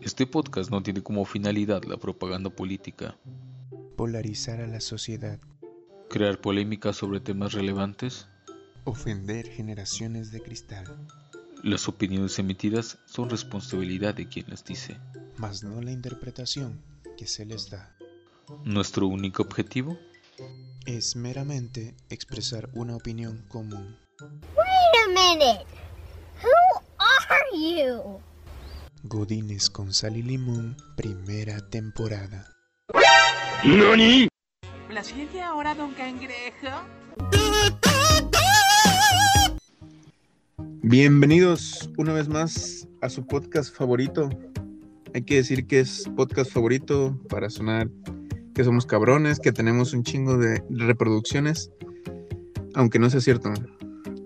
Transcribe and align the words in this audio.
Este 0.00 0.26
podcast 0.26 0.70
no 0.70 0.82
tiene 0.82 1.02
como 1.02 1.24
finalidad 1.24 1.84
la 1.84 1.96
propaganda 1.96 2.50
política, 2.50 3.16
polarizar 3.96 4.60
a 4.60 4.66
la 4.66 4.80
sociedad, 4.80 5.38
crear 6.08 6.40
polémica 6.40 6.92
sobre 6.92 7.20
temas 7.20 7.52
relevantes. 7.52 8.26
ofender 8.84 9.46
generaciones 9.48 10.32
de 10.32 10.40
cristal, 10.42 10.84
Las 11.62 11.86
opiniones 11.88 12.38
emitidas 12.40 12.98
son 13.06 13.30
responsabilidad 13.30 14.14
de 14.14 14.28
quien 14.28 14.46
las 14.48 14.64
dice. 14.64 14.96
mas 15.36 15.62
no 15.62 15.80
la 15.80 15.92
interpretación 15.92 16.80
que 17.16 17.26
se 17.28 17.44
les 17.46 17.70
da. 17.70 17.94
Nuestro 18.64 19.06
único 19.06 19.42
objetivo, 19.42 19.96
Es 20.86 21.14
meramente 21.14 21.94
expresar 22.10 22.68
una 22.74 22.96
opinión 22.96 23.44
común. 23.48 23.96
Wait 24.20 24.94
a 25.04 25.08
minute. 25.08 25.64
Who 26.42 26.82
are 26.98 27.44
you? 27.54 28.20
Godines 29.04 29.68
con 29.68 29.92
sal 29.92 30.16
y 30.16 30.22
limón, 30.22 30.76
primera 30.96 31.58
temporada. 31.70 32.46
La 34.90 35.02
ciencia 35.02 35.48
ahora, 35.48 35.74
don 35.74 35.92
Cangrejo. 35.94 36.68
Bienvenidos 40.82 41.90
una 41.98 42.12
vez 42.12 42.28
más 42.28 42.86
a 43.00 43.08
su 43.08 43.26
podcast 43.26 43.74
favorito. 43.74 44.30
Hay 45.14 45.22
que 45.22 45.34
decir 45.34 45.66
que 45.66 45.80
es 45.80 46.08
podcast 46.14 46.52
favorito 46.52 47.18
para 47.28 47.50
sonar 47.50 47.90
que 48.54 48.62
somos 48.62 48.86
cabrones, 48.86 49.40
que 49.40 49.50
tenemos 49.50 49.94
un 49.94 50.04
chingo 50.04 50.38
de 50.38 50.62
reproducciones, 50.70 51.72
aunque 52.74 53.00
no 53.00 53.10
sea 53.10 53.20
cierto. 53.20 53.52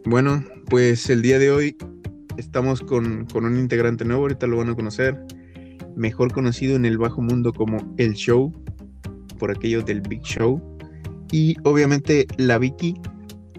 Bueno, 0.05 0.45
pues 0.69 1.09
el 1.09 1.23
día 1.23 1.39
de 1.39 1.51
hoy 1.51 1.77
estamos 2.37 2.81
con, 2.81 3.27
con 3.27 3.45
un 3.45 3.57
integrante 3.57 4.05
nuevo, 4.05 4.23
ahorita 4.23 4.47
lo 4.47 4.59
van 4.59 4.71
a 4.71 4.75
conocer, 4.75 5.19
mejor 5.97 6.33
conocido 6.33 6.77
en 6.77 6.85
el 6.85 6.99
bajo 6.99 7.23
mundo 7.23 7.53
como 7.53 7.79
El 7.97 8.15
Show, 8.15 8.53
por 9.39 9.51
aquello 9.51 9.83
del 9.83 10.01
Big 10.01 10.23
Show. 10.23 10.61
Y 11.33 11.57
obviamente 11.65 12.27
la 12.39 12.59
Vicky 12.59 12.95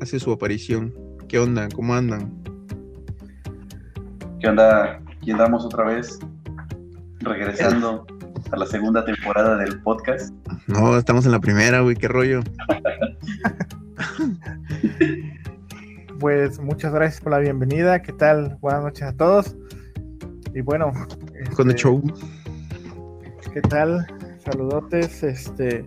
hace 0.01 0.19
su 0.19 0.31
aparición. 0.31 0.93
¿Qué 1.27 1.39
onda? 1.39 1.67
¿Cómo 1.75 1.93
andan? 1.93 2.33
¿Qué 4.39 4.47
onda? 4.47 5.01
Aquí 5.17 5.31
andamos 5.31 5.65
otra 5.65 5.83
vez 5.83 6.19
regresando 7.19 8.05
a 8.51 8.57
la 8.57 8.65
segunda 8.65 9.03
temporada 9.03 9.57
del 9.57 9.81
podcast. 9.81 10.33
No, 10.67 10.97
estamos 10.97 11.25
en 11.25 11.31
la 11.31 11.39
primera, 11.39 11.81
güey, 11.81 11.95
qué 11.95 12.07
rollo. 12.07 12.41
Pues 16.19 16.59
muchas 16.59 16.93
gracias 16.93 17.21
por 17.21 17.33
la 17.33 17.39
bienvenida. 17.39 18.01
¿Qué 18.01 18.11
tal? 18.11 18.57
Buenas 18.59 18.83
noches 18.83 19.03
a 19.03 19.13
todos. 19.13 19.55
Y 20.55 20.61
bueno, 20.61 20.91
Con 21.55 21.67
el 21.67 21.75
este, 21.75 21.83
show. 21.83 22.03
¿Qué 23.53 23.61
tal? 23.61 24.07
Saludotes. 24.43 25.21
Este, 25.21 25.85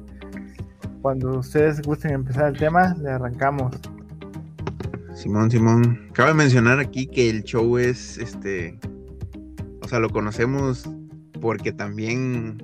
cuando 1.02 1.40
ustedes 1.40 1.82
gusten 1.82 2.12
empezar 2.12 2.48
el 2.52 2.58
tema, 2.58 2.94
le 3.02 3.10
arrancamos. 3.10 3.74
Simón, 5.14 5.50
Simón. 5.50 6.08
Cabe 6.12 6.32
mencionar 6.32 6.78
aquí 6.78 7.08
que 7.08 7.28
el 7.28 7.42
show 7.42 7.78
es, 7.78 8.16
este, 8.18 8.78
o 9.82 9.88
sea, 9.88 9.98
lo 9.98 10.10
conocemos 10.10 10.88
porque 11.40 11.72
también 11.72 12.62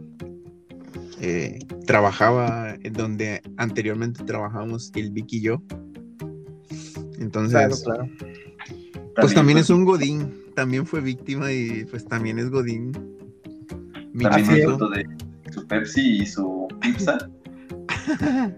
eh, 1.21 1.59
trabajaba 1.87 2.77
en 2.81 2.93
donde 2.93 3.43
anteriormente 3.57 4.23
trabajábamos 4.23 4.93
el 4.95 5.11
Vicky 5.11 5.39
y 5.39 5.41
yo. 5.41 5.63
Entonces, 7.27 7.59
Claro, 7.59 7.77
claro. 7.85 8.09
pues 9.17 9.35
también 9.35 9.59
es 9.59 9.69
un 9.69 9.85
Godín, 9.85 10.33
también 10.55 10.87
fue 10.87 11.01
víctima 11.01 11.51
y 11.53 11.85
pues 11.91 12.05
también 12.07 12.39
es 12.39 12.51
Godín. 12.51 12.93
También 14.23 14.69
de 15.45 15.53
su 15.53 15.67
Pepsi 15.67 16.19
y 16.23 16.27
su 16.27 16.69
pizza. 16.81 17.19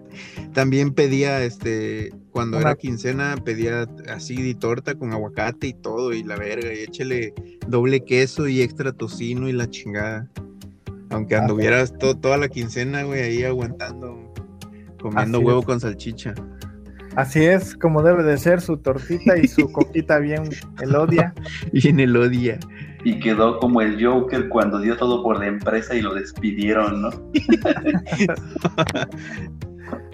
También 0.53 0.93
pedía, 0.93 1.43
este, 1.45 2.13
cuando 2.31 2.59
Una- 2.59 2.69
era 2.71 2.77
quincena, 2.77 3.37
pedía 3.43 3.87
así 4.15 4.37
de 4.43 4.55
torta 4.55 4.95
con 4.95 5.13
aguacate 5.13 5.69
y 5.69 5.73
todo, 5.73 6.13
y 6.13 6.23
la 6.23 6.37
verga, 6.37 6.73
y 6.75 6.81
échele 6.81 7.33
doble 7.67 8.05
queso 8.05 8.49
y 8.49 8.61
extra 8.61 8.93
tocino 8.93 9.49
y 9.49 9.53
la 9.53 9.71
chingada. 9.71 10.29
Aunque 11.11 11.37
anduvieras 11.37 11.97
to- 11.99 12.17
toda 12.17 12.37
la 12.37 12.49
quincena, 12.49 13.05
güey, 13.05 13.23
ahí 13.23 13.45
aguantando, 13.45 14.33
comiendo 15.01 15.39
Así 15.39 15.47
huevo 15.47 15.61
es. 15.61 15.67
con 15.67 15.81
salchicha. 15.81 16.35
Así 17.19 17.45
es 17.45 17.77
como 17.77 18.01
debe 18.05 18.23
de 18.23 18.39
ser 18.39 18.61
su 18.61 18.77
tortita 18.77 19.37
y 19.37 19.49
su 19.49 19.73
coquita 19.73 20.21
bien 20.21 20.51
elodia. 20.81 21.35
Y 21.73 21.89
en 21.89 21.99
el 21.99 22.17
odia. 22.17 22.61
Y 23.03 23.19
quedó 23.19 23.59
como 23.59 23.81
el 23.81 24.01
Joker 24.01 24.49
cuando 24.49 24.79
dio 24.79 24.97
todo 24.97 25.25
por 25.25 25.41
la 25.41 25.49
empresa 25.49 25.97
y 25.97 26.01
lo 26.01 26.15
despidieron, 26.15 27.03
¿no? 27.03 27.09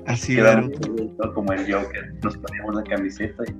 Así, 0.07 0.37
Quedamos 0.37 0.71
claro. 0.79 1.35
como 1.35 1.53
el 1.53 1.71
Joker. 1.71 2.15
Nos 2.23 2.39
poníamos 2.39 2.75
la 2.75 2.85
camiseta 2.85 3.45
y 3.47 3.55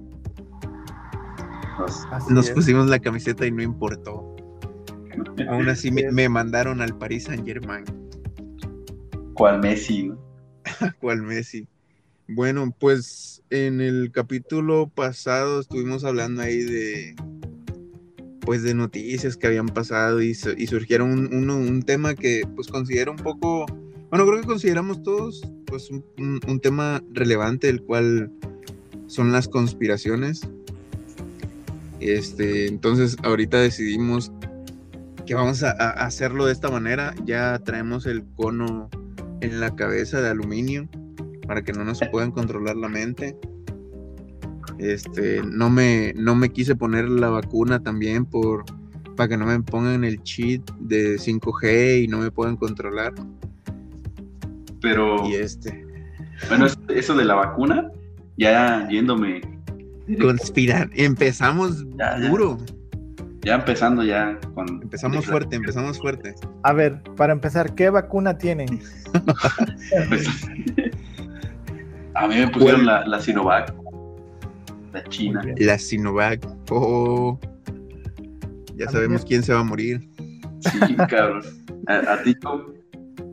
nos... 2.31 2.51
Pusimos 2.51 2.87
la 2.87 2.99
camiseta 2.99 3.45
y 3.45 3.51
no 3.53 3.63
importó. 3.63 4.35
Aún 5.51 5.69
así 5.69 5.91
me, 5.91 6.29
mandaron 6.31 6.81
al 6.81 6.97
Paris 6.97 7.25
Saint 7.25 7.45
Germain. 7.45 7.85
cual 9.35 9.61
Messi, 9.61 10.09
¿no? 10.09 10.19
¿Cuál 10.99 11.21
Messi? 11.21 11.69
Bueno, 12.27 12.75
pues 12.79 13.43
en 13.51 13.83
el 13.83 14.11
capítulo 14.11 14.89
pasado 14.89 15.61
estuvimos 15.61 16.05
hablando 16.05 16.41
ahí 16.41 16.63
de 16.63 17.15
pues 18.41 18.63
de 18.63 18.75
noticias 18.75 19.37
que 19.37 19.47
habían 19.47 19.67
pasado 19.67 20.23
y, 20.23 20.35
su- 20.35 20.55
y 20.57 20.67
surgieron 20.67 21.35
un, 21.35 21.83
tema 21.83 22.15
que 22.15 22.43
pues 22.55 22.69
considero 22.69 23.13
un 23.13 23.19
poco, 23.19 23.67
bueno, 24.11 24.27
creo 24.27 24.41
que 24.41 24.47
consideramos 24.47 25.03
todos 25.03 25.43
pues 25.67 25.91
un, 25.91 26.61
tema 26.61 27.03
relevante, 27.13 27.69
el 27.69 27.83
cual 27.83 28.31
son 29.07 29.31
las 29.33 29.47
conspiraciones. 29.47 30.43
Este, 32.01 32.67
entonces 32.69 33.17
ahorita 33.23 33.61
decidimos 33.61 34.33
que 35.27 35.35
vamos 35.35 35.63
a 35.63 35.71
hacerlo 35.73 36.47
de 36.47 36.53
esta 36.53 36.71
manera. 36.71 37.15
Ya 37.25 37.59
traemos 37.59 38.07
el 38.07 38.25
cono 38.37 38.91
en 39.41 39.61
la 39.61 39.75
cabeza 39.75 40.21
de 40.21 40.29
aluminio 40.29 40.89
para 41.47 41.63
que 41.63 41.73
no 41.73 41.85
nos 41.85 42.01
puedan 42.11 42.31
controlar 42.31 42.77
la 42.77 42.89
mente. 42.89 43.37
Este, 44.79 45.43
no 45.45 45.71
me, 45.71 46.13
no 46.17 46.35
me 46.35 46.51
quise 46.51 46.75
poner 46.75 47.09
la 47.09 47.29
vacuna 47.31 47.81
también 47.83 48.25
por 48.25 48.65
para 49.17 49.29
que 49.29 49.37
no 49.37 49.47
me 49.47 49.61
pongan 49.61 50.03
el 50.03 50.21
cheat 50.25 50.69
de 50.81 51.17
5G 51.19 52.03
y 52.05 52.09
no 52.09 52.19
me 52.19 52.33
puedan 52.33 52.57
controlar. 52.57 53.13
Pero, 54.81 55.29
Y 55.29 55.35
este, 55.37 55.87
bueno, 56.49 56.67
es- 56.67 56.77
eso 56.89 57.15
de 57.15 57.25
la 57.25 57.35
vacuna, 57.37 57.91
ya 58.37 58.89
yéndome... 58.89 59.41
conspirar. 60.21 60.91
Empezamos 60.95 61.85
Ya, 61.97 62.19
ya. 62.19 62.29
duro, 62.29 62.59
Ya 63.43 63.55
empezando 63.55 64.03
ya 64.03 64.37
con... 64.55 64.67
empezamos 64.83 65.25
fuerte, 65.27 65.55
empezamos 65.57 65.99
fuerte. 66.01 66.35
A 66.65 66.73
ver, 66.73 67.01
para 67.17 67.33
empezar, 67.33 67.75
¿qué 67.77 67.91
vacuna 67.91 68.37
tienen? 68.37 68.81
Pues, 70.09 70.27
a 72.15 72.27
mí 72.29 72.37
me 72.37 72.49
pusieron 72.49 72.87
la, 72.87 73.07
la 73.07 73.21
Sinovac, 73.21 73.75
la 74.93 75.03
China. 75.05 75.43
La 75.57 75.79
Sinovac. 75.79 76.47
Oh, 76.71 77.39
ya 78.77 78.87
A 78.87 78.91
sabemos 78.91 79.23
me- 79.23 79.29
quién 79.29 79.43
se 79.43 79.53
va 79.53 79.61
a 79.61 79.65
morir. 79.65 80.09
Sí, 80.61 80.95
cabrón. 81.09 81.43
A, 81.87 82.15
a 82.15 82.23
ti. 82.23 82.37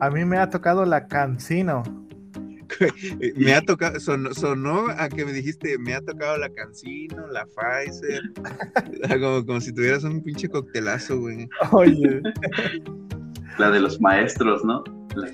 A 0.00 0.10
mí 0.10 0.24
me 0.24 0.38
ha 0.38 0.50
tocado 0.50 0.84
la 0.84 1.06
Cancino. 1.06 1.82
Me 3.36 3.52
ha 3.54 3.60
tocado, 3.60 4.00
sonó, 4.00 4.32
sonó 4.32 4.86
a 4.96 5.08
que 5.10 5.26
me 5.26 5.32
dijiste, 5.34 5.76
me 5.78 5.92
ha 5.94 6.00
tocado 6.00 6.38
la 6.38 6.48
Cancino, 6.48 7.26
la 7.28 7.44
Pfizer, 7.44 8.22
como, 9.20 9.44
como 9.44 9.60
si 9.60 9.74
tuvieras 9.74 10.04
un 10.04 10.22
pinche 10.22 10.48
coctelazo, 10.48 11.20
güey. 11.20 11.48
Oye, 11.72 12.22
la 13.58 13.70
de 13.70 13.78
los 13.78 14.00
maestros, 14.00 14.64
¿no? 14.64 14.82
La- 15.14 15.30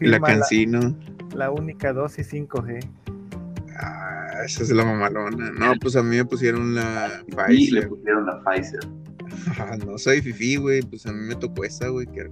la, 0.00 0.18
Cancino, 0.20 0.96
la 1.38 1.50
única 1.52 1.92
dosis 1.92 2.32
5G. 2.32 2.80
ah, 3.80 4.26
esa 4.44 4.62
es 4.64 4.70
la 4.70 4.84
mamalona. 4.84 5.50
No, 5.52 5.72
pues 5.80 5.94
a 5.96 6.02
mí 6.02 6.16
me 6.16 6.24
pusieron 6.24 6.74
la 6.74 7.22
le 7.26 7.36
Pfizer. 7.36 7.88
pusieron 7.88 8.26
la 8.26 8.42
Pfizer. 8.44 8.80
Ah, 9.58 9.76
no 9.86 9.98
soy 9.98 10.20
fifi, 10.22 10.56
güey, 10.56 10.80
pues 10.82 11.06
a 11.06 11.12
mí 11.12 11.20
me 11.26 11.34
tocó 11.36 11.62
esa, 11.64 11.88
güey. 11.88 12.06
¿Qué, 12.08 12.28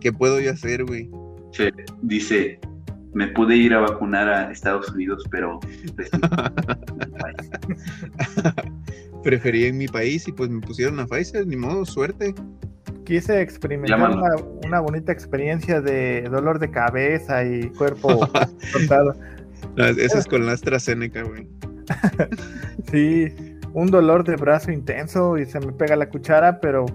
qué 0.00 0.12
puedo 0.12 0.40
yo 0.40 0.50
hacer, 0.50 0.84
güey? 0.84 1.08
Che, 1.52 1.72
dice, 2.02 2.58
me 3.14 3.28
pude 3.28 3.56
ir 3.56 3.72
a 3.72 3.80
vacunar 3.80 4.28
a 4.28 4.50
Estados 4.52 4.90
Unidos, 4.90 5.24
pero 5.30 5.58
Pfizer. 5.60 6.20
Preferí 9.22 9.64
en 9.64 9.78
mi 9.78 9.86
país 9.88 10.28
y 10.28 10.32
pues 10.32 10.50
me 10.50 10.60
pusieron 10.60 10.96
la 10.96 11.06
Pfizer, 11.06 11.46
ni 11.46 11.56
modo, 11.56 11.84
suerte. 11.86 12.34
Quise 13.04 13.40
experimentar 13.40 14.10
una, 14.10 14.30
una 14.64 14.80
bonita 14.80 15.12
experiencia 15.12 15.80
de 15.80 16.22
dolor 16.22 16.58
de 16.58 16.70
cabeza 16.70 17.44
y 17.44 17.68
cuerpo 17.70 18.28
cortado. 18.72 19.14
Ah, 19.78 19.90
Esa 19.96 20.18
es 20.18 20.26
con 20.26 20.46
la 20.46 20.52
AstraZeneca, 20.52 21.22
güey. 21.22 21.46
Sí, 22.90 23.34
un 23.72 23.90
dolor 23.90 24.24
de 24.24 24.36
brazo 24.36 24.70
intenso 24.70 25.36
y 25.36 25.46
se 25.46 25.60
me 25.60 25.72
pega 25.72 25.96
la 25.96 26.08
cuchara, 26.08 26.60
pero 26.60 26.86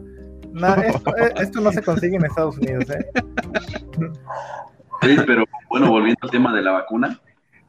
No, 0.52 0.76
esto, 0.76 1.16
eh, 1.18 1.34
esto 1.42 1.62
no 1.62 1.72
se 1.72 1.84
consigue 1.84 2.16
en 2.16 2.26
Estados 2.26 2.58
Unidos, 2.58 2.90
¿eh? 2.90 3.06
Sí, 5.02 5.16
pero 5.26 5.44
bueno, 5.70 5.90
volviendo 5.90 6.20
al 6.24 6.32
tema 6.32 6.54
de 6.56 6.62
la 6.62 6.72
vacuna, 6.72 7.20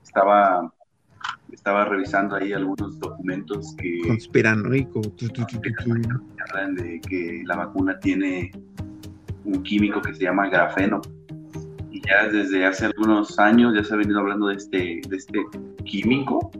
estaba, 0.02 0.72
estaba 1.60 1.84
revisando 1.84 2.36
ahí 2.36 2.54
algunos 2.54 2.98
documentos 2.98 3.74
que 3.76 4.00
Conspiranoico. 4.06 5.02
Tu, 5.02 5.28
tu, 5.28 5.44
tu, 5.44 5.58
tu, 5.60 5.70
tu. 5.84 5.92
hablan 6.48 6.74
de 6.74 6.98
que 7.02 7.42
la 7.44 7.54
vacuna 7.56 7.98
tiene 8.00 8.50
un 9.44 9.62
químico 9.62 10.00
que 10.00 10.14
se 10.14 10.24
llama 10.24 10.48
grafeno. 10.48 11.02
Y 11.90 12.00
ya 12.06 12.28
desde 12.28 12.64
hace 12.64 12.86
algunos 12.86 13.38
años 13.38 13.74
ya 13.74 13.84
se 13.84 13.92
ha 13.92 13.98
venido 13.98 14.20
hablando 14.20 14.46
de 14.46 14.54
este, 14.54 15.02
de 15.06 15.16
este 15.16 15.38
químico. 15.84 16.50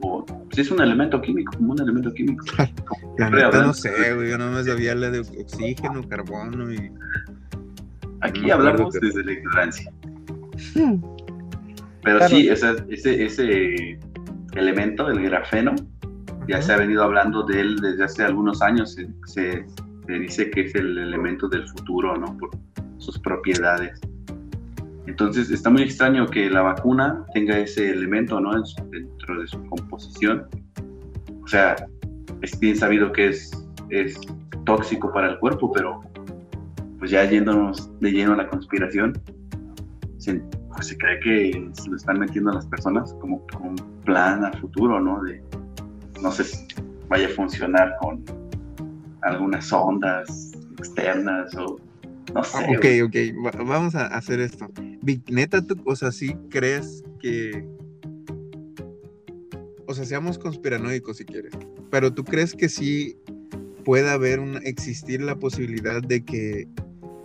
O, 0.00 0.26
pues 0.26 0.58
es 0.58 0.70
un 0.72 0.80
elemento 0.82 1.20
químico, 1.22 1.52
como 1.56 1.72
un 1.74 1.80
elemento 1.80 2.12
químico. 2.12 2.44
La 3.18 3.30
neta 3.30 3.62
no 3.62 3.72
sé, 3.72 4.14
güey. 4.16 4.30
Yo 4.30 4.38
no 4.38 4.50
me 4.50 4.64
sabía 4.64 4.96
la 4.96 5.10
de 5.12 5.20
oxígeno, 5.20 6.02
carbono 6.08 6.72
y. 6.74 6.90
Aquí 8.20 8.46
No 8.48 8.54
hablamos 8.54 8.92
que- 8.94 9.06
desde 9.06 9.22
la 9.22 9.32
ignorancia. 9.32 9.92
Pero 10.74 12.18
Claro. 12.18 12.28
sí, 12.28 12.48
esa- 12.48 12.76
ese, 12.88 13.24
ese 13.24 13.98
elemento, 14.54 15.08
el 15.08 15.22
grafeno, 15.22 15.74
ya 16.48 16.60
se 16.62 16.72
ha 16.72 16.76
venido 16.76 17.02
hablando 17.02 17.42
de 17.44 17.60
él 17.60 17.76
desde 17.80 18.04
hace 18.04 18.22
algunos 18.24 18.60
años. 18.62 18.92
Se, 18.94 19.08
se- 19.26 19.64
se 20.06 20.12
dice 20.12 20.50
que 20.50 20.62
es 20.62 20.74
el 20.74 20.98
elemento 20.98 21.48
del 21.48 21.66
futuro, 21.68 22.16
¿no? 22.16 22.36
Por 22.36 22.50
sus 22.98 23.18
propiedades. 23.20 23.98
Entonces, 25.06 25.50
está 25.50 25.70
muy 25.70 25.82
extraño 25.82 26.26
que 26.28 26.48
la 26.50 26.62
vacuna 26.62 27.24
tenga 27.32 27.58
ese 27.58 27.90
elemento, 27.90 28.38
¿no? 28.40 28.56
En 28.56 28.64
su- 28.66 28.84
dentro 28.90 29.40
de 29.40 29.46
su 29.46 29.64
composición. 29.66 30.46
O 31.42 31.48
sea, 31.48 31.76
es 32.42 32.58
bien 32.60 32.76
sabido 32.76 33.12
que 33.12 33.28
es, 33.28 33.50
es 33.90 34.18
tóxico 34.66 35.12
para 35.12 35.30
el 35.30 35.38
cuerpo, 35.38 35.72
pero 35.72 36.00
pues 36.98 37.10
ya 37.10 37.24
yéndonos 37.24 37.90
de 38.00 38.12
lleno 38.12 38.32
a 38.32 38.36
la 38.36 38.48
conspiración, 38.48 39.12
se, 40.18 40.42
pues 40.74 40.88
se 40.88 40.98
cree 40.98 41.20
que 41.20 41.70
se 41.72 41.88
lo 41.88 41.96
están 41.96 42.18
metiendo 42.18 42.50
a 42.50 42.54
las 42.54 42.66
personas 42.66 43.14
como, 43.20 43.44
un 43.60 43.76
plan 44.04 44.44
a 44.44 44.52
futuro, 44.52 45.00
¿no? 45.00 45.22
De, 45.22 45.42
no 46.22 46.30
sé 46.30 46.44
si 46.44 46.66
vaya 47.08 47.26
a 47.26 47.30
funcionar 47.30 47.94
con 48.00 48.22
algunas 49.22 49.72
ondas 49.72 50.52
externas 50.78 51.54
o 51.54 51.78
no 52.34 52.42
sé. 52.42 52.58
Ah, 52.58 52.66
ok, 52.76 52.80
güey. 52.80 53.02
ok. 53.02 53.16
va- 53.44 53.64
vamos 53.64 53.94
a 53.94 54.06
hacer 54.06 54.40
esto. 54.40 54.68
Vic, 55.02 55.22
neta, 55.30 55.64
tú, 55.64 55.76
o 55.84 55.96
sea, 55.96 56.10
sí 56.10 56.34
crees 56.50 57.02
que. 57.20 57.66
O 59.86 59.94
sea, 59.94 60.04
seamos 60.04 60.38
conspiranoicos 60.38 61.18
si 61.18 61.24
quieres. 61.24 61.52
Pero 61.90 62.12
tú 62.12 62.24
crees 62.24 62.54
que 62.54 62.68
sí 62.68 63.16
pueda 63.84 64.14
haber 64.14 64.40
una, 64.40 64.58
existir 64.60 65.20
la 65.22 65.36
posibilidad 65.36 66.02
de 66.02 66.24
que. 66.24 66.66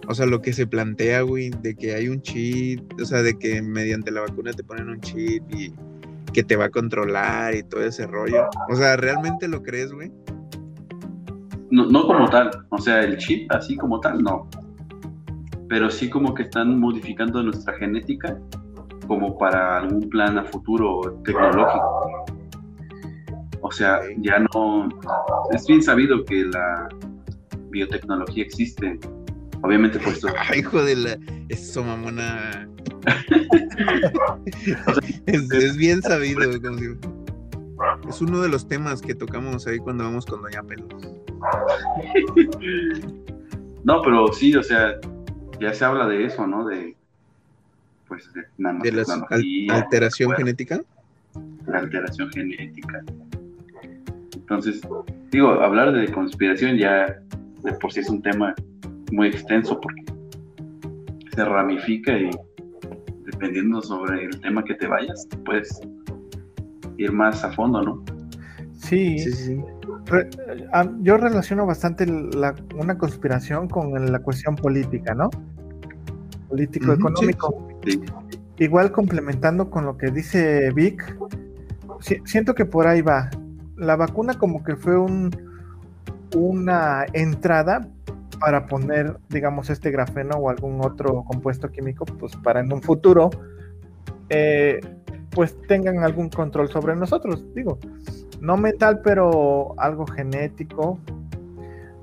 O 0.09 0.15
sea, 0.15 0.25
lo 0.25 0.41
que 0.41 0.53
se 0.53 0.65
plantea, 0.65 1.21
güey, 1.21 1.51
de 1.61 1.75
que 1.75 1.94
hay 1.94 2.09
un 2.09 2.19
chip, 2.23 2.81
o 3.00 3.06
sea, 3.06 3.21
de 3.21 3.38
que 3.38 3.61
mediante 3.61 4.09
la 4.09 4.21
vacuna 4.21 4.51
te 4.51 4.63
ponen 4.63 4.89
un 4.89 5.00
chip 5.01 5.44
y 5.53 5.71
que 6.33 6.44
te 6.44 6.56
va 6.56 6.65
a 6.65 6.69
controlar 6.69 7.53
y 7.53 7.61
todo 7.61 7.83
ese 7.83 8.07
rollo. 8.07 8.50
O 8.69 8.75
sea, 8.75 8.97
¿realmente 8.97 9.47
lo 9.47 9.61
crees, 9.61 9.94
güey? 9.94 10.11
No, 11.69 11.85
no 11.85 12.07
como 12.07 12.27
tal, 12.27 12.50
o 12.69 12.79
sea, 12.79 13.01
el 13.01 13.17
chip 13.17 13.51
así 13.51 13.77
como 13.77 14.00
tal, 14.00 14.23
no. 14.23 14.47
Pero 15.67 15.91
sí 15.91 16.09
como 16.09 16.33
que 16.33 16.41
están 16.41 16.79
modificando 16.79 17.44
nuestra 17.44 17.75
genética 17.75 18.35
como 19.06 19.38
para 19.38 19.77
algún 19.77 20.09
plan 20.09 20.39
a 20.39 20.44
futuro 20.44 21.21
tecnológico. 21.23 22.25
O 23.61 23.71
sea, 23.71 24.00
ya 24.17 24.44
no... 24.56 24.89
Es 25.51 25.67
bien 25.67 25.83
sabido 25.83 26.25
que 26.25 26.45
la 26.45 26.89
biotecnología 27.69 28.44
existe. 28.44 29.00
Obviamente 29.61 30.00
puesto... 30.00 30.27
Ay, 30.50 30.59
hijo 30.59 30.81
de 30.83 30.95
la. 30.95 31.17
Eso, 31.50 31.83
mamona. 31.83 32.67
es, 35.25 35.51
es 35.51 35.77
bien 35.77 36.01
sabido. 36.01 36.51
si- 36.53 36.59
Es 38.09 38.21
uno 38.21 38.41
de 38.41 38.50
los 38.50 38.67
temas 38.67 39.01
que 39.01 39.15
tocamos 39.15 39.65
ahí 39.67 39.77
cuando 39.79 40.03
vamos 40.03 40.25
con 40.25 40.41
Doña 40.41 40.63
Pelos. 40.63 40.89
No, 43.85 44.01
pero 44.01 44.27
sí, 44.33 44.53
o 44.56 44.61
sea, 44.61 44.95
ya 45.61 45.73
se 45.73 45.85
habla 45.85 46.06
de 46.06 46.25
eso, 46.25 46.45
¿no? 46.45 46.67
De... 46.67 46.97
Pues 48.09 48.29
de 48.33 48.41
De 48.41 48.91
la 48.91 49.03
al- 49.29 49.67
alteración 49.71 50.27
bueno, 50.27 50.39
genética. 50.39 50.81
la 51.65 51.79
alteración 51.79 52.29
genética. 52.29 53.01
Entonces, 54.33 54.81
digo, 55.31 55.51
hablar 55.51 55.94
de 55.94 56.11
conspiración 56.11 56.75
ya 56.77 57.21
de 57.63 57.71
por 57.79 57.94
sí 57.94 58.01
es 58.01 58.09
un 58.09 58.21
tema 58.21 58.53
muy 59.11 59.27
extenso 59.29 59.79
porque 59.79 60.03
se 61.35 61.45
ramifica 61.45 62.17
y 62.17 62.29
dependiendo 63.25 63.81
sobre 63.81 64.25
el 64.25 64.39
tema 64.41 64.63
que 64.63 64.73
te 64.75 64.88
vayas, 64.88 65.27
puedes 65.45 65.79
ir 66.97 67.11
más 67.11 67.44
a 67.44 67.51
fondo, 67.53 67.81
¿no? 67.81 68.03
Sí, 68.73 69.19
Sí, 69.19 69.31
sí, 69.31 69.61
re- 70.06 70.29
ah, 70.73 70.89
yo 71.01 71.17
relaciono 71.17 71.65
bastante 71.65 72.06
la- 72.06 72.56
una 72.75 72.97
conspiración 72.97 73.67
con 73.67 74.11
la 74.11 74.19
cuestión 74.19 74.56
política, 74.56 75.13
¿no? 75.13 75.29
Político-económico. 76.50 77.67
Sí. 77.85 78.01
Igual 78.57 78.91
complementando 78.91 79.69
con 79.69 79.85
lo 79.85 79.97
que 79.97 80.11
dice 80.11 80.71
Vic, 80.73 81.15
si- 82.00 82.21
siento 82.25 82.56
que 82.56 82.65
por 82.65 82.88
ahí 82.88 83.01
va. 83.01 83.29
La 83.77 83.95
vacuna 83.95 84.33
como 84.33 84.63
que 84.63 84.75
fue 84.75 84.97
un, 84.97 85.29
una 86.35 87.06
entrada 87.13 87.88
para 88.39 88.68
poner, 88.68 89.18
digamos, 89.30 89.69
este 89.69 89.91
grafeno 89.91 90.38
o 90.38 90.50
algún 90.50 90.83
otro 90.83 91.24
compuesto 91.24 91.69
químico, 91.69 92.06
pues 92.06 92.36
para 92.38 92.62
en 92.62 92.71
un 92.71 92.81
futuro, 92.81 93.30
eh, 94.30 94.80
pues 95.31 95.56
tengan 95.68 96.00
algún 96.03 96.30
control 96.30 96.69
sobre 96.69 96.95
nosotros. 96.95 97.45
Digo, 97.53 97.77
no 98.41 98.57
mental, 98.57 99.01
pero 99.03 99.74
algo 99.77 100.06
genético. 100.07 101.00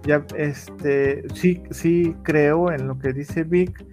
Ya, 0.04 0.24
este, 0.36 1.24
sí, 1.34 1.62
sí 1.70 2.14
creo 2.22 2.70
en 2.70 2.86
lo 2.86 2.98
que 2.98 3.12
dice 3.12 3.42
Vic, 3.42 3.84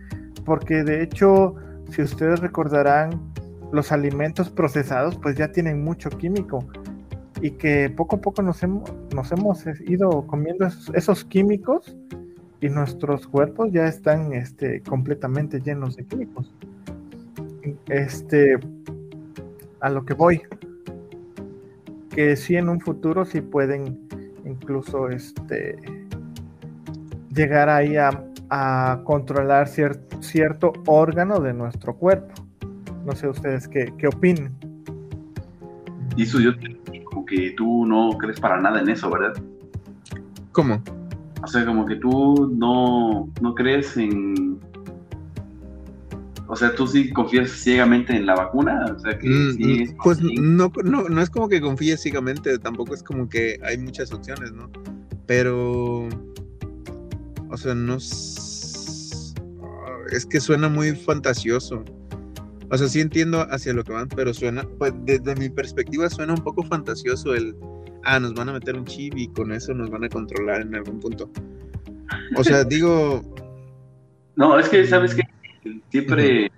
porque 0.45 0.83
de 0.83 1.01
hecho, 1.01 1.55
si 1.89 2.03
ustedes 2.03 2.39
recordarán, 2.39 3.33
los 3.71 3.91
alimentos 3.91 4.51
procesados, 4.51 5.17
pues 5.17 5.35
ya 5.35 5.51
tienen 5.51 5.83
mucho 5.83 6.11
químico 6.11 6.63
y 7.41 7.51
que 7.51 7.89
poco 7.89 8.17
a 8.17 8.21
poco 8.21 8.43
nos 8.43 8.61
hemos, 8.61 8.93
nos 9.15 9.31
hemos 9.31 9.65
ido 9.87 10.27
comiendo 10.27 10.67
esos, 10.67 10.91
esos 10.93 11.25
químicos 11.25 11.97
y 12.63 12.69
nuestros 12.69 13.27
cuerpos 13.27 13.73
ya 13.73 13.87
están 13.87 14.31
este, 14.31 14.81
completamente 14.83 15.59
llenos 15.59 15.97
de 15.97 16.05
químicos. 16.05 16.49
Este, 17.87 18.57
a 19.81 19.89
lo 19.89 20.05
que 20.05 20.13
voy, 20.13 20.41
que 22.09 22.37
sí 22.37 22.55
en 22.55 22.69
un 22.69 22.79
futuro 22.79 23.25
sí 23.25 23.41
pueden 23.41 23.99
incluso 24.45 25.09
este, 25.09 25.75
llegar 27.35 27.67
ahí 27.67 27.97
a, 27.97 28.23
a 28.49 29.01
controlar 29.03 29.67
cier- 29.67 29.99
cierto 30.21 30.71
órgano 30.85 31.41
de 31.41 31.53
nuestro 31.53 31.97
cuerpo. 31.97 32.33
No 33.05 33.11
sé 33.11 33.27
ustedes 33.27 33.67
qué, 33.67 33.93
qué 33.97 34.07
opinen. 34.07 34.53
Y 36.15 36.23
eso 36.23 36.39
yo 36.39 36.51
como 37.03 37.25
que 37.25 37.53
tú 37.57 37.85
no 37.85 38.17
crees 38.17 38.39
para 38.39 38.61
nada 38.61 38.79
en 38.79 38.87
eso, 38.87 39.09
¿verdad? 39.09 39.33
¿Cómo? 40.53 40.81
O 41.43 41.47
sea, 41.47 41.65
como 41.65 41.85
que 41.85 41.97
tú 41.97 42.51
no, 42.57 43.29
no 43.41 43.53
crees 43.53 43.97
en... 43.97 44.59
O 46.47 46.55
sea, 46.55 46.73
tú 46.73 46.87
sí 46.87 47.11
confías 47.11 47.51
ciegamente 47.51 48.15
en 48.15 48.25
la 48.25 48.35
vacuna, 48.35 48.85
o 48.95 48.99
sea, 48.99 49.17
que 49.17 49.27
Mm, 49.27 49.51
sí 49.53 49.81
es 49.83 49.95
pues 50.03 50.21
no, 50.21 50.71
no, 50.83 51.09
no 51.09 51.21
es 51.21 51.29
como 51.29 51.49
que 51.49 51.59
confíes 51.59 52.01
ciegamente, 52.01 52.57
tampoco 52.59 52.93
es 52.93 53.01
como 53.01 53.27
que 53.27 53.59
hay 53.63 53.77
muchas 53.77 54.13
opciones, 54.13 54.51
¿no? 54.53 54.69
Pero, 55.25 56.07
o 57.49 57.57
sea, 57.57 57.73
no 57.73 57.95
es, 57.95 59.33
es 60.11 60.25
que 60.25 60.39
suena 60.39 60.69
muy 60.69 60.91
fantasioso. 60.95 61.83
O 62.69 62.77
sea, 62.77 62.87
sí 62.87 63.01
entiendo 63.01 63.45
hacia 63.49 63.73
lo 63.73 63.83
que 63.83 63.93
van, 63.93 64.07
pero 64.09 64.33
suena, 64.33 64.63
pues 64.77 64.93
desde 65.05 65.35
mi 65.35 65.49
perspectiva 65.49 66.09
suena 66.09 66.33
un 66.33 66.43
poco 66.43 66.63
fantasioso 66.63 67.33
el, 67.33 67.55
ah, 68.03 68.19
nos 68.19 68.33
van 68.33 68.49
a 68.49 68.53
meter 68.53 68.75
un 68.75 68.85
chip 68.85 69.13
y 69.17 69.27
con 69.27 69.51
eso 69.51 69.73
nos 69.73 69.89
van 69.89 70.03
a 70.03 70.09
controlar 70.09 70.61
en 70.61 70.75
algún 70.75 70.99
punto. 70.99 71.29
O 72.35 72.43
sea, 72.43 72.63
digo, 72.65 73.21
No, 74.35 74.57
es 74.59 74.69
que, 74.69 74.85
¿sabes 74.85 75.15
qué? 75.15 75.23
Siempre, 75.89 76.51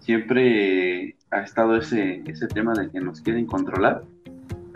siempre 0.00 1.16
ha 1.30 1.40
estado 1.40 1.76
ese, 1.76 2.22
ese 2.26 2.46
tema 2.48 2.74
de 2.74 2.90
que 2.90 3.00
nos 3.00 3.20
quieren 3.20 3.46
controlar 3.46 4.04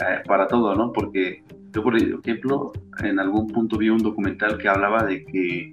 eh, 0.01 0.23
para 0.27 0.47
todo, 0.47 0.75
¿no? 0.75 0.93
Porque 0.93 1.43
yo, 1.73 1.83
por 1.83 1.97
ejemplo, 1.97 2.73
en 3.03 3.21
algún 3.21 3.49
punto 3.49 3.77
vi 3.77 3.91
un 3.91 3.99
documental 3.99 4.59
que 4.59 4.69
hablaba 4.69 5.05
de 5.05 5.25
que 5.25 5.73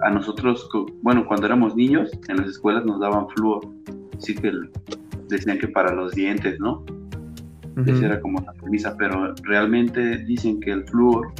a 0.00 0.10
nosotros, 0.10 0.68
bueno, 1.02 1.26
cuando 1.26 1.46
éramos 1.46 1.76
niños, 1.76 2.10
en 2.28 2.38
las 2.38 2.48
escuelas 2.48 2.84
nos 2.84 3.00
daban 3.00 3.28
flúor. 3.28 3.66
Sí 4.18 4.34
que 4.34 4.52
decían 5.28 5.58
que 5.58 5.68
para 5.68 5.94
los 5.94 6.12
dientes, 6.12 6.58
¿no? 6.58 6.84
Esa 7.86 8.06
era 8.06 8.20
como 8.20 8.40
la 8.40 8.52
premisa, 8.52 8.96
pero 8.96 9.34
realmente 9.42 10.18
dicen 10.18 10.60
que 10.60 10.70
el 10.70 10.84
flúor 10.84 11.32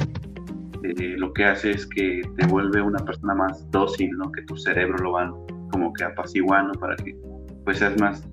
eh, 0.83 1.15
lo 1.17 1.33
que 1.33 1.45
hace 1.45 1.71
es 1.71 1.85
que 1.87 2.21
te 2.37 2.45
vuelve 2.47 2.81
una 2.81 2.99
persona 2.99 3.33
más 3.33 3.69
dócil, 3.71 4.11
¿no? 4.17 4.31
Que 4.31 4.43
tu 4.43 4.55
cerebro 4.57 4.97
lo 4.97 5.13
van 5.13 5.33
como 5.71 5.91
que 5.93 6.03
apaciguando 6.03 6.77
para 6.79 6.95
que 6.97 7.17
pues 7.63 7.79
seas 7.79 7.99
más, 7.99 8.27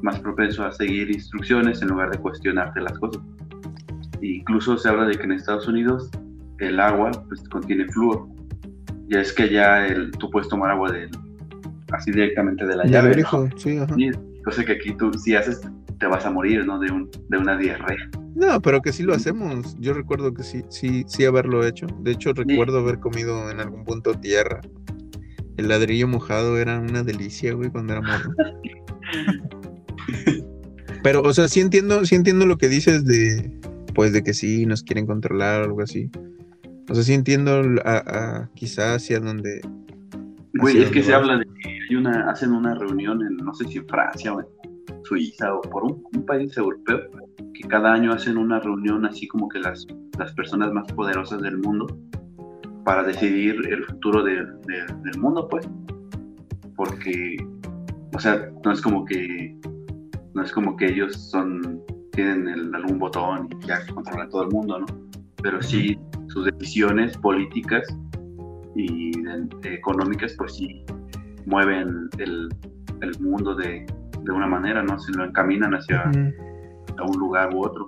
más 0.00 0.18
propenso 0.20 0.64
a 0.64 0.72
seguir 0.72 1.10
instrucciones 1.10 1.82
en 1.82 1.88
lugar 1.88 2.10
de 2.10 2.18
cuestionarte 2.18 2.80
las 2.80 2.98
cosas. 2.98 3.22
E 4.22 4.26
incluso 4.28 4.78
se 4.78 4.88
habla 4.88 5.04
de 5.06 5.16
que 5.16 5.24
en 5.24 5.32
Estados 5.32 5.68
Unidos 5.68 6.10
el 6.58 6.80
agua 6.80 7.10
pues 7.28 7.46
contiene 7.48 7.86
flúor. 7.88 8.28
Ya 9.08 9.20
es 9.20 9.32
que 9.32 9.50
ya 9.50 9.86
el, 9.86 10.10
tú 10.12 10.30
puedes 10.30 10.48
tomar 10.48 10.70
agua 10.70 10.92
del, 10.92 11.10
así 11.92 12.12
directamente 12.12 12.64
de 12.64 12.76
la 12.76 12.84
llave. 12.84 13.22
¿no? 13.22 13.50
sí, 13.56 13.76
ajá. 13.76 13.94
Cosa 14.44 14.64
que 14.64 14.72
aquí 14.72 14.94
tú 14.96 15.12
si 15.14 15.34
haces 15.34 15.60
te 15.98 16.06
vas 16.06 16.24
a 16.24 16.30
morir, 16.30 16.64
¿no? 16.64 16.78
De, 16.78 16.90
un, 16.90 17.10
de 17.28 17.38
una 17.38 17.56
diarrea. 17.58 18.08
No, 18.34 18.60
pero 18.62 18.80
que 18.80 18.92
sí 18.92 19.02
lo 19.02 19.12
hacemos. 19.14 19.76
Yo 19.80 19.92
recuerdo 19.92 20.32
que 20.32 20.42
sí, 20.42 20.62
sí, 20.70 21.04
sí 21.06 21.24
haberlo 21.26 21.66
hecho. 21.66 21.86
De 22.02 22.12
hecho, 22.12 22.32
recuerdo 22.32 22.78
haber 22.78 22.98
comido 23.00 23.50
en 23.50 23.60
algún 23.60 23.84
punto 23.84 24.14
tierra. 24.14 24.60
El 25.58 25.68
ladrillo 25.68 26.08
mojado 26.08 26.56
era 26.58 26.78
una 26.78 27.02
delicia, 27.02 27.52
güey, 27.52 27.70
cuando 27.70 27.92
era 27.92 28.00
morro. 28.02 28.30
Pero, 31.02 31.22
o 31.22 31.32
sea, 31.32 31.48
sí 31.48 31.60
entiendo, 31.60 32.04
sí 32.04 32.14
entiendo 32.14 32.46
lo 32.46 32.58
que 32.58 32.68
dices 32.68 33.04
de, 33.04 33.50
pues, 33.94 34.12
de 34.12 34.22
que 34.22 34.34
sí 34.34 34.66
nos 34.66 34.82
quieren 34.82 35.06
controlar 35.06 35.60
o 35.62 35.64
algo 35.64 35.82
así. 35.82 36.10
O 36.88 36.94
sea, 36.94 37.04
sí 37.04 37.14
entiendo 37.14 37.62
a, 37.84 37.96
a- 38.06 38.50
quizá 38.54 38.94
hacia 38.94 39.20
donde. 39.20 39.60
Güey, 40.54 40.78
es 40.82 40.90
que 40.90 41.02
se 41.02 41.14
habla 41.14 41.38
de 41.38 41.44
que 41.44 41.78
hay 41.88 41.96
una, 41.96 42.30
hacen 42.30 42.52
una 42.52 42.74
reunión 42.74 43.22
en, 43.22 43.36
no 43.36 43.54
sé 43.54 43.66
si 43.68 43.78
en 43.78 43.86
Francia 43.86 44.34
o 44.34 44.40
en 44.40 44.46
Suiza 45.04 45.54
o 45.54 45.60
por 45.60 45.84
un, 45.84 46.02
un 46.12 46.26
país 46.26 46.56
europeo, 46.56 46.98
que 47.54 47.68
cada 47.68 47.92
año 47.92 48.12
hacen 48.12 48.36
una 48.36 48.58
reunión 48.60 49.04
así 49.06 49.28
como 49.28 49.48
que 49.48 49.58
las, 49.60 49.86
las 50.18 50.32
personas 50.34 50.72
más 50.72 50.90
poderosas 50.92 51.40
del 51.42 51.58
mundo 51.58 51.86
para 52.84 53.02
decidir 53.04 53.56
el 53.68 53.84
futuro 53.84 54.22
de- 54.24 54.44
de- 54.44 54.86
del 55.04 55.18
mundo, 55.20 55.46
pues. 55.48 55.68
Porque, 56.76 57.36
o 58.14 58.18
sea, 58.18 58.50
no 58.64 58.72
es 58.72 58.80
como 58.80 59.04
que, 59.04 59.54
no 60.34 60.42
es 60.42 60.50
como 60.52 60.76
que 60.76 60.86
ellos 60.86 61.14
son, 61.30 61.80
tienen 62.12 62.48
el- 62.48 62.74
algún 62.74 62.98
botón 62.98 63.48
y 63.62 63.66
ya 63.66 63.84
controlan 63.94 64.30
todo 64.30 64.44
el 64.44 64.50
mundo, 64.50 64.78
¿no? 64.80 64.86
Pero 65.42 65.62
sí 65.62 65.98
sus 66.28 66.44
decisiones 66.46 67.16
políticas 67.18 67.82
y 68.86 69.10
de- 69.22 69.46
de 69.68 69.74
económicas, 69.74 70.34
pues 70.38 70.54
sí 70.56 70.84
mueven 71.46 72.08
el, 72.18 72.48
el 73.00 73.20
mundo 73.20 73.54
de, 73.54 73.86
de 74.24 74.32
una 74.32 74.46
manera, 74.46 74.82
¿no? 74.82 74.98
Se 74.98 75.12
lo 75.12 75.24
encaminan 75.24 75.72
hacia 75.74 76.02
a 76.98 77.02
un 77.04 77.18
lugar 77.18 77.54
u 77.54 77.64
otro. 77.64 77.86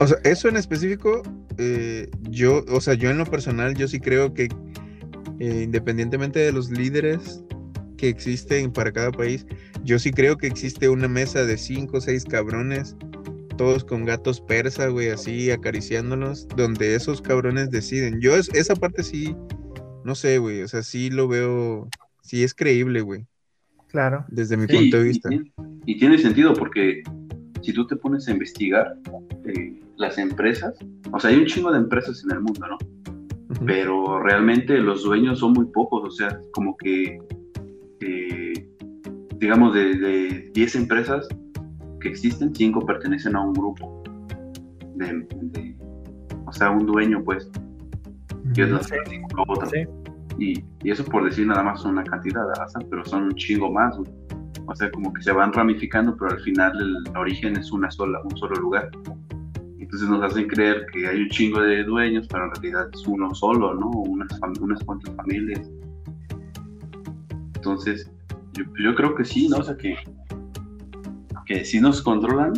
O 0.00 0.06
sea, 0.06 0.18
eso 0.24 0.48
en 0.48 0.56
específico, 0.56 1.22
eh, 1.58 2.08
yo, 2.30 2.64
o 2.70 2.80
sea, 2.80 2.94
yo 2.94 3.10
en 3.10 3.18
lo 3.18 3.26
personal, 3.26 3.74
yo 3.74 3.88
sí 3.88 3.98
creo 4.00 4.32
que 4.34 4.48
eh, 5.38 5.62
independientemente 5.64 6.38
de 6.38 6.52
los 6.52 6.70
líderes 6.70 7.42
que 7.96 8.08
existen 8.08 8.72
para 8.72 8.92
cada 8.92 9.10
país, 9.10 9.46
yo 9.84 9.98
sí 9.98 10.10
creo 10.12 10.36
que 10.36 10.46
existe 10.46 10.88
una 10.88 11.08
mesa 11.08 11.44
de 11.44 11.56
cinco 11.56 11.98
o 11.98 12.00
seis 12.00 12.24
cabrones, 12.24 12.96
todos 13.56 13.84
con 13.84 14.04
gatos 14.04 14.40
persa, 14.40 14.88
güey, 14.88 15.10
así 15.10 15.50
acariciándolos, 15.50 16.46
donde 16.56 16.94
esos 16.94 17.20
cabrones 17.20 17.70
deciden. 17.70 18.20
Yo 18.20 18.34
es- 18.36 18.48
esa 18.54 18.74
parte 18.74 19.02
sí, 19.02 19.36
no 20.04 20.14
sé, 20.14 20.38
güey, 20.38 20.62
o 20.62 20.68
sea, 20.68 20.82
sí 20.82 21.10
lo 21.10 21.28
veo, 21.28 21.88
sí 22.22 22.42
es 22.42 22.54
creíble, 22.54 23.00
güey, 23.02 23.26
Claro. 23.88 24.24
desde 24.28 24.56
mi 24.56 24.66
Sí, 24.66 24.76
punto 24.76 24.96
de 24.98 25.02
vista. 25.04 25.28
Y, 25.32 25.52
y 25.86 25.98
tiene 25.98 26.18
sentido 26.18 26.54
porque 26.54 27.02
si 27.62 27.72
tú 27.72 27.86
te 27.86 27.96
pones 27.96 28.26
a 28.28 28.32
investigar 28.32 28.94
eh, 29.44 29.78
las 29.96 30.18
empresas, 30.18 30.74
o 31.12 31.20
sea, 31.20 31.30
hay 31.30 31.36
un 31.36 31.46
chingo 31.46 31.70
de 31.72 31.78
empresas 31.78 32.22
en 32.24 32.32
el 32.32 32.40
mundo, 32.40 32.66
¿no? 32.66 32.78
Pero 33.66 34.20
realmente 34.22 34.78
los 34.78 35.04
dueños 35.04 35.38
son 35.40 35.52
muy 35.52 35.66
pocos, 35.66 36.02
o 36.04 36.10
sea, 36.10 36.40
como 36.52 36.76
que, 36.78 37.18
eh, 38.00 38.52
digamos, 39.38 39.74
de, 39.74 39.94
de 39.96 40.50
10 40.54 40.74
empresas 40.76 41.28
que 42.00 42.08
existen, 42.08 42.54
5 42.54 42.84
pertenecen 42.86 43.36
a 43.36 43.42
un 43.44 43.52
grupo, 43.52 44.02
de, 44.96 45.26
de- 45.42 45.76
o 46.46 46.52
sea, 46.52 46.70
un 46.70 46.86
dueño, 46.86 47.22
pues, 47.22 47.48
y 48.54 48.62
otras 48.62 48.86
Sí. 48.86 48.94
otras. 49.48 49.70
Sí. 49.70 49.84
Y, 50.38 50.64
y 50.82 50.90
eso 50.90 51.04
por 51.04 51.24
decir 51.24 51.46
nada 51.46 51.62
más 51.62 51.84
una 51.84 52.02
cantidad, 52.04 52.46
¿verdad? 52.46 52.66
pero 52.90 53.04
son 53.04 53.24
un 53.24 53.34
chingo 53.34 53.70
más, 53.70 53.96
güey. 53.96 54.10
O 54.66 54.74
sea, 54.74 54.90
como 54.90 55.12
que 55.12 55.22
se 55.22 55.32
van 55.32 55.52
ramificando, 55.52 56.16
pero 56.16 56.32
al 56.32 56.40
final 56.40 56.72
el 57.06 57.16
origen 57.16 57.56
es 57.56 57.70
una 57.72 57.90
sola, 57.90 58.20
un 58.22 58.36
solo 58.36 58.54
lugar. 58.56 58.90
Entonces 59.78 60.08
nos 60.08 60.22
hacen 60.22 60.46
creer 60.46 60.86
que 60.92 61.06
hay 61.06 61.22
un 61.22 61.28
chingo 61.28 61.60
de 61.60 61.84
dueños, 61.84 62.26
pero 62.30 62.44
en 62.46 62.50
realidad 62.52 62.88
es 62.94 63.06
uno 63.06 63.34
solo, 63.34 63.74
¿no? 63.74 63.88
Unas, 63.90 64.28
unas 64.60 64.82
cuantas 64.84 65.14
familias. 65.16 65.70
Entonces, 67.56 68.10
yo, 68.54 68.64
yo 68.82 68.94
creo 68.94 69.14
que 69.14 69.24
sí, 69.24 69.48
¿no? 69.48 69.58
O 69.58 69.62
sea, 69.62 69.76
que, 69.76 69.96
que 71.46 71.64
sí 71.64 71.80
nos 71.80 72.00
controlan, 72.00 72.52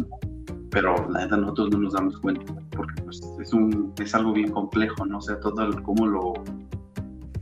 pero 0.75 1.09
la 1.09 1.21
neta 1.21 1.37
nosotros 1.37 1.71
no 1.71 1.79
nos 1.79 1.93
damos 1.93 2.19
cuenta, 2.19 2.53
porque 2.73 3.01
pues, 3.03 3.23
es, 3.41 3.53
un, 3.53 3.95
es 4.01 4.13
algo 4.13 4.33
bien 4.33 4.51
complejo, 4.51 5.07
¿no? 5.07 5.19
O 5.19 5.23
sea, 5.23 5.39
todo 5.39 5.63
el, 5.63 5.81
cómo 5.83 6.05
lo, 6.05 6.35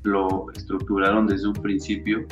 lo 0.02 0.52
estructuraron 0.54 1.26
desde 1.26 1.48
un 1.48 1.54
principio, 1.54 2.26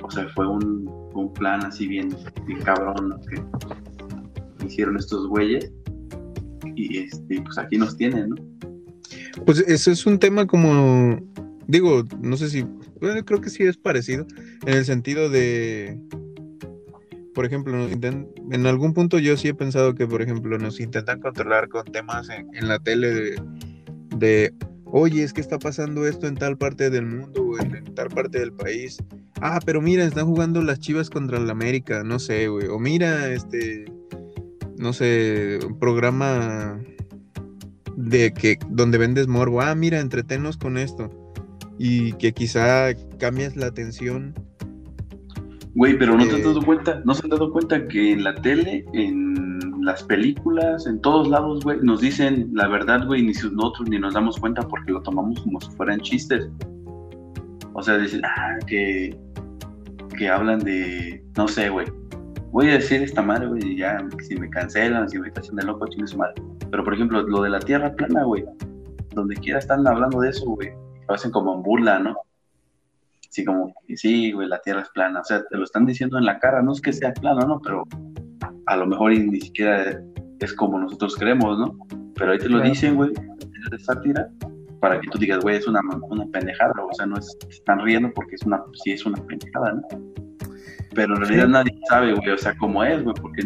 o 0.00 0.08
sea, 0.08 0.28
fue 0.36 0.46
un, 0.46 0.88
un 1.12 1.32
plan 1.34 1.64
así 1.66 1.88
bien, 1.88 2.16
bien 2.46 2.60
cabrón, 2.60 3.08
¿no? 3.08 3.20
Que 3.22 4.64
hicieron 4.64 4.96
estos 4.96 5.26
güeyes, 5.26 5.72
y 6.76 6.98
este, 6.98 7.42
pues 7.42 7.58
aquí 7.58 7.76
nos 7.76 7.96
tienen, 7.96 8.30
¿no? 8.30 8.36
Pues 9.44 9.58
eso 9.66 9.90
es 9.90 10.06
un 10.06 10.20
tema 10.20 10.46
como, 10.46 11.18
digo, 11.66 12.04
no 12.20 12.36
sé 12.36 12.48
si, 12.48 12.64
bueno, 13.00 13.24
creo 13.24 13.40
que 13.40 13.50
sí 13.50 13.64
es 13.64 13.76
parecido, 13.76 14.24
en 14.66 14.74
el 14.74 14.84
sentido 14.84 15.30
de, 15.30 15.98
por 17.38 17.46
ejemplo, 17.46 17.86
en 17.88 18.66
algún 18.66 18.94
punto 18.94 19.20
yo 19.20 19.36
sí 19.36 19.46
he 19.46 19.54
pensado 19.54 19.94
que, 19.94 20.08
por 20.08 20.22
ejemplo, 20.22 20.58
nos 20.58 20.80
intentan 20.80 21.20
controlar 21.20 21.68
con 21.68 21.84
temas 21.84 22.28
en, 22.30 22.66
la 22.66 22.80
tele 22.80 23.36
de, 24.16 24.52
oye, 24.86 25.22
es 25.22 25.32
que 25.32 25.40
está 25.40 25.56
pasando 25.56 26.04
esto 26.04 26.26
en 26.26 26.34
tal 26.34 26.58
parte 26.58 26.90
del 26.90 27.06
mundo 27.06 27.44
o 27.44 27.60
en, 27.60 27.76
en 27.76 27.94
tal 27.94 28.08
parte 28.08 28.40
del 28.40 28.52
país. 28.52 28.98
Ah, 29.40 29.60
pero 29.64 29.80
mira, 29.80 30.02
están 30.02 30.26
jugando 30.26 30.62
las 30.62 30.80
Chivas 30.80 31.10
contra 31.10 31.38
el 31.38 31.48
América, 31.48 32.02
no 32.02 32.18
sé, 32.18 32.48
güey. 32.48 32.66
O 32.66 32.80
mira, 32.80 33.28
este, 33.28 33.84
no 34.76 34.92
sé, 34.92 35.60
un 35.64 35.78
programa 35.78 36.80
de 37.96 38.32
que 38.32 38.58
donde 38.68 38.98
vendes 38.98 39.28
morbo, 39.28 39.60
ah, 39.60 39.76
mira, 39.76 40.00
entretenos 40.00 40.56
con 40.56 40.76
esto. 40.76 41.08
Y 41.78 42.14
que 42.14 42.32
quizá 42.32 42.96
cambias 43.20 43.54
la 43.54 43.66
atención. 43.66 44.34
Güey, 45.78 45.96
pero 45.96 46.16
no 46.16 46.24
te 46.24 46.30
Eh. 46.30 46.34
has 46.38 46.42
dado 46.42 46.60
cuenta, 46.62 47.00
no 47.04 47.14
se 47.14 47.24
han 47.24 47.30
dado 47.30 47.52
cuenta 47.52 47.86
que 47.86 48.10
en 48.10 48.24
la 48.24 48.34
tele, 48.34 48.84
en 48.94 49.70
las 49.84 50.02
películas, 50.02 50.88
en 50.88 51.00
todos 51.00 51.28
lados, 51.28 51.62
güey, 51.62 51.78
nos 51.82 52.00
dicen 52.00 52.50
la 52.52 52.66
verdad, 52.66 53.06
güey, 53.06 53.22
ni 53.22 53.32
nosotros 53.32 53.88
ni 53.88 53.96
nos 53.96 54.14
damos 54.14 54.40
cuenta 54.40 54.66
porque 54.66 54.90
lo 54.90 55.00
tomamos 55.02 55.40
como 55.40 55.60
si 55.60 55.70
fueran 55.76 56.00
chistes. 56.00 56.50
O 57.74 57.80
sea, 57.80 57.96
dicen, 57.96 58.22
ah, 58.24 58.58
que, 58.66 59.16
que 60.18 60.28
hablan 60.28 60.58
de, 60.58 61.22
no 61.36 61.46
sé, 61.46 61.68
güey, 61.68 61.86
voy 62.50 62.70
a 62.70 62.72
decir 62.72 63.00
esta 63.00 63.22
madre, 63.22 63.46
güey, 63.46 63.62
y 63.64 63.76
ya, 63.76 64.04
si 64.26 64.34
me 64.34 64.50
cancelan, 64.50 65.08
si 65.08 65.16
me 65.20 65.28
están 65.28 65.44
haciendo 65.44 65.62
loco, 65.64 65.86
chingue 65.86 66.08
su 66.08 66.18
madre. 66.18 66.42
Pero, 66.72 66.82
por 66.82 66.92
ejemplo, 66.94 67.22
lo 67.22 67.40
de 67.42 67.50
la 67.50 67.60
Tierra 67.60 67.94
plana, 67.94 68.24
güey, 68.24 68.44
donde 69.14 69.36
quiera 69.36 69.60
están 69.60 69.86
hablando 69.86 70.18
de 70.22 70.30
eso, 70.30 70.44
güey, 70.44 70.70
lo 71.08 71.14
hacen 71.14 71.30
como 71.30 71.54
en 71.54 71.62
burla, 71.62 72.00
¿no? 72.00 72.16
Así 73.28 73.44
como, 73.44 73.74
que 73.86 73.96
sí, 73.96 74.32
güey, 74.32 74.48
la 74.48 74.60
Tierra 74.60 74.82
es 74.82 74.88
plana. 74.90 75.20
O 75.20 75.24
sea, 75.24 75.44
te 75.44 75.56
lo 75.56 75.64
están 75.64 75.86
diciendo 75.86 76.18
en 76.18 76.24
la 76.24 76.38
cara. 76.38 76.62
No 76.62 76.72
es 76.72 76.80
que 76.80 76.92
sea 76.92 77.12
plano, 77.12 77.46
¿no? 77.46 77.60
Pero 77.60 77.84
a 78.66 78.76
lo 78.76 78.86
mejor 78.86 79.12
ni 79.12 79.40
siquiera 79.40 80.00
es 80.40 80.52
como 80.54 80.78
nosotros 80.78 81.16
creemos, 81.16 81.58
¿no? 81.58 81.76
Pero 82.14 82.32
ahí 82.32 82.38
te 82.38 82.48
lo 82.48 82.60
dicen, 82.60 82.96
güey, 82.96 83.10
de 83.12 83.78
sátira, 83.80 84.28
para 84.80 85.00
que 85.00 85.08
tú 85.08 85.18
digas, 85.18 85.40
güey, 85.40 85.56
es 85.56 85.66
una, 85.66 85.80
una 86.08 86.26
pendejada. 86.26 86.72
O 86.82 86.92
sea, 86.94 87.06
no 87.06 87.16
es, 87.18 87.36
están 87.50 87.80
riendo 87.80 88.10
porque 88.14 88.36
es 88.36 88.42
una, 88.42 88.62
sí 88.82 88.92
es 88.92 89.04
una 89.04 89.18
pendejada, 89.26 89.72
¿no? 89.74 89.82
Pero 90.94 91.14
en 91.14 91.20
realidad 91.20 91.46
Sí. 91.46 91.52
nadie 91.52 91.80
sabe, 91.88 92.14
güey, 92.14 92.30
o 92.30 92.38
sea, 92.38 92.56
cómo 92.56 92.82
es, 92.82 93.02
güey, 93.02 93.14
porque, 93.20 93.42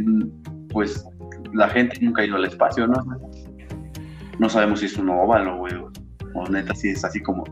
pues, 0.71 1.05
la 1.53 1.69
gente 1.69 1.99
nunca 2.01 2.23
ha 2.23 2.27
ido 2.27 2.37
al 2.37 2.45
espacio, 2.45 2.87
¿no? 2.87 2.95
No 4.39 4.49
sabemos 4.49 4.81
si 4.81 4.87
es 4.87 4.97
un 4.97 5.11
óvalo, 5.11 5.59
güey, 5.59 5.75
o 6.35 6.49
neta 6.49 6.75
si 6.75 6.91
es 6.91 7.05
así 7.05 7.21
como 7.21 7.45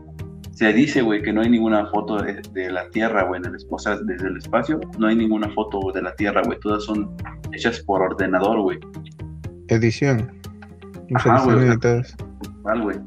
se 0.61 0.71
dice, 0.73 1.01
güey, 1.01 1.23
que 1.23 1.33
no 1.33 1.41
hay 1.41 1.49
ninguna 1.49 1.87
foto 1.87 2.17
de, 2.17 2.39
de 2.53 2.69
la 2.71 2.87
Tierra, 2.91 3.23
güey, 3.23 3.41
o 3.71 3.79
sea, 3.79 3.97
desde 3.97 4.27
el 4.27 4.37
espacio, 4.37 4.79
no 4.99 5.07
hay 5.07 5.15
ninguna 5.15 5.49
foto 5.49 5.79
de 5.91 6.03
la 6.03 6.13
Tierra, 6.13 6.43
güey, 6.45 6.59
todas 6.59 6.83
son 6.83 7.09
hechas 7.51 7.79
por 7.79 8.03
ordenador, 8.03 8.61
güey, 8.61 8.77
Edición. 9.69 10.19
Sea, 11.23 11.33
Ajá, 11.33 11.43
güey, 11.45 11.67
editadas. 11.67 12.15
güey. 12.83 12.97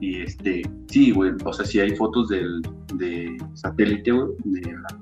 Y 0.00 0.22
este, 0.22 0.62
sí, 0.88 1.12
güey, 1.12 1.30
o 1.44 1.52
sea, 1.52 1.64
sí 1.64 1.78
hay 1.78 1.94
fotos 1.94 2.28
del, 2.28 2.60
de 2.94 3.38
satélite, 3.54 4.10
güey, 4.10 4.28
de, 4.46 4.72
la- 4.72 4.98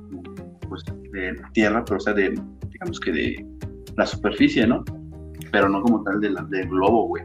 pues, 0.68 0.84
de 1.10 1.32
la 1.32 1.48
Tierra, 1.52 1.82
pero 1.86 1.96
o 1.96 2.00
sea, 2.00 2.12
de, 2.12 2.38
digamos 2.70 3.00
que 3.00 3.12
de 3.12 3.46
la 3.96 4.04
superficie, 4.04 4.66
¿no? 4.66 4.84
Pero 5.50 5.70
no 5.70 5.80
como 5.80 6.02
tal 6.02 6.20
de 6.20 6.28
la, 6.30 6.42
del 6.42 6.68
globo, 6.68 7.08
güey. 7.08 7.24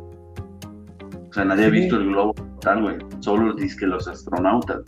O 1.30 1.34
sea, 1.34 1.46
nadie 1.46 1.66
ha 1.66 1.70
visto 1.70 1.98
el 1.98 2.08
globo 2.08 2.34
tal, 2.62 2.82
güey. 2.82 2.98
Solo 3.20 3.54
dice 3.54 3.78
que 3.78 3.88
los 3.88 4.08
astronautas. 4.08 4.82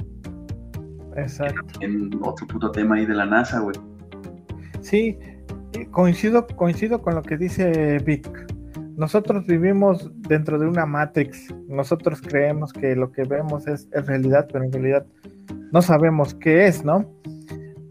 Exacto. 1.15 1.61
En 1.81 2.09
otro 2.21 2.47
puto 2.47 2.71
tema 2.71 2.95
ahí 2.95 3.05
de 3.05 3.13
la 3.13 3.25
NASA, 3.25 3.59
güey. 3.59 3.75
Sí, 4.81 5.17
coincido, 5.91 6.47
coincido 6.47 7.01
con 7.01 7.15
lo 7.15 7.21
que 7.21 7.37
dice 7.37 7.99
Vic. 8.05 8.27
Nosotros 8.97 9.45
vivimos 9.45 10.11
dentro 10.27 10.59
de 10.59 10.67
una 10.67 10.85
Matrix. 10.85 11.53
Nosotros 11.67 12.21
creemos 12.21 12.73
que 12.73 12.95
lo 12.95 13.11
que 13.11 13.23
vemos 13.23 13.67
es, 13.67 13.87
es 13.91 14.05
realidad, 14.05 14.47
pero 14.51 14.65
en 14.65 14.71
realidad 14.71 15.05
no 15.71 15.81
sabemos 15.81 16.33
qué 16.35 16.67
es, 16.67 16.83
¿no? 16.83 17.05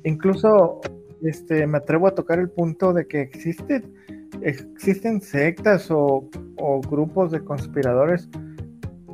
Incluso 0.04 0.80
este, 1.22 1.66
me 1.66 1.78
atrevo 1.78 2.06
a 2.06 2.14
tocar 2.14 2.38
el 2.38 2.50
punto 2.50 2.92
de 2.92 3.06
que 3.06 3.20
existe, 3.20 3.82
existen 4.42 5.20
sectas 5.20 5.90
o, 5.90 6.28
grupos 6.88 7.30
de 7.30 7.40
conspiradores 7.40 8.28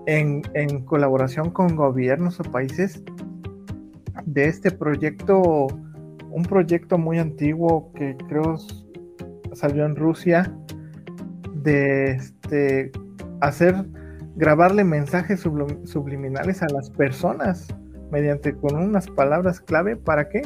en, 0.07 0.43
colaboración 0.85 1.51
con 1.51 1.77
gobiernos 1.77 2.39
o 2.41 2.45
países 2.45 3.03
de 4.25 4.47
este 4.47 4.71
proyecto, 4.71 5.67
un 6.31 6.43
proyecto 6.49 6.99
muy 6.99 7.19
antiguo 7.19 7.93
que 7.95 8.17
creo 8.29 8.57
salió 9.53 9.85
en 9.87 9.97
Rusia, 9.97 10.53
de 11.63 12.13
este, 12.13 12.93
hacer, 13.41 13.87
grabarle 14.37 14.85
mensajes 14.85 15.45
sublim- 15.45 15.85
subliminales 15.87 16.63
a 16.63 16.69
las 16.69 16.91
personas 16.91 17.67
mediante 18.11 18.55
con 18.55 18.77
unas 18.77 19.09
palabras 19.09 19.61
clave, 19.61 19.97
¿para 19.97 20.29
qué? 20.29 20.43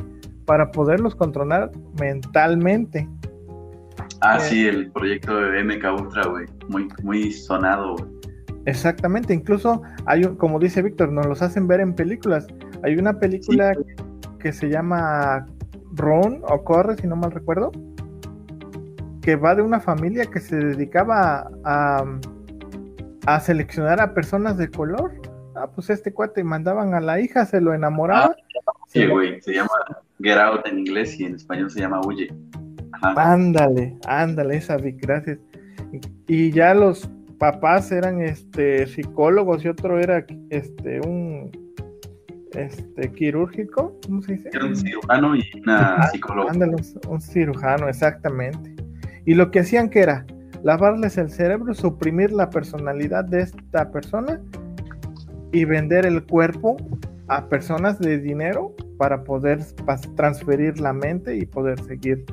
Para 0.46 0.70
poderlos 0.70 1.14
controlar 1.14 1.70
mentalmente. 2.00 3.08
Ah, 4.22 4.36
Eh. 4.38 4.40
sí, 4.40 4.66
el 4.68 4.90
proyecto 4.92 5.34
de 5.36 5.60
MK 5.64 5.84
Ultra, 6.00 6.26
güey. 6.26 6.46
Muy, 6.68 6.88
muy 7.02 7.32
sonado, 7.32 7.96
güey. 7.96 8.10
Exactamente, 8.66 9.32
incluso 9.32 9.82
hay 10.04 10.24
un, 10.24 10.36
como 10.36 10.58
dice 10.58 10.82
Víctor, 10.82 11.10
nos 11.12 11.26
los 11.26 11.40
hacen 11.42 11.66
ver 11.66 11.80
en 11.80 11.94
películas. 11.94 12.46
Hay 12.82 12.96
una 12.96 13.18
película 13.18 13.72
que 14.38 14.52
se 14.52 14.68
llama 14.68 15.46
Run 15.92 16.42
o 16.46 16.62
Corre, 16.62 16.96
si 16.96 17.06
no 17.06 17.16
mal 17.16 17.30
recuerdo, 17.30 17.72
que 19.22 19.36
va 19.36 19.54
de 19.54 19.62
una 19.62 19.80
familia 19.80 20.26
que 20.26 20.40
se 20.40 20.56
dedicaba 20.56 21.50
a, 21.64 22.04
a 23.26 23.40
seleccionar 23.40 24.00
a 24.00 24.12
personas 24.14 24.56
de 24.58 24.70
color. 24.70 25.12
Ah, 25.56 25.66
pues 25.74 25.90
este 25.90 26.12
cuate 26.12 26.44
mandaban 26.44 26.94
a 26.94 27.00
la 27.00 27.20
hija, 27.20 27.44
se 27.46 27.60
lo 27.60 27.72
enamoraba. 27.74 28.34
Sí, 28.86 29.00
se 29.00 29.06
lo- 29.06 29.14
güey. 29.14 29.40
Se 29.40 29.54
llama 29.54 29.70
Get 30.20 30.38
Out 30.38 30.66
en 30.66 30.78
inglés 30.80 31.18
y 31.18 31.24
en 31.24 31.34
español 31.34 31.70
se 31.70 31.80
llama 31.80 32.00
Huye. 32.06 32.32
Ajá. 33.00 33.32
Ándale, 33.32 33.96
ándale, 34.06 34.56
esa 34.56 34.76
Vic, 34.76 34.98
gracias. 35.00 35.38
Y, 36.26 36.50
ya 36.52 36.74
los 36.74 37.10
papás 37.38 37.90
eran 37.90 38.20
este 38.20 38.86
psicólogos 38.86 39.64
y 39.64 39.68
otro 39.68 39.98
era 39.98 40.24
este 40.50 41.00
un 41.00 41.50
este 42.52 43.12
quirúrgico, 43.12 43.96
¿cómo 44.04 44.22
se 44.22 44.34
dice? 44.34 44.50
Era 44.52 44.66
un 44.66 44.76
cirujano 44.76 45.36
y 45.36 45.44
una 45.62 46.08
psicóloga. 46.10 46.50
Ándale, 46.50 46.74
un, 46.74 47.12
un 47.12 47.20
cirujano, 47.20 47.88
exactamente. 47.88 48.74
Y 49.24 49.34
lo 49.34 49.50
que 49.50 49.60
hacían 49.60 49.88
que 49.88 50.00
era 50.00 50.26
lavarles 50.62 51.16
el 51.18 51.30
cerebro, 51.30 51.74
suprimir 51.74 52.32
la 52.32 52.50
personalidad 52.50 53.24
de 53.24 53.42
esta 53.42 53.90
persona 53.90 54.40
y 55.52 55.64
vender 55.64 56.06
el 56.06 56.24
cuerpo 56.24 56.76
a 57.28 57.46
personas 57.46 57.98
de 57.98 58.18
dinero 58.18 58.74
para 58.98 59.22
poder 59.24 59.60
transferir 60.16 60.80
la 60.80 60.92
mente 60.92 61.36
y 61.36 61.46
poder 61.46 61.80
seguir 61.84 62.24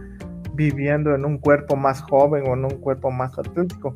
viviendo 0.57 1.15
en 1.15 1.23
un 1.23 1.37
cuerpo 1.37 1.75
más 1.75 2.01
joven 2.01 2.43
o 2.47 2.55
en 2.55 2.65
un 2.65 2.81
cuerpo 2.81 3.11
más 3.11 3.37
atlético. 3.37 3.93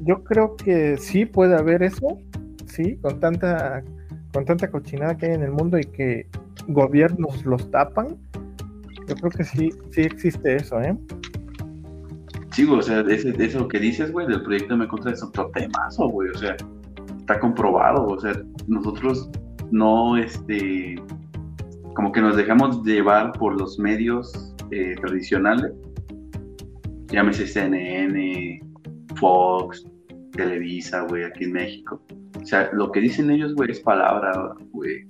Yo 0.00 0.22
creo 0.24 0.56
que 0.56 0.98
sí 0.98 1.24
puede 1.24 1.56
haber 1.56 1.82
eso, 1.82 2.18
sí, 2.66 2.96
con 2.96 3.20
tanta 3.20 3.82
con 4.34 4.44
tanta 4.44 4.70
cochinada 4.70 5.16
que 5.16 5.26
hay 5.26 5.32
en 5.32 5.42
el 5.42 5.52
mundo 5.52 5.78
y 5.78 5.84
que 5.84 6.26
gobiernos 6.68 7.46
los 7.46 7.70
tapan. 7.70 8.18
Yo 9.08 9.14
creo 9.14 9.30
que 9.30 9.44
sí, 9.44 9.70
sí 9.92 10.02
existe 10.02 10.56
eso, 10.56 10.78
¿eh? 10.82 10.94
Sí, 12.50 12.64
güey, 12.64 12.80
o 12.80 12.82
sea, 12.82 13.00
ese, 13.00 13.32
eso 13.42 13.68
que 13.68 13.78
dices, 13.78 14.12
güey, 14.12 14.26
del 14.26 14.42
proyecto 14.42 14.76
me 14.76 14.88
contra 14.88 15.12
es 15.12 15.22
otro 15.22 15.50
temazo, 15.54 16.08
güey, 16.08 16.30
o 16.30 16.34
sea, 16.38 16.56
está 17.18 17.38
comprobado, 17.38 18.06
o 18.06 18.20
sea, 18.20 18.32
nosotros 18.66 19.30
no, 19.70 20.16
este, 20.16 20.96
como 21.96 22.12
que 22.12 22.20
nos 22.20 22.36
dejamos 22.36 22.82
llevar 22.84 23.32
por 23.32 23.58
los 23.58 23.78
medios 23.78 24.54
eh, 24.70 24.94
tradicionales, 25.00 25.72
llámese 27.08 27.46
CNN, 27.46 28.60
Fox, 29.14 29.86
Televisa, 30.32 31.06
güey, 31.08 31.24
aquí 31.24 31.44
en 31.44 31.52
México. 31.52 32.02
O 32.40 32.44
sea, 32.44 32.68
lo 32.74 32.92
que 32.92 33.00
dicen 33.00 33.30
ellos, 33.30 33.54
güey, 33.54 33.70
es 33.70 33.80
palabra, 33.80 34.54
güey. 34.72 35.06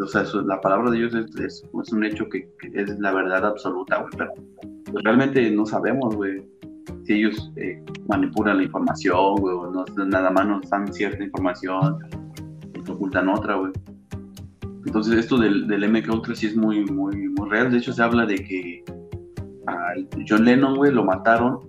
O 0.00 0.06
sea, 0.06 0.24
la 0.46 0.60
palabra 0.60 0.92
de 0.92 0.98
ellos 0.98 1.14
es, 1.14 1.34
es- 1.40 1.92
un 1.92 2.04
hecho 2.04 2.28
que, 2.28 2.48
es 2.72 2.96
la 3.00 3.12
verdad 3.12 3.44
absoluta, 3.44 3.98
güey, 3.98 4.12
pero 4.16 4.32
realmente 5.02 5.50
no 5.50 5.66
sabemos, 5.66 6.14
güey, 6.14 6.40
si 7.04 7.14
ellos 7.14 7.50
eh, 7.56 7.82
manipulan 8.08 8.58
la 8.58 8.62
información, 8.62 9.34
güey, 9.40 9.56
o 9.56 9.70
no, 9.72 9.84
nada 10.06 10.30
más 10.30 10.46
nos 10.46 10.70
dan 10.70 10.92
cierta 10.92 11.22
información 11.24 11.98
y 12.74 12.90
ocultan 12.90 13.28
otra, 13.28 13.56
güey. 13.56 13.72
Entonces 14.86 15.14
esto 15.14 15.38
del, 15.38 15.66
del 15.66 15.90
MK 15.90 16.12
Ultra 16.12 16.34
sí 16.34 16.46
es 16.46 16.56
muy, 16.56 16.84
muy, 16.84 17.28
muy 17.28 17.48
real. 17.48 17.70
De 17.70 17.78
hecho 17.78 17.92
se 17.92 18.02
habla 18.02 18.26
de 18.26 18.36
que 18.36 18.84
John 20.28 20.44
Lennon, 20.44 20.76
güey, 20.76 20.92
lo 20.92 21.04
mataron 21.04 21.60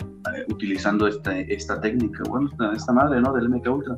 eh, 0.00 0.44
utilizando 0.48 1.06
esta, 1.06 1.38
esta 1.38 1.80
técnica, 1.80 2.22
bueno, 2.28 2.50
esta, 2.74 2.92
madre, 2.92 3.20
¿no? 3.20 3.32
Del 3.32 3.48
MK 3.48 3.66
Ultra. 3.68 3.96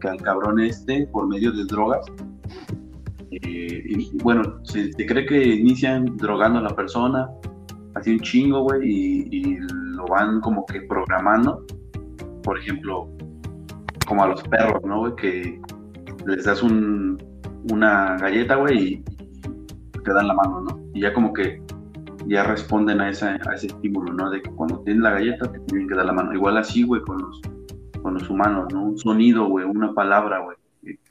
Que 0.00 0.08
al 0.08 0.20
cabrón 0.20 0.60
este, 0.60 1.06
por 1.06 1.26
medio 1.26 1.52
de 1.52 1.64
drogas, 1.64 2.04
eh, 3.30 3.82
y, 3.86 4.10
bueno, 4.22 4.42
se, 4.62 4.92
se 4.92 5.06
cree 5.06 5.26
que 5.26 5.42
inician 5.54 6.16
drogando 6.16 6.58
a 6.58 6.62
la 6.62 6.76
persona, 6.76 7.28
así 7.94 8.12
un 8.12 8.20
chingo, 8.20 8.62
güey, 8.62 8.80
y, 8.84 9.28
y 9.30 9.56
lo 9.94 10.04
van 10.06 10.40
como 10.40 10.66
que 10.66 10.82
programando. 10.82 11.64
Por 12.42 12.58
ejemplo, 12.58 13.08
como 14.06 14.22
a 14.22 14.28
los 14.28 14.42
perros, 14.44 14.82
¿no, 14.84 15.00
güey? 15.00 15.16
Que 15.16 15.60
les 16.26 16.44
das 16.44 16.62
un, 16.62 17.18
una 17.72 18.16
galleta, 18.18 18.56
güey, 18.56 18.78
y, 18.78 19.04
te 20.04 20.12
dan 20.12 20.28
la 20.28 20.34
mano, 20.34 20.60
¿no? 20.60 20.80
Y 20.94 21.00
ya 21.00 21.12
como 21.12 21.32
que 21.32 21.60
ya 22.26 22.44
responden 22.44 23.00
a, 23.00 23.10
esa, 23.10 23.38
a 23.48 23.54
ese 23.54 23.68
estímulo, 23.68 24.12
¿no? 24.12 24.30
De 24.30 24.40
que 24.40 24.50
cuando 24.50 24.80
tienen 24.80 25.02
la 25.02 25.10
galleta 25.10 25.50
te 25.50 25.58
tienen 25.60 25.88
que 25.88 25.94
dar 25.94 26.06
la 26.06 26.12
mano. 26.12 26.32
Igual 26.32 26.56
así, 26.56 26.84
güey, 26.84 27.02
con 27.02 27.18
los, 27.18 27.40
con 28.02 28.14
los 28.14 28.28
humanos, 28.30 28.72
¿no? 28.72 28.84
Un 28.84 28.98
sonido, 28.98 29.46
güey, 29.48 29.64
una 29.64 29.92
palabra, 29.94 30.40
güey, 30.40 30.56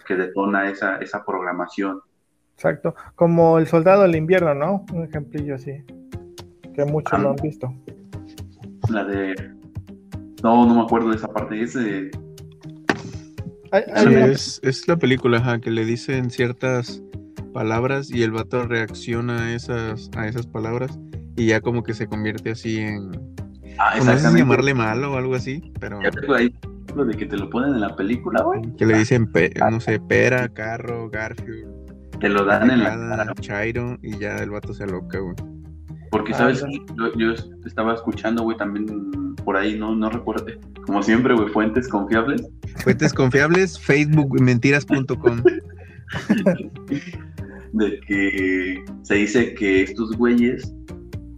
que- 0.05 0.15
detona 0.15 0.69
esa, 0.69 0.97
esa 0.97 1.25
programación. 1.25 1.99
Exacto. 2.53 2.95
Como 3.15 3.57
el 3.57 3.67
soldado 3.67 4.03
del 4.03 4.15
invierno, 4.15 4.53
¿no? 4.53 4.85
Un 4.93 5.03
ejemplillo 5.03 5.55
así. 5.55 5.83
Que 6.73 6.85
muchos 6.85 7.19
lo 7.19 7.31
han 7.31 7.35
visto. 7.37 7.73
La 8.89 9.03
de... 9.03 9.35
No, 10.43 10.65
no 10.65 10.75
me 10.75 10.81
acuerdo 10.81 11.09
de 11.09 11.15
esa 11.15 11.27
parte. 11.27 11.61
Es 11.61 11.75
es, 13.77 14.59
es 14.63 14.87
la 14.87 14.97
película, 14.97 15.37
ajá, 15.37 15.59
que 15.59 15.71
le 15.71 15.85
dicen 15.85 16.29
ciertas 16.29 17.01
palabras 17.53 18.09
y 18.11 18.23
el 18.23 18.31
vato 18.31 18.65
reacciona 18.67 19.43
a 19.45 19.53
esas, 19.53 20.09
a 20.17 20.27
esas 20.27 20.45
palabras 20.47 20.99
y 21.37 21.47
ya 21.47 21.61
como 21.61 21.83
que 21.83 21.93
se 21.93 22.07
convierte 22.07 22.51
así 22.51 22.77
en... 22.79 23.11
Ah, 23.77 23.93
No 23.97 24.03
sé 24.05 24.19
si 24.29 24.37
llamarle 24.37 24.73
malo 24.73 25.13
o 25.13 25.17
algo 25.17 25.35
así, 25.35 25.71
pero 25.79 26.01
Ya 26.01 26.11
tengo 26.11 26.33
ahí 26.35 26.53
lo 26.95 27.03
de 27.05 27.13
que 27.15 27.25
te 27.25 27.35
lo 27.37 27.49
ponen 27.49 27.73
en 27.75 27.81
la 27.81 27.95
película, 27.95 28.41
güey. 28.43 28.61
que 28.77 28.85
le 28.85 28.97
dicen, 28.97 29.29
pe- 29.31 29.51
no 29.69 29.79
sé, 29.81 29.99
pera, 29.99 30.47
carro, 30.49 31.09
Garfield, 31.09 31.67
Te 32.21 32.29
lo 32.29 32.45
dan 32.45 32.71
en 32.71 32.83
la 32.83 32.89
cara. 32.89 33.33
Chairo 33.41 33.97
y 34.01 34.17
ya 34.17 34.37
el 34.37 34.49
vato 34.51 34.73
se 34.73 34.83
aloca, 34.83 35.19
güey. 35.19 35.35
Porque, 36.11 36.33
Ah, 36.33 36.37
¿sabes? 36.37 36.61
ya. 36.61 36.67
Yo, 36.95 37.13
yo 37.17 37.33
estaba 37.65 37.93
escuchando, 37.95 38.43
güey, 38.43 38.55
también 38.55 38.85
por 39.45 39.55
ahí, 39.55 39.77
no, 39.77 39.95
no 39.95 40.09
recuerdo. 40.09 40.47
Como 40.85 41.01
siempre, 41.03 41.33
güey, 41.35 41.47
fuentes 41.49 41.87
confiables. 41.87 42.45
Fuentes 42.83 43.13
confiables, 43.13 43.79
Facebook 43.79 44.41
mentiras.com. 44.41 45.41
de 47.73 47.99
que 48.07 48.83
se 49.03 49.15
dice 49.15 49.53
que 49.53 49.83
estos 49.83 50.17
güeyes, 50.17 50.73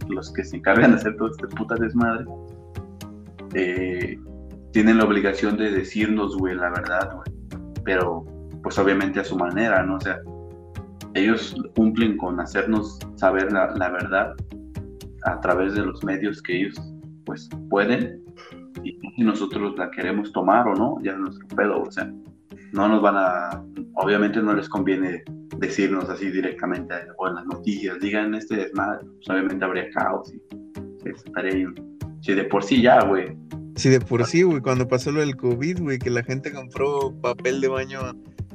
los 0.08 0.32
que 0.32 0.44
se 0.44 0.56
encargan 0.56 0.92
de 0.92 0.96
hacer 0.96 1.16
todo 1.16 1.30
este 1.30 1.46
puta 1.48 1.74
desmadre, 1.76 2.24
eh, 3.54 4.18
tienen 4.72 4.98
la 4.98 5.04
obligación 5.04 5.56
de 5.56 5.70
decirnos, 5.70 6.36
güey, 6.36 6.54
la 6.54 6.70
verdad, 6.70 7.12
güey. 7.14 7.38
Pero, 7.84 8.24
pues 8.62 8.78
obviamente 8.78 9.20
a 9.20 9.24
su 9.24 9.36
manera, 9.36 9.82
¿no? 9.82 9.96
O 9.96 10.00
sea, 10.00 10.18
ellos 11.14 11.54
cumplen 11.74 12.16
con 12.16 12.40
hacernos 12.40 12.98
saber 13.16 13.52
la, 13.52 13.74
la 13.76 13.90
verdad 13.90 14.34
a 15.24 15.40
través 15.40 15.74
de 15.74 15.84
los 15.84 16.04
medios 16.04 16.42
que 16.42 16.60
ellos, 16.60 16.80
pues, 17.28 17.48
pueden. 17.68 18.24
Y 18.82 18.98
si 19.14 19.22
nosotros 19.22 19.74
la 19.76 19.90
queremos 19.90 20.32
tomar 20.32 20.66
o 20.66 20.74
no, 20.74 20.96
ya 21.02 21.12
es 21.12 21.18
nuestro 21.18 21.46
pedo, 21.48 21.82
o 21.82 21.90
sea, 21.90 22.10
no 22.72 22.88
nos 22.88 23.02
van 23.02 23.16
a, 23.16 23.62
obviamente 23.94 24.40
no 24.40 24.54
les 24.54 24.66
conviene 24.68 25.22
decirnos 25.58 26.08
así 26.08 26.30
directamente 26.30 26.94
o 27.18 27.28
en 27.28 27.34
las 27.34 27.44
noticias, 27.44 28.00
digan 28.00 28.34
este 28.34 28.56
desmadre, 28.56 29.04
pues 29.04 29.28
obviamente 29.28 29.64
habría 29.64 29.90
caos 29.90 30.32
y 30.32 30.40
estaría 31.08 31.52
ahí 31.52 31.66
Si 32.20 32.32
de 32.32 32.44
por 32.44 32.64
sí 32.64 32.80
ya, 32.80 33.04
güey, 33.04 33.36
Sí, 33.76 33.90
de 33.90 34.00
por 34.00 34.24
sí, 34.24 34.42
güey, 34.42 34.60
cuando 34.60 34.88
pasó 34.88 35.12
lo 35.12 35.20
del 35.20 35.36
COVID, 35.36 35.80
güey, 35.80 35.98
que 35.98 36.10
la 36.10 36.24
gente 36.24 36.50
compró 36.50 37.14
papel 37.20 37.60
de 37.60 37.68
baño 37.68 38.00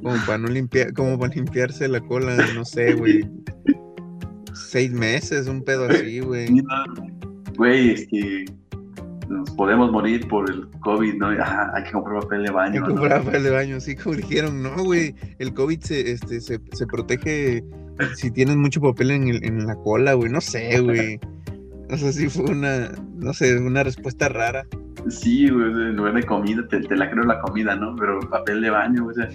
como 0.02 0.16
para 0.26 0.38
no 0.38 0.48
limpiar, 0.48 0.92
como 0.92 1.18
para 1.18 1.32
limpiarse 1.32 1.88
la 1.88 2.00
cola, 2.00 2.36
no 2.54 2.64
sé, 2.64 2.92
güey. 2.92 3.26
Seis 4.52 4.90
meses, 4.92 5.46
un 5.46 5.62
pedo 5.62 5.86
así, 5.86 6.20
güey. 6.20 6.48
Güey, 7.56 7.90
es 7.90 8.06
que 8.08 8.44
nos 9.28 9.50
podemos 9.52 9.90
morir 9.90 10.26
por 10.28 10.50
el 10.50 10.68
COVID, 10.80 11.14
¿no? 11.14 11.28
Ah, 11.40 11.70
hay 11.74 11.84
que 11.84 11.92
comprar 11.92 12.20
papel 12.22 12.44
de 12.44 12.50
baño. 12.50 12.72
Hay 12.74 12.80
que 12.88 12.94
¿no? 12.94 13.00
comprar 13.00 13.22
papel 13.24 13.42
de 13.42 13.50
baño, 13.50 13.80
sí, 13.80 13.94
como 13.96 14.16
dijeron, 14.16 14.62
no, 14.62 14.82
güey, 14.84 15.14
el 15.38 15.52
COVID 15.54 15.80
se, 15.80 16.10
este, 16.12 16.40
se, 16.40 16.60
se 16.72 16.86
protege 16.86 17.64
si 18.16 18.30
tienes 18.30 18.56
mucho 18.56 18.80
papel 18.80 19.10
en, 19.12 19.28
el- 19.28 19.44
en 19.44 19.66
la 19.66 19.76
cola, 19.76 20.14
güey, 20.14 20.30
no 20.30 20.40
sé, 20.40 20.80
güey. 20.80 21.20
O 21.90 21.96
sea, 21.96 22.12
sí 22.12 22.28
fue 22.28 22.44
una, 22.50 22.90
no 23.16 23.32
sé, 23.34 23.56
una 23.58 23.82
respuesta 23.84 24.28
rara. 24.28 24.64
Sí, 25.10 25.48
güey, 25.50 25.66
en 25.66 25.96
lugar 25.96 26.14
de 26.14 26.22
comida, 26.24 26.66
te, 26.68 26.80
te 26.80 26.96
la 26.96 27.10
creo 27.10 27.24
la 27.24 27.40
comida, 27.40 27.76
¿no? 27.76 27.94
Pero 27.96 28.18
papel 28.30 28.62
de 28.62 28.70
baño, 28.70 29.06
o 29.06 29.12
sea, 29.12 29.28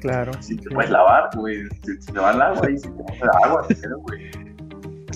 Claro. 0.00 0.32
si 0.40 0.56
te 0.56 0.64
sí. 0.64 0.68
puedes 0.74 0.90
lavar, 0.90 1.28
güey, 1.36 1.62
si, 1.84 1.92
si 2.00 2.12
te 2.12 2.18
va 2.18 2.32
el 2.32 2.40
agua, 2.42 2.60
ahí 2.66 2.76
si 2.78 2.88
te 2.88 3.02
vas 3.02 3.22
a 3.22 3.46
agua, 3.48 3.66
te 3.68 3.74
creo, 3.76 3.98
güey. 3.98 4.22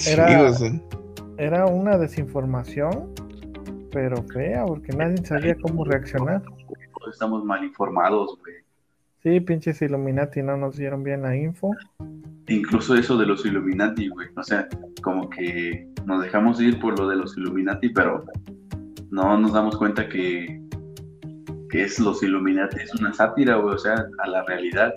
Era- 0.06 0.28
Sí, 0.28 0.34
o 0.34 0.52
sea, 0.52 0.80
Era 1.38 1.66
una 1.66 1.96
desinformación, 1.98 3.10
pero 3.94 4.20
fea, 4.24 4.64
porque 4.66 4.92
nadie 4.92 5.24
sabía 5.24 5.54
cómo 5.54 5.84
reaccionar. 5.84 6.42
Estamos 7.08 7.44
mal 7.44 7.62
informados, 7.64 8.36
güey. 8.40 8.56
Sí, 9.22 9.40
pinches 9.40 9.80
Illuminati 9.80 10.42
no 10.42 10.56
nos 10.56 10.76
dieron 10.76 11.04
bien 11.04 11.22
la 11.22 11.36
info. 11.36 11.70
Incluso 12.48 12.96
eso 12.96 13.16
de 13.16 13.24
los 13.24 13.46
Illuminati, 13.46 14.08
güey. 14.08 14.28
O 14.36 14.42
sea, 14.42 14.68
como 15.00 15.30
que 15.30 15.88
nos 16.04 16.22
dejamos 16.22 16.60
ir 16.60 16.80
por 16.80 16.98
lo 16.98 17.08
de 17.08 17.16
los 17.16 17.38
Illuminati, 17.38 17.90
pero 17.90 18.24
no 19.10 19.38
nos 19.38 19.52
damos 19.52 19.76
cuenta 19.78 20.08
que, 20.08 20.60
que 21.70 21.84
es 21.84 22.00
los 22.00 22.22
Illuminati, 22.22 22.80
es 22.80 22.92
una 22.96 23.12
sátira, 23.14 23.56
güey, 23.56 23.76
o 23.76 23.78
sea, 23.78 23.94
a 24.18 24.28
la 24.28 24.44
realidad. 24.44 24.92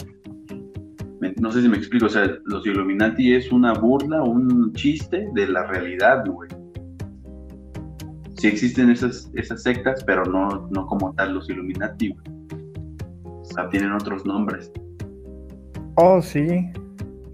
No 1.40 1.52
sé 1.52 1.62
si 1.62 1.70
me 1.70 1.78
explico, 1.78 2.08
o 2.08 2.10
sea, 2.10 2.28
los 2.46 2.66
Illuminati 2.66 3.36
es 3.36 3.52
una 3.52 3.74
burla, 3.74 4.24
un 4.24 4.74
chiste 4.74 5.30
de 5.34 5.48
la 5.48 5.68
realidad, 5.68 6.26
güey. 6.26 6.50
Sí 8.38 8.48
existen 8.48 8.90
esas, 8.92 9.30
esas 9.34 9.64
sectas, 9.64 10.04
pero 10.04 10.24
no, 10.26 10.68
no 10.72 10.86
como 10.86 11.14
tal 11.16 11.34
los 11.34 11.50
Illuminati. 11.50 12.16
O 13.24 13.44
sea, 13.46 13.68
tienen 13.70 13.92
otros 13.94 14.26
nombres. 14.26 14.72
Oh, 15.96 16.22
sí. 16.22 16.70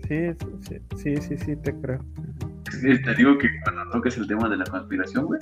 Sí, 0.07 0.17
sí, 0.61 0.75
sí, 0.95 1.17
sí, 1.17 1.37
sí, 1.37 1.55
te 1.57 1.73
creo. 1.79 1.99
Sí, 2.71 3.01
te 3.01 3.15
digo 3.15 3.37
que 3.37 3.47
cuando 3.63 3.89
toques 3.91 4.17
el 4.17 4.27
tema 4.27 4.49
de 4.49 4.57
la 4.57 4.65
conspiración, 4.65 5.25
güey, 5.25 5.39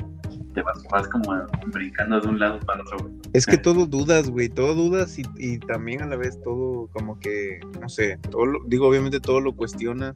te 0.53 0.61
vas, 0.61 0.83
vas 0.91 1.07
como 1.07 1.31
brincando 1.67 2.19
de 2.19 2.27
un 2.27 2.39
lado 2.39 2.59
para 2.61 2.81
otro, 2.81 2.97
güey. 2.99 3.13
es 3.33 3.45
que 3.45 3.57
todo 3.57 3.85
dudas, 3.85 4.29
güey, 4.29 4.49
todo 4.49 4.73
dudas 4.75 5.17
y, 5.17 5.23
y 5.37 5.57
también 5.59 6.01
a 6.01 6.07
la 6.07 6.15
vez 6.17 6.39
todo 6.43 6.87
como 6.93 7.19
que, 7.19 7.59
no 7.79 7.87
sé, 7.89 8.17
todo 8.29 8.45
lo- 8.45 8.59
digo, 8.67 8.87
obviamente 8.87 9.19
todo 9.19 9.39
lo 9.39 9.55
cuestionas. 9.55 10.15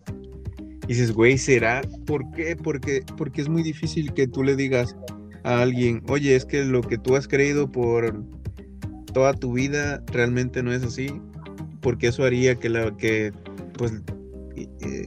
Y 0.83 0.87
dices, 0.89 1.13
güey, 1.13 1.37
¿será? 1.37 1.81
¿Por 2.05 2.29
qué? 2.31 2.55
Porque, 2.55 3.03
porque 3.17 3.41
es 3.41 3.49
muy 3.49 3.63
difícil 3.63 4.13
que 4.13 4.27
tú 4.27 4.43
le 4.43 4.55
digas 4.55 4.95
a 5.45 5.61
alguien, 5.61 6.01
oye, 6.09 6.35
es 6.35 6.43
que 6.45 6.65
lo 6.65 6.81
que 6.81 6.97
tú 6.97 7.15
has 7.15 7.27
creído 7.27 7.71
por 7.71 8.23
toda 9.13 9.33
tu 9.33 9.53
vida 9.53 10.03
realmente 10.11 10.61
no 10.63 10.73
es 10.73 10.83
así. 10.83 11.07
Porque 11.81 12.07
eso 12.07 12.23
haría 12.23 12.55
que 12.55 12.67
la, 12.67 12.97
que, 12.97 13.31
pues, 13.77 13.93
eh, 14.55 15.05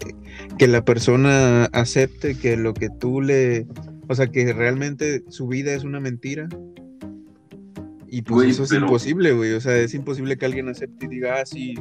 que 0.57 0.69
la 0.69 0.85
persona 0.85 1.65
acepte 1.73 2.37
que 2.37 2.57
lo 2.57 2.73
que 2.73 2.89
tú 2.89 3.21
le, 3.21 3.67
o 4.09 4.15
sea, 4.15 4.29
que 4.29 4.53
realmente 4.53 5.25
su 5.29 5.49
vida 5.49 5.75
es 5.75 5.83
una 5.85 5.99
mentira. 5.99 6.49
Y 8.07 8.23
pues 8.23 8.51
eso 8.51 8.63
es 8.63 8.71
pero- 8.71 8.87
imposible, 8.87 9.33
güey. 9.33 9.53
O 9.53 9.61
sea, 9.61 9.77
es 9.77 9.93
imposible 9.93 10.39
que 10.39 10.47
alguien 10.47 10.69
acepte 10.69 11.07
y 11.07 11.09
diga, 11.09 11.41
ah, 11.41 11.45
sí, 11.47 11.75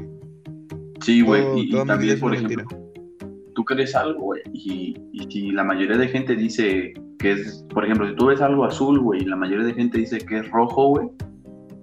Sí, 1.06 1.22
güey, 1.22 1.44
y, 1.58 1.62
y 1.70 1.86
también, 1.86 2.16
es 2.16 2.20
por 2.20 2.34
ejemplo, 2.34 2.58
mentira. 2.66 2.87
Crees 3.68 3.96
algo, 3.96 4.22
güey, 4.22 4.42
y, 4.54 4.96
y 5.12 5.32
si 5.32 5.52
la 5.52 5.64
mayoría 5.64 5.98
de 5.98 6.08
gente 6.08 6.36
dice 6.36 6.94
que 7.20 7.34
es, 7.34 7.64
por 7.70 7.86
ejemplo, 7.86 8.08
si 8.08 8.16
tú 8.16 8.28
ves 8.28 8.42
algo 8.42 8.66
azul, 8.66 9.00
güey, 9.00 9.22
y 9.22 9.26
la 9.26 9.36
mayoría 9.36 9.66
de 9.66 9.74
gente 9.74 10.00
dice 10.00 10.18
que 10.18 10.40
es 10.40 10.50
rojo, 10.50 10.90
güey, 10.90 11.08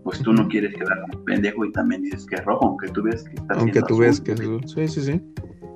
pues 0.04 0.20
tú 0.20 0.32
no 0.32 0.46
quieres 0.48 0.74
quedar 0.74 1.00
como 1.00 1.24
pendejo 1.24 1.64
y 1.64 1.72
también 1.72 2.02
dices 2.02 2.26
que 2.26 2.36
es 2.36 2.44
rojo, 2.44 2.66
aunque 2.66 2.88
tú 2.88 3.02
veas 3.02 3.24
que 3.24 3.36
está 3.36 3.54
Aunque 3.54 3.82
tú 3.82 3.98
ves 3.98 4.20
que 4.20 4.32
es 4.32 4.40
azul. 4.40 4.60
Sí, 4.66 4.88
sí, 4.88 5.00
sí. 5.00 5.22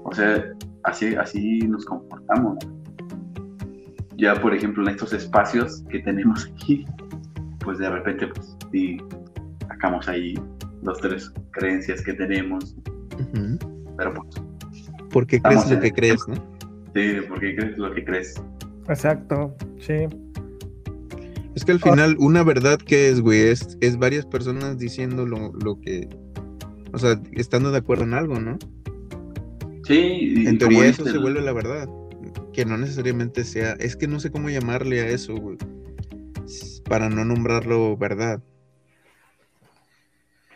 O 0.04 0.12
sea, 0.12 0.44
así, 0.84 1.14
así 1.14 1.60
nos 1.60 1.84
comportamos. 1.84 2.58
Ya, 4.16 4.34
por 4.34 4.54
ejemplo, 4.54 4.82
en 4.82 4.90
estos 4.90 5.12
espacios 5.12 5.82
que 5.90 6.00
tenemos 6.00 6.50
aquí, 6.52 6.84
pues 7.60 7.78
de 7.78 7.88
repente, 7.88 8.26
pues 8.26 8.56
sí, 8.72 8.98
sacamos 9.68 10.08
ahí 10.08 10.34
dos, 10.82 10.98
tres 10.98 11.32
creencias 11.52 12.02
que 12.02 12.12
tenemos, 12.14 12.76
pero 13.96 14.14
pues, 14.14 14.47
¿Por 15.10 15.26
qué 15.26 15.36
Estamos 15.36 15.64
crees 15.64 15.76
lo 15.76 15.80
que 15.82 15.92
crees, 15.92 16.28
no? 16.28 16.34
sí, 16.94 17.16
porque 17.28 17.56
crees 17.56 17.78
lo 17.78 17.94
que 17.94 18.04
crees. 18.04 18.34
Exacto, 18.88 19.54
sí. 19.80 19.94
Es 21.54 21.64
que 21.64 21.72
al 21.72 21.80
final, 21.80 22.16
una 22.18 22.42
verdad 22.44 22.78
que 22.78 23.08
es, 23.08 23.20
güey, 23.20 23.40
es, 23.48 23.76
es 23.80 23.98
varias 23.98 24.26
personas 24.26 24.78
diciendo 24.78 25.26
lo, 25.26 25.52
lo 25.52 25.80
que. 25.80 26.08
O 26.92 26.98
sea, 26.98 27.20
estando 27.32 27.70
de 27.70 27.78
acuerdo 27.78 28.04
en 28.04 28.14
algo, 28.14 28.38
¿no? 28.40 28.58
Sí, 29.84 29.94
y 30.36 30.46
En 30.46 30.58
teoría 30.58 30.86
eso 30.86 31.02
dice 31.02 31.10
se 31.12 31.16
el- 31.16 31.22
vuelve 31.22 31.40
la 31.42 31.52
verdad. 31.52 31.88
Que 32.52 32.64
no 32.64 32.76
necesariamente 32.76 33.44
sea. 33.44 33.72
Es 33.72 33.96
que 33.96 34.06
no 34.08 34.20
sé 34.20 34.30
cómo 34.30 34.50
llamarle 34.50 35.00
a 35.00 35.08
eso, 35.08 35.34
güey. 35.36 35.58
Para 36.88 37.08
no 37.10 37.24
nombrarlo 37.24 37.96
verdad. 37.96 38.42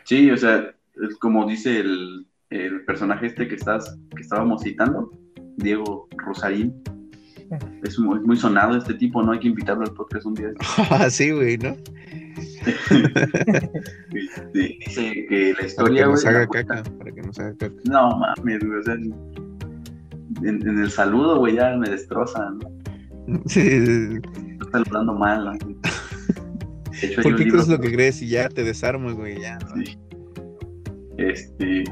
Sí, 0.03 0.29
o 0.31 0.37
sea, 0.37 0.73
como 1.19 1.45
dice 1.47 1.79
el, 1.79 2.27
el 2.53 2.85
personaje 2.85 3.27
este 3.27 3.47
que 3.47 3.55
estás, 3.55 3.97
que 4.15 4.21
estábamos 4.21 4.61
citando, 4.61 5.11
Diego 5.57 6.07
Rosarín. 6.17 6.73
Es 7.83 7.99
muy, 7.99 8.17
es 8.17 8.23
muy 8.23 8.37
sonado 8.37 8.77
este 8.77 8.95
tipo, 8.95 9.21
¿no? 9.21 9.31
Hay 9.33 9.39
que 9.39 9.47
invitarlo 9.49 9.83
al 9.83 9.93
podcast 9.93 10.25
un 10.25 10.33
día. 10.33 10.51
Ah, 10.89 11.09
sí, 11.09 11.31
güey, 11.31 11.57
¿no? 11.57 11.75
Este, 14.13 14.77
Dice 14.79 15.25
que 15.27 15.49
la 15.49 15.53
Para 15.53 15.59
que 15.59 15.65
historia, 15.67 16.05
nos 16.07 16.23
güey, 16.23 16.35
haga 16.35 16.47
caca. 16.47 16.83
Para 16.97 17.11
que 17.11 17.21
nos 17.21 17.39
haga 17.39 17.55
caca. 17.57 17.75
No 17.85 18.17
mames, 18.17 18.59
güey, 18.63 18.79
o 18.79 18.83
sea, 18.83 18.93
en, 18.93 19.13
en 20.41 20.79
el 20.81 20.89
saludo, 20.89 21.39
güey, 21.39 21.55
ya 21.55 21.75
me 21.75 21.89
destroza, 21.89 22.49
¿no? 22.49 23.39
Sí, 23.45 23.61
Estoy 23.61 24.69
saludando 24.71 25.13
mal, 25.13 25.45
¿no? 25.45 25.51
De 25.51 27.07
hecho, 27.07 27.19
hay 27.19 27.23
¿Por 27.23 27.31
un 27.33 27.37
qué 27.37 27.43
libro 27.45 27.59
crees 27.59 27.67
lo 27.67 27.79
que 27.79 27.91
crees 27.91 28.21
y 28.21 28.29
ya 28.29 28.49
te 28.49 28.63
desarmas, 28.63 29.13
güey? 29.13 29.39
Ya, 29.39 29.59
¿no? 29.59 29.75
Sí. 29.83 29.97
Este, 31.17 31.83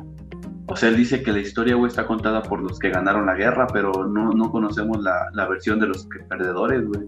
o 0.72 0.76
sea, 0.76 0.90
él 0.90 0.96
dice 0.98 1.22
que 1.22 1.32
la 1.32 1.40
historia, 1.40 1.76
güey, 1.76 1.90
está 1.90 2.08
contada 2.08 2.42
por 2.44 2.62
los 2.62 2.80
que 2.80 2.90
ganaron 2.90 3.26
la 3.26 3.36
guerra, 3.36 3.68
pero 3.74 3.92
no, 4.08 4.32
no 4.32 4.50
conocemos 4.52 5.02
la, 5.04 5.28
la 5.34 5.48
versión 5.48 5.80
de 5.80 5.88
los 5.88 6.06
que- 6.08 6.20
perdedores, 6.20 6.86
güey. 6.88 7.08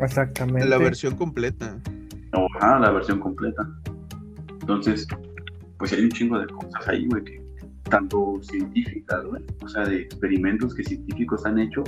Exactamente. 0.00 0.66
La 0.68 0.78
versión 0.78 1.14
completa. 1.16 1.78
Ajá, 2.60 2.78
la 2.78 2.90
versión 2.90 3.20
completa. 3.20 3.68
Entonces, 4.60 5.06
pues 5.78 5.92
hay 5.92 6.04
un 6.04 6.10
chingo 6.10 6.38
de 6.38 6.46
cosas 6.46 6.88
ahí, 6.88 7.06
güey, 7.06 7.24
que 7.24 7.42
tanto 7.90 8.34
científicas, 8.42 9.24
güey, 9.24 9.42
o 9.62 9.68
sea, 9.68 9.84
de 9.84 9.96
experimentos 10.02 10.74
que 10.74 10.84
científicos 10.84 11.44
han 11.46 11.58
hecho, 11.58 11.84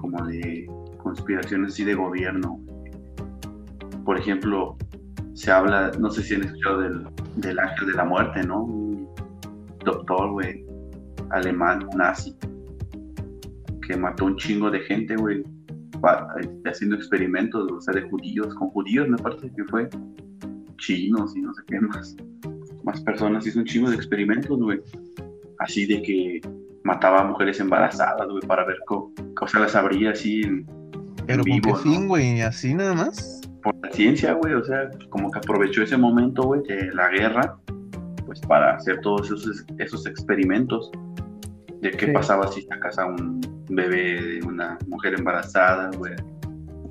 como 0.00 0.24
de 0.26 0.66
conspiraciones 1.02 1.72
así 1.72 1.84
de 1.84 1.94
gobierno. 1.94 2.58
Por 4.04 4.18
ejemplo, 4.18 4.76
se 5.34 5.50
habla, 5.50 5.92
no 5.98 6.10
sé 6.10 6.22
si 6.22 6.34
han 6.34 6.42
escuchado 6.44 6.80
del, 6.80 7.06
del 7.36 7.58
ángel 7.58 7.86
de 7.88 7.94
la 7.94 8.04
muerte, 8.04 8.42
¿no? 8.44 8.66
Doctor, 9.84 10.30
güey, 10.32 10.64
alemán, 11.30 11.86
nazi, 11.96 12.36
que 13.86 13.96
mató 13.96 14.26
un 14.26 14.36
chingo 14.36 14.70
de 14.70 14.80
gente, 14.80 15.16
güey, 15.16 15.42
pa- 16.00 16.28
haciendo 16.66 16.96
experimentos, 16.96 17.70
o 17.70 17.80
sea, 17.80 17.94
de 17.94 18.02
judíos, 18.08 18.54
con 18.54 18.68
judíos 18.70 19.08
me 19.08 19.16
parece 19.18 19.50
que 19.52 19.64
fue, 19.64 19.88
chinos 20.78 21.36
y 21.36 21.40
no 21.40 21.52
sé 21.54 21.62
qué 21.66 21.80
más, 21.80 22.16
más 22.84 23.00
personas, 23.02 23.46
hizo 23.46 23.58
un 23.58 23.64
chingo 23.66 23.90
de 23.90 23.96
experimentos, 23.96 24.58
güey, 24.58 24.80
así 25.58 25.86
de 25.86 26.02
que 26.02 26.40
mataba 26.84 27.20
a 27.20 27.24
mujeres 27.24 27.60
embarazadas, 27.60 28.26
güey, 28.28 28.42
para 28.46 28.64
ver 28.66 28.76
cómo, 28.86 29.12
o 29.40 29.48
sea, 29.48 29.60
las 29.60 29.74
abría 29.74 30.10
así 30.12 30.42
en, 30.42 30.66
Pero 31.26 31.42
en 31.42 31.44
¿con 31.44 31.44
vivo, 31.44 31.62
qué 31.62 31.70
¿no? 31.70 31.76
fin, 31.78 32.08
güey? 32.08 32.40
¿Así 32.42 32.74
nada 32.74 32.94
más? 32.94 33.36
por 33.62 33.76
la 33.82 33.90
ciencia, 33.92 34.32
güey, 34.32 34.54
o 34.54 34.64
sea, 34.64 34.88
como 35.10 35.30
que 35.30 35.38
aprovechó 35.38 35.82
ese 35.82 35.98
momento, 35.98 36.44
güey, 36.44 36.62
de 36.62 36.90
la 36.94 37.10
guerra, 37.10 37.58
pues 38.30 38.40
para 38.42 38.76
hacer 38.76 39.00
todos 39.00 39.26
esos, 39.26 39.66
esos 39.78 40.06
experimentos 40.06 40.88
de 41.80 41.90
qué 41.90 42.06
Sí. 42.06 42.12
pasaba 42.12 42.46
si 42.46 42.62
sacas 42.62 42.96
a 42.96 43.06
un 43.06 43.40
bebé 43.68 44.22
de 44.22 44.46
una 44.46 44.78
mujer 44.86 45.14
embarazada, 45.18 45.90
güey, 45.98 46.12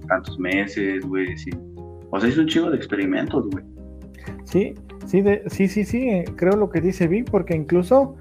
tantos 0.09 0.37
meses, 0.37 1.05
güey, 1.05 1.37
sí. 1.37 1.49
O 2.11 2.19
sea, 2.19 2.27
es 2.27 2.37
un 2.37 2.45
chingo 2.47 2.69
de 2.71 2.75
experimentos, 2.75 3.47
güey. 3.51 3.63
Sí, 4.43 4.73
sí, 5.05 5.21
de- 5.21 5.43
sí, 5.47 5.69
sí, 5.69 5.85
sí, 5.85 6.09
eh, 6.09 6.25
creo 6.35 6.57
lo 6.57 6.69
que 6.69 6.81
dice 6.81 7.07
Vic, 7.07 7.31
porque 7.31 7.55
incluso, 7.55 8.17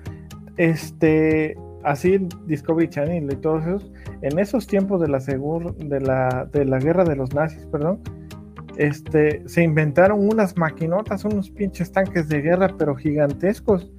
este, 0.56 1.56
así 1.82 2.20
Discovery 2.46 2.88
Channel 2.88 3.32
y 3.32 3.36
todos 3.36 3.66
esos, 3.66 3.92
en 4.22 4.38
esos 4.38 4.68
tiempos 4.68 5.00
de 5.00 5.08
la 5.08 5.18
segur, 5.18 5.74
de 5.74 6.00
la, 6.00 6.48
de 6.52 6.64
la 6.66 6.78
guerra 6.78 7.02
de 7.02 7.16
los 7.16 7.34
nazis, 7.34 7.66
perdón, 7.66 7.98
este, 8.78 9.42
se 9.46 9.62
inventaron 9.62 10.26
unas 10.26 10.56
maquinotas, 10.56 11.24
unos 11.24 11.50
pinches 11.50 11.92
tanques 11.92 12.28
de 12.28 12.40
guerra, 12.40 12.74
pero 12.78 12.94
gigantescos, 12.94 13.90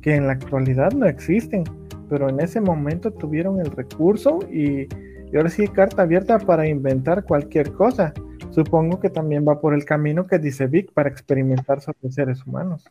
que 0.00 0.14
en 0.14 0.26
la 0.26 0.32
actualidad 0.32 0.92
no 0.92 1.06
existen. 1.06 1.64
Pero 2.08 2.28
en 2.28 2.40
ese 2.40 2.60
momento 2.60 3.10
tuvieron 3.10 3.60
el 3.60 3.70
recurso 3.70 4.38
y, 4.50 4.88
y 5.30 5.36
ahora 5.36 5.50
sí 5.50 5.68
carta 5.68 6.02
abierta 6.02 6.38
para 6.38 6.66
inventar 6.66 7.24
cualquier 7.24 7.72
cosa. 7.72 8.14
Supongo 8.50 8.98
que 9.00 9.10
también 9.10 9.46
va 9.46 9.60
por 9.60 9.74
el 9.74 9.84
camino 9.84 10.26
que 10.26 10.38
dice 10.38 10.66
Vic 10.66 10.92
para 10.92 11.10
experimentar 11.10 11.80
sobre 11.80 12.10
seres 12.10 12.46
humanos. 12.46 12.88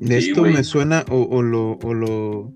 De 0.00 0.18
esto 0.18 0.42
me 0.42 0.62
suena, 0.64 1.04
o, 1.10 1.22
o 1.22 1.42
lo, 1.42 1.78
o 1.78 1.94
lo, 1.94 2.52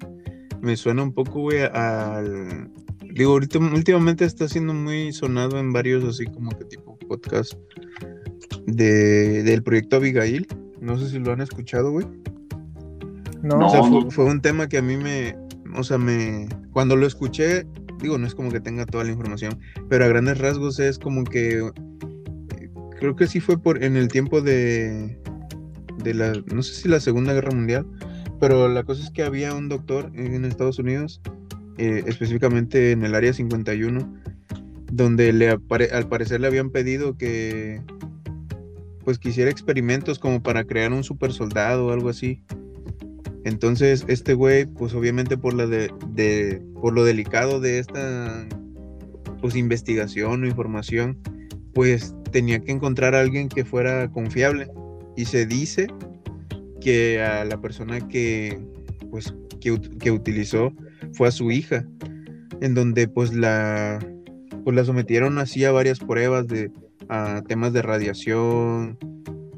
me 0.60 0.76
suena 0.76 1.02
un 1.02 1.12
poco, 1.12 1.40
güey, 1.42 1.62
al, 1.62 2.70
digo, 3.18 3.32
ahorita, 3.32 3.58
últimamente 3.58 4.24
está 4.24 4.48
siendo 4.48 4.72
muy 4.72 5.12
sonado 5.12 5.58
en 5.58 5.72
varios, 5.72 6.04
así 6.04 6.24
como 6.26 6.50
que 6.56 6.64
tipo 6.64 6.96
podcast, 7.08 7.54
de, 8.66 9.42
del 9.42 9.62
proyecto 9.62 9.96
Abigail, 9.96 10.46
no 10.80 10.96
sé 10.98 11.10
si 11.10 11.18
lo 11.18 11.32
han 11.32 11.40
escuchado, 11.40 11.90
güey. 11.90 12.06
No, 13.42 13.58
No. 13.58 13.66
O 13.66 13.70
sea, 13.70 13.80
no. 13.80 14.02
fue, 14.02 14.10
fue 14.10 14.24
un 14.26 14.40
tema 14.40 14.68
que 14.68 14.78
a 14.78 14.82
mí 14.82 14.96
me, 14.96 15.36
o 15.76 15.82
sea, 15.82 15.98
me, 15.98 16.48
cuando 16.72 16.96
lo 16.96 17.06
escuché, 17.06 17.66
digo, 18.00 18.18
no 18.18 18.26
es 18.26 18.34
como 18.34 18.50
que 18.50 18.60
tenga 18.60 18.86
toda 18.86 19.04
la 19.04 19.10
información, 19.10 19.58
pero 19.88 20.04
a 20.04 20.08
grandes 20.08 20.38
rasgos 20.38 20.78
es 20.78 20.98
como 20.98 21.24
que, 21.24 21.58
eh, 21.58 22.70
creo 22.98 23.16
que 23.16 23.26
sí 23.26 23.40
fue 23.40 23.60
por, 23.60 23.82
en 23.82 23.96
el 23.96 24.08
tiempo 24.08 24.40
de, 24.40 25.18
de 26.04 26.14
la, 26.14 26.32
no 26.52 26.62
sé 26.62 26.74
si 26.74 26.88
la 26.88 27.00
Segunda 27.00 27.32
Guerra 27.32 27.50
Mundial, 27.50 27.86
pero 28.40 28.68
la 28.68 28.84
cosa 28.84 29.02
es 29.02 29.10
que 29.10 29.24
había 29.24 29.54
un 29.54 29.68
doctor 29.68 30.12
en 30.14 30.44
Estados 30.44 30.78
Unidos, 30.78 31.20
eh, 31.78 32.04
específicamente 32.06 32.92
en 32.92 33.04
el 33.04 33.14
área 33.14 33.32
51, 33.32 34.12
donde 34.92 35.32
le 35.32 35.52
apare- 35.52 35.92
al 35.92 36.08
parecer 36.08 36.40
le 36.40 36.46
habían 36.46 36.70
pedido 36.70 37.16
que, 37.16 37.80
pues, 39.04 39.18
que 39.18 39.30
hiciera 39.30 39.50
experimentos 39.50 40.18
como 40.18 40.42
para 40.42 40.64
crear 40.64 40.92
un 40.92 41.04
super 41.04 41.32
soldado 41.32 41.86
o 41.86 41.92
algo 41.92 42.08
así. 42.08 42.42
Entonces, 43.44 44.04
este 44.08 44.34
güey, 44.34 44.66
pues 44.66 44.92
obviamente 44.94 45.38
por 45.38 45.54
la 45.54 45.66
de, 45.66 46.62
por 46.80 46.92
lo 46.92 47.04
delicado 47.04 47.60
de 47.60 47.78
esta 47.78 48.46
pues 49.40 49.54
investigación 49.56 50.42
o 50.42 50.46
información, 50.46 51.16
pues 51.72 52.14
tenía 52.32 52.58
que 52.60 52.72
encontrar 52.72 53.14
a 53.14 53.20
alguien 53.20 53.48
que 53.48 53.64
fuera 53.64 54.10
confiable. 54.10 54.68
Y 55.16 55.26
se 55.26 55.46
dice 55.46 55.86
que 56.80 57.22
a 57.22 57.44
la 57.44 57.60
persona 57.60 58.06
que 58.08 58.58
pues 59.10 59.32
que 59.60 60.10
utilizó 60.10 60.72
fue 61.12 61.28
a 61.28 61.32
su 61.32 61.50
hija, 61.50 61.86
en 62.60 62.74
donde 62.74 63.08
pues 63.08 63.34
la 63.34 63.98
pues 64.64 64.76
la 64.76 64.84
sometieron 64.84 65.38
así 65.38 65.64
a 65.64 65.72
varias 65.72 65.98
pruebas 65.98 66.46
de 66.46 66.70
a 67.08 67.42
temas 67.46 67.72
de 67.72 67.82
radiación, 67.82 68.98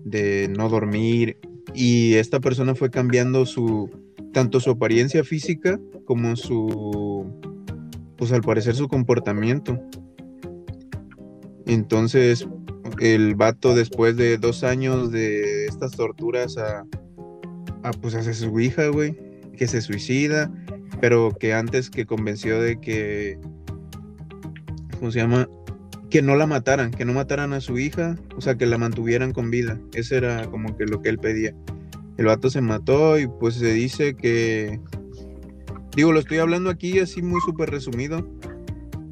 de 0.04 0.48
no 0.56 0.68
dormir, 0.68 1.36
y 1.74 2.14
esta 2.14 2.40
persona 2.40 2.74
fue 2.74 2.90
cambiando 2.90 3.46
su 3.46 3.90
tanto 4.32 4.60
su 4.60 4.70
apariencia 4.70 5.24
física 5.24 5.80
como 6.04 6.36
su 6.36 7.26
pues 8.16 8.32
al 8.32 8.42
parecer 8.42 8.74
su 8.74 8.88
comportamiento. 8.88 9.80
Entonces 11.66 12.46
el 13.00 13.34
vato 13.34 13.74
después 13.74 14.16
de 14.16 14.36
dos 14.36 14.62
años 14.62 15.10
de 15.10 15.66
estas 15.66 15.92
torturas 15.92 16.58
a, 16.58 16.84
a 17.82 17.90
pues 17.92 18.14
hacia 18.14 18.34
su 18.34 18.58
hija 18.60 18.88
güey 18.88 19.16
que 19.56 19.66
se 19.66 19.80
suicida 19.80 20.52
pero 21.00 21.36
que 21.38 21.54
antes 21.54 21.90
que 21.90 22.06
convenció 22.06 22.60
de 22.60 22.80
que 22.80 23.38
¿cómo 24.98 25.10
se 25.10 25.20
llama? 25.20 25.48
que 26.10 26.22
no 26.22 26.34
la 26.34 26.46
mataran, 26.46 26.90
que 26.90 27.04
no 27.04 27.12
mataran 27.12 27.52
a 27.52 27.60
su 27.60 27.78
hija, 27.78 28.16
o 28.36 28.40
sea, 28.40 28.56
que 28.56 28.66
la 28.66 28.78
mantuvieran 28.78 29.32
con 29.32 29.50
vida. 29.50 29.78
Ese 29.94 30.16
era 30.16 30.44
como 30.50 30.76
que 30.76 30.84
lo 30.84 31.00
que 31.00 31.08
él 31.08 31.18
pedía. 31.18 31.54
El 32.18 32.26
vato 32.26 32.50
se 32.50 32.60
mató 32.60 33.18
y 33.18 33.26
pues 33.26 33.54
se 33.54 33.72
dice 33.72 34.14
que... 34.14 34.80
Digo, 35.96 36.12
lo 36.12 36.20
estoy 36.20 36.38
hablando 36.38 36.68
aquí 36.68 36.98
así 36.98 37.22
muy 37.22 37.40
súper 37.40 37.70
resumido, 37.70 38.26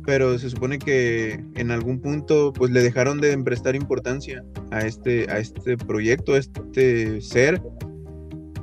pero 0.04 0.38
se 0.38 0.50
supone 0.50 0.78
que 0.78 1.44
en 1.54 1.70
algún 1.70 2.00
punto 2.00 2.52
pues 2.52 2.70
le 2.70 2.82
dejaron 2.82 3.20
de 3.20 3.36
prestar 3.38 3.74
importancia 3.74 4.44
a 4.70 4.80
este, 4.80 5.30
a 5.30 5.38
este 5.38 5.76
proyecto, 5.76 6.34
a 6.34 6.38
este 6.38 7.20
ser, 7.20 7.62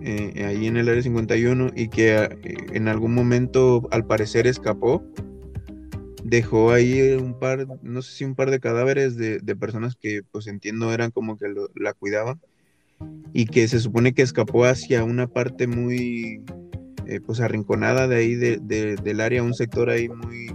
eh, 0.05 0.45
ahí 0.45 0.67
en 0.67 0.77
el 0.77 0.87
área 0.87 1.01
51, 1.01 1.71
y 1.75 1.89
que 1.89 2.15
eh, 2.15 2.37
en 2.73 2.87
algún 2.87 3.13
momento 3.13 3.87
al 3.91 4.05
parecer 4.05 4.47
escapó. 4.47 5.03
Dejó 6.23 6.71
ahí 6.71 7.13
un 7.13 7.37
par, 7.37 7.67
no 7.83 8.01
sé 8.01 8.11
si 8.11 8.23
un 8.25 8.33
par 8.33 8.49
de 8.49 8.59
cadáveres 8.59 9.15
de, 9.15 9.39
personas 9.55 9.95
que 9.95 10.21
pues 10.31 10.47
entiendo 10.47 10.91
eran 10.91 11.11
como 11.11 11.37
que 11.37 11.45
la 11.75 11.93
cuidaban. 11.93 12.39
Y 13.33 13.45
que 13.45 13.67
se 13.67 13.79
supone 13.79 14.13
que 14.13 14.21
escapó 14.21 14.65
hacia 14.65 15.03
una 15.03 15.27
parte 15.27 15.67
muy 15.67 16.41
eh, 17.05 17.19
pues 17.25 17.41
arrinconada 17.41 18.07
de 18.07 18.15
ahí 18.15 18.35
de- 18.35 18.57
de- 18.57 18.95
del 18.95 19.21
área, 19.21 19.43
un 19.43 19.53
sector 19.53 19.89
ahí 19.89 20.07
muy 20.09 20.47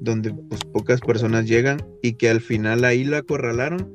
donde 0.00 0.32
pues 0.32 0.64
pocas 0.64 1.00
personas 1.00 1.46
llegan 1.46 1.84
y 2.02 2.14
que 2.14 2.30
al 2.30 2.40
final 2.40 2.84
ahí 2.84 3.04
la 3.04 3.18
acorralaron 3.18 3.92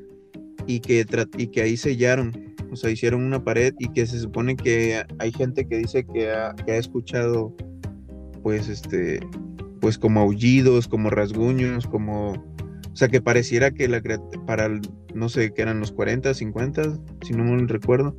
y 0.68 0.80
que, 0.80 1.06
y 1.38 1.48
que 1.48 1.62
ahí 1.62 1.78
sellaron, 1.78 2.51
o 2.72 2.76
sea, 2.78 2.90
hicieron 2.90 3.24
una 3.24 3.44
pared 3.44 3.74
y 3.80 3.90
que 3.90 4.06
se 4.06 4.20
supone 4.20 4.56
que 4.56 5.04
hay 5.20 5.32
gente 5.34 5.68
que 5.68 5.78
dice 5.78 6.06
que 6.06 6.32
ha, 6.32 6.56
escuchado 6.68 7.54
pues 8.42 8.70
este 8.70 9.20
pues 9.82 9.98
como 9.98 10.22
aullidos, 10.22 10.88
como 10.88 11.10
rasguños, 11.10 11.86
como 11.86 12.32
o 12.32 12.96
sea 12.96 13.10
que 13.10 13.22
pareciera 13.22 13.72
que 13.72 13.88
la 13.88 14.02
para 14.46 14.68
el- 14.68 14.82
no 15.14 15.28
sé, 15.28 15.54
que 15.54 15.62
eran 15.62 15.80
los 15.82 15.92
40, 15.92 16.34
50, 16.34 16.98
si 17.24 17.34
no 17.34 17.44
mal 17.44 17.68
recuerdo. 17.68 18.16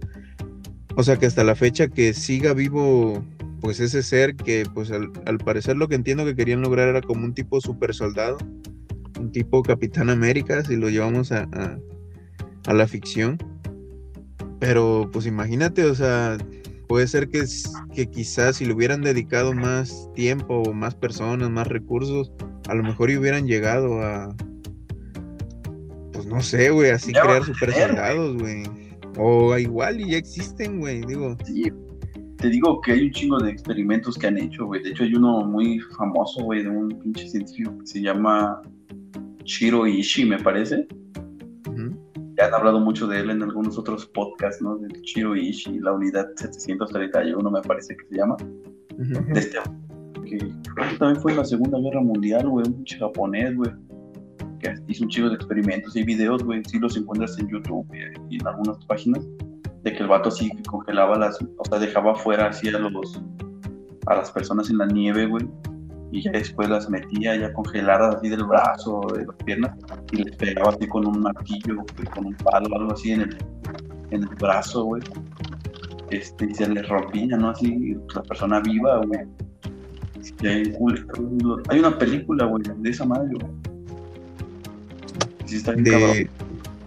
O 0.96 1.02
sea 1.02 1.16
que 1.16 1.24
hasta 1.24 1.44
la 1.44 1.54
fecha 1.54 1.88
que 1.88 2.12
siga 2.12 2.52
vivo 2.52 3.24
pues 3.62 3.80
ese 3.80 4.02
ser 4.02 4.36
que 4.36 4.66
pues 4.74 4.90
al, 4.90 5.38
parecer 5.38 5.76
lo 5.76 5.88
que 5.88 5.94
entiendo 5.94 6.24
que 6.26 6.34
querían 6.34 6.60
lograr 6.60 6.88
era 6.88 7.00
como 7.00 7.24
un 7.24 7.32
tipo 7.32 7.60
super 7.60 7.94
soldado, 7.94 8.36
un 9.18 9.32
tipo 9.32 9.62
Capitán 9.62 10.10
América, 10.10 10.62
si 10.64 10.76
lo 10.76 10.90
llevamos 10.90 11.32
a 11.32 11.46
la 12.66 12.86
ficción. 12.86 13.38
Pero 14.62 15.10
pues 15.12 15.26
imagínate, 15.26 15.84
o 15.86 15.92
sea, 15.92 16.38
puede 16.86 17.08
ser 17.08 17.28
que, 17.28 17.42
que 17.92 18.08
quizás 18.08 18.58
si 18.58 18.64
le 18.64 18.72
hubieran 18.72 19.02
dedicado 19.02 19.52
más 19.52 20.08
tiempo 20.14 20.72
más 20.72 20.94
personas, 20.94 21.50
más 21.50 21.66
recursos, 21.66 22.30
a 22.68 22.74
lo 22.76 22.84
mejor 22.84 23.10
y 23.10 23.16
hubieran 23.16 23.48
llegado 23.48 24.00
a, 24.00 24.32
pues 26.12 26.26
no 26.26 26.40
sé, 26.40 26.70
güey, 26.70 26.90
así 26.90 27.12
Ya 27.12 27.22
crear 27.22 27.44
super 27.44 27.72
tener, 27.72 27.88
soldados, 27.88 28.38
güey. 28.38 28.62
O 29.18 29.58
igual 29.58 30.00
y 30.00 30.12
ya 30.12 30.18
existen, 30.18 30.78
güey, 30.78 31.00
digo. 31.08 31.36
Sí, 31.44 31.64
te 32.36 32.48
digo 32.48 32.80
que 32.82 32.92
hay 32.92 33.06
un 33.06 33.10
chingo 33.10 33.40
de 33.40 33.50
experimentos 33.50 34.16
que 34.16 34.28
han 34.28 34.38
hecho, 34.38 34.66
güey. 34.66 34.80
De 34.80 34.90
hecho, 34.90 35.02
hay 35.02 35.16
uno 35.16 35.44
muy 35.44 35.80
famoso, 35.98 36.44
güey, 36.44 36.62
de 36.62 36.68
un 36.68 36.88
pinche 37.00 37.28
científico 37.28 37.76
que 37.80 37.86
se 37.86 38.00
llama 38.00 38.62
Shiro 39.42 39.88
Ishii, 39.88 40.24
me 40.24 40.38
parece. 40.38 40.86
Han 42.42 42.54
hablado 42.54 42.80
mucho 42.80 43.06
de 43.06 43.20
él 43.20 43.30
en 43.30 43.42
algunos 43.42 43.78
otros 43.78 44.06
podcasts, 44.06 44.62
¿no? 44.62 44.76
De 44.76 44.88
Shiro 45.02 45.36
Ishii, 45.36 45.80
la 45.80 45.92
unidad 45.92 46.28
731, 46.36 47.50
me 47.50 47.62
parece 47.62 47.96
que 47.96 48.04
se 48.06 48.16
llama. 48.16 48.36
De 48.96 49.40
este, 49.40 49.58
que 50.24 50.38
creo 50.38 50.90
que 50.90 50.96
también 50.98 51.20
fue 51.20 51.32
en 51.32 51.38
la 51.38 51.44
Segunda 51.44 51.78
Guerra 51.78 52.00
Mundial, 52.00 52.48
güey, 52.48 52.66
un 52.66 52.84
japonés, 52.84 53.56
güey. 53.56 53.70
Que 54.60 54.74
hizo 54.88 55.04
un 55.04 55.10
chingo 55.10 55.28
de 55.28 55.36
experimentos 55.36 55.94
y 55.96 56.04
videos, 56.04 56.42
güey. 56.42 56.62
Sí 56.64 56.78
los 56.78 56.96
encuentras 56.96 57.38
en 57.38 57.48
YouTube 57.48 57.86
y, 57.92 58.34
y 58.34 58.40
en 58.40 58.46
algunas 58.46 58.84
páginas. 58.86 59.26
De 59.82 59.92
que 59.92 59.98
el 59.98 60.08
vato 60.08 60.28
así 60.28 60.50
congelaba 60.68 61.18
las, 61.18 61.38
o 61.42 61.64
sea, 61.64 61.78
dejaba 61.78 62.14
fuera 62.14 62.48
así 62.48 62.68
a 62.68 62.78
los, 62.78 63.20
a 64.06 64.14
las 64.14 64.30
personas 64.30 64.70
en 64.70 64.78
la 64.78 64.86
nieve, 64.86 65.26
güey. 65.26 65.48
Y 66.12 66.22
ya 66.22 66.30
después 66.30 66.68
las 66.68 66.88
metía 66.90 67.34
ya 67.36 67.52
congeladas 67.54 68.16
así 68.16 68.28
del 68.28 68.44
brazo, 68.44 69.00
de 69.16 69.24
las 69.26 69.36
piernas. 69.44 69.76
Y 70.12 70.16
les 70.18 70.36
pegaba 70.36 70.68
así 70.70 70.86
con 70.86 71.06
un 71.06 71.20
martillo, 71.20 71.76
con 72.14 72.26
un 72.26 72.34
palo 72.34 72.76
algo 72.76 72.92
así 72.92 73.12
en 73.12 73.22
el, 73.22 73.36
en 74.10 74.22
el 74.22 74.28
brazo, 74.36 74.84
güey. 74.84 75.02
Este, 76.10 76.44
y 76.44 76.54
se 76.54 76.68
les 76.68 76.86
rompía, 76.88 77.36
¿no? 77.38 77.48
Así, 77.50 77.96
la 78.14 78.22
persona 78.22 78.60
viva, 78.60 78.98
güey. 79.06 79.20
Sí, 80.20 80.46
hay, 80.46 80.74
un- 80.78 81.62
hay 81.70 81.78
una 81.80 81.98
película, 81.98 82.44
güey, 82.44 82.62
de 82.76 82.90
esa 82.90 83.06
madre, 83.06 83.30
güey. 83.32 83.52
Sí, 85.46 85.56
está 85.56 85.72
bien 85.72 85.84
cabrón. 85.86 86.12
De, 86.12 86.30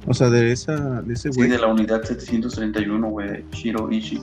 o 0.07 0.13
sea, 0.13 0.29
de 0.29 0.51
esa, 0.51 1.01
de 1.01 1.13
ese 1.13 1.31
Sí, 1.31 1.37
güey. 1.39 1.49
de 1.49 1.57
la 1.57 1.67
unidad 1.67 2.03
731, 2.03 3.09
güey, 3.09 3.27
de 3.29 3.45
Shiro 3.51 3.91
Ishii. 3.91 4.21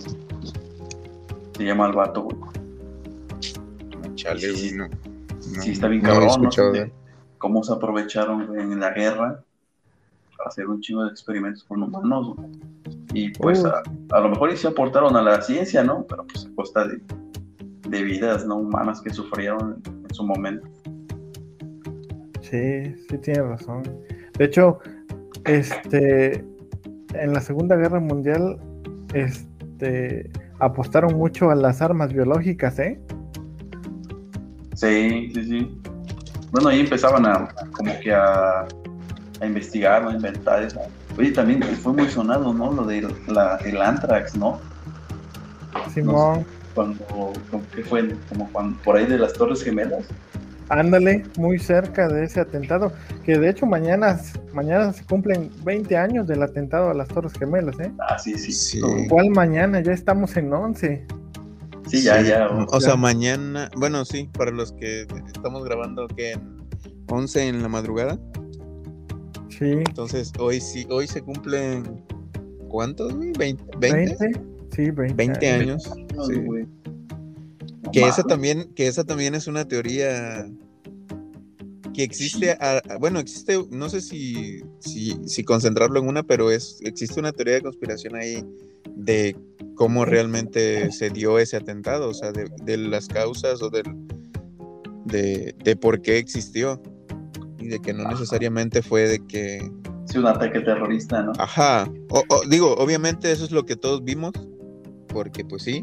Se 1.57 1.65
llama 1.65 1.89
el 1.89 1.93
vato, 1.95 2.23
güey. 2.23 2.37
Chale, 4.23 4.41
sí, 4.41 4.51
güey, 4.51 4.69
sí. 4.69 4.77
no. 4.77 4.89
no, 4.89 5.63
sí, 5.63 5.73
está 5.73 5.89
bien 5.89 6.03
no 6.03 6.09
cabrón, 6.09 6.51
¿no? 6.57 6.73
de 6.73 6.93
cómo 7.39 7.63
se 7.65 7.73
aprovecharon 7.73 8.47
güey, 8.47 8.61
en 8.61 8.79
la 8.81 8.91
guerra 8.91 9.43
para 10.37 10.49
hacer 10.49 10.67
un 10.69 10.81
chingo 10.81 11.05
de 11.05 11.11
experimentos 11.11 11.65
con 11.65 11.83
humanos, 11.83 12.37
güey. 12.37 12.51
Y 13.15 13.31
pues 13.31 13.63
Uh. 13.63 13.69
a, 13.69 13.83
a 14.13 14.21
lo 14.21 14.31
mejor 14.31 14.51
y 14.53 14.57
se 14.57 14.69
aportaron 14.69 15.17
a 15.17 15.23
la 15.23 15.43
ciencia, 15.43 15.83
¿no? 15.83 16.07
Pero 16.09 16.27
pues 16.27 16.47
a 16.47 16.55
costa 16.55 16.87
de, 16.87 17.01
de 17.89 18.03
vidas 18.03 18.47
no 18.47 18.57
humanas 18.57 19.01
que 19.03 19.11
sufrieron 19.11 19.83
en, 19.85 20.05
en 20.09 20.15
su 20.15 20.25
momento. 20.25 20.67
Sí, 22.41 22.95
sí 23.09 23.19
tiene 23.19 23.43
razón. 23.43 23.83
De 24.39 24.45
hecho, 24.45 24.79
este, 25.45 26.45
en 27.15 27.33
la 27.33 27.41
Segunda 27.41 27.77
Guerra 27.77 28.01
Mundial, 28.01 28.59
este, 29.15 30.31
apostaron 30.59 31.15
mucho 31.17 31.51
a 31.51 31.55
las 31.55 31.83
armas 31.83 32.13
biológicas, 32.13 32.79
¿eh? 32.79 33.01
Sí, 34.83 35.31
sí, 35.33 35.45
sí. 35.45 35.81
Bueno, 36.51 36.69
ahí 36.69 36.81
empezaban 36.81 37.25
a 37.25 37.49
como 37.71 37.99
que 38.01 38.13
a, 38.13 38.67
a 39.41 39.47
investigar, 39.47 40.03
¿no? 40.03 40.11
a 40.11 40.15
inventar 40.15 40.63
eso. 40.63 40.81
Oye, 41.17 41.31
también 41.31 41.63
fue 41.63 41.93
muy 41.93 42.09
sonado, 42.09 42.53
¿no? 42.53 42.73
Lo 42.73 42.85
del 42.85 43.15
la, 43.29 43.57
el 43.65 43.81
anthrax, 43.81 44.35
¿no? 44.35 44.61
Simón, 45.95 46.45
Cuando, 46.75 47.05
como 47.51 47.65
que 47.71 47.85
fue 47.85 48.17
como 48.29 48.51
cuando, 48.51 48.77
por 48.83 48.97
ahí 48.97 49.07
de 49.07 49.19
las 49.19 49.35
Torres 49.35 49.63
Gemelas. 49.63 50.05
ándale, 50.69 51.27
muy 51.37 51.59
cerca 51.61 52.09
de 52.09 52.25
ese 52.25 52.41
atentado, 52.41 52.93
que 53.25 53.39
de 53.39 53.51
hecho 53.51 53.67
mañana, 53.67 54.21
mañana 54.53 54.93
se 54.93 55.05
cumplen 55.05 55.51
20 55.65 55.97
años 55.97 56.27
del 56.27 56.43
atentado 56.43 56.91
a 56.91 56.95
las 56.95 57.09
Torres 57.09 57.35
Gemelas, 57.39 57.79
¿eh? 57.79 57.93
Ah, 58.09 58.19
sí, 58.19 58.37
sí. 58.39 58.53
Sí. 58.53 58.81
No, 58.81 58.89
¿Cuál 59.09 59.31
mañana? 59.31 59.81
Ya 59.81 59.93
estamos 59.93 60.37
en 60.37 60.53
11. 60.53 61.07
Sí, 61.93 62.03
ya, 62.03 62.23
Sí. 62.23 62.29
ya. 62.29 62.49
O 62.71 62.81
sea, 62.81 62.97
mañana, 62.97 63.71
bueno, 63.77 64.05
sí, 64.07 64.29
para 64.33 64.51
los 64.51 64.73
que 64.73 65.07
estamos 65.27 65.63
grabando 65.63 66.09
que 66.09 66.33
en 66.33 66.57
11 67.09 67.49
en 67.49 67.63
la 67.63 67.69
madrugada. 67.69 68.19
Sí, 69.51 69.73
Entonces, 69.73 70.33
hoy 70.39 70.61
sí, 70.61 70.87
hoy 70.91 71.07
se 71.07 71.21
cumplen 71.21 72.03
¿cuántos, 72.69 73.15
güey? 73.15 73.33
¿20? 73.33 73.59
¿20? 73.79 73.79
20. 73.79 74.17
Sí, 74.75 74.91
20. 74.91 75.15
20 75.15 75.51
años. 75.51 75.91
No, 76.17 76.25
sí. 76.25 76.35
güey. 76.37 76.67
No 77.83 77.91
Que 77.93 78.09
esa 78.09 78.23
también, 78.23 78.73
que 78.75 78.87
esa 78.87 79.05
también 79.05 79.35
es 79.35 79.47
una 79.47 79.69
teoría 79.69 80.47
que 81.95 82.03
existe, 82.03 82.53
a- 82.53 82.79
a- 82.89 82.97
bueno, 82.99 83.19
existe, 83.19 83.59
no 83.71 83.89
sé 83.89 84.01
si, 84.01 84.61
si, 84.79 85.17
si 85.27 85.45
concentrarlo 85.45 85.99
en 86.01 86.09
una, 86.09 86.23
pero 86.23 86.51
es, 86.51 86.79
existe 86.83 87.21
una 87.21 87.33
teoría 87.33 87.55
de 87.55 87.63
conspiración 87.63 88.15
ahí 88.17 88.45
de 88.97 89.37
cómo 89.75 90.05
realmente 90.05 90.91
se 90.93 91.11
dio 91.11 91.39
ese 91.39 91.57
atentado, 91.57 92.09
o 92.09 92.15
sea, 92.15 92.33
de, 92.33 92.51
de 92.65 92.77
las 92.77 93.09
causas 93.09 93.63
o 93.63 93.71
del, 93.71 93.85
de, 95.07 95.55
de 95.65 95.77
por 95.77 96.01
qué 96.03 96.19
existió 96.19 96.81
y 97.59 97.69
de 97.69 97.81
que 97.81 97.93
no 97.93 98.03
Ajá. 98.05 98.13
necesariamente 98.13 98.83
fue 98.83 99.09
de 99.09 99.27
que, 99.27 99.71
Sí, 100.05 100.19
un 100.19 100.27
ataque 100.27 100.61
terrorista, 100.61 101.23
¿no? 101.23 101.33
ajá, 101.39 101.91
o- 102.11 102.25
o- 102.29 102.43
digo, 102.49 102.75
obviamente 102.77 103.31
eso 103.31 103.45
es 103.45 103.51
lo 103.53 103.65
que 103.65 103.77
todos 103.77 104.03
vimos, 104.05 104.33
porque 105.09 105.45
pues 105.45 105.63
sí, 105.63 105.83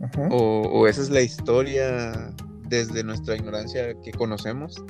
Ujú. 0.00 0.22
o, 0.34 0.62
o 0.62 0.86
esa 0.88 1.02
es 1.02 1.10
la 1.10 1.22
historia 1.22 2.32
desde 2.68 3.02
nuestra 3.04 3.36
ignorancia 3.36 3.94
que 4.02 4.12
conocemos. 4.12 4.82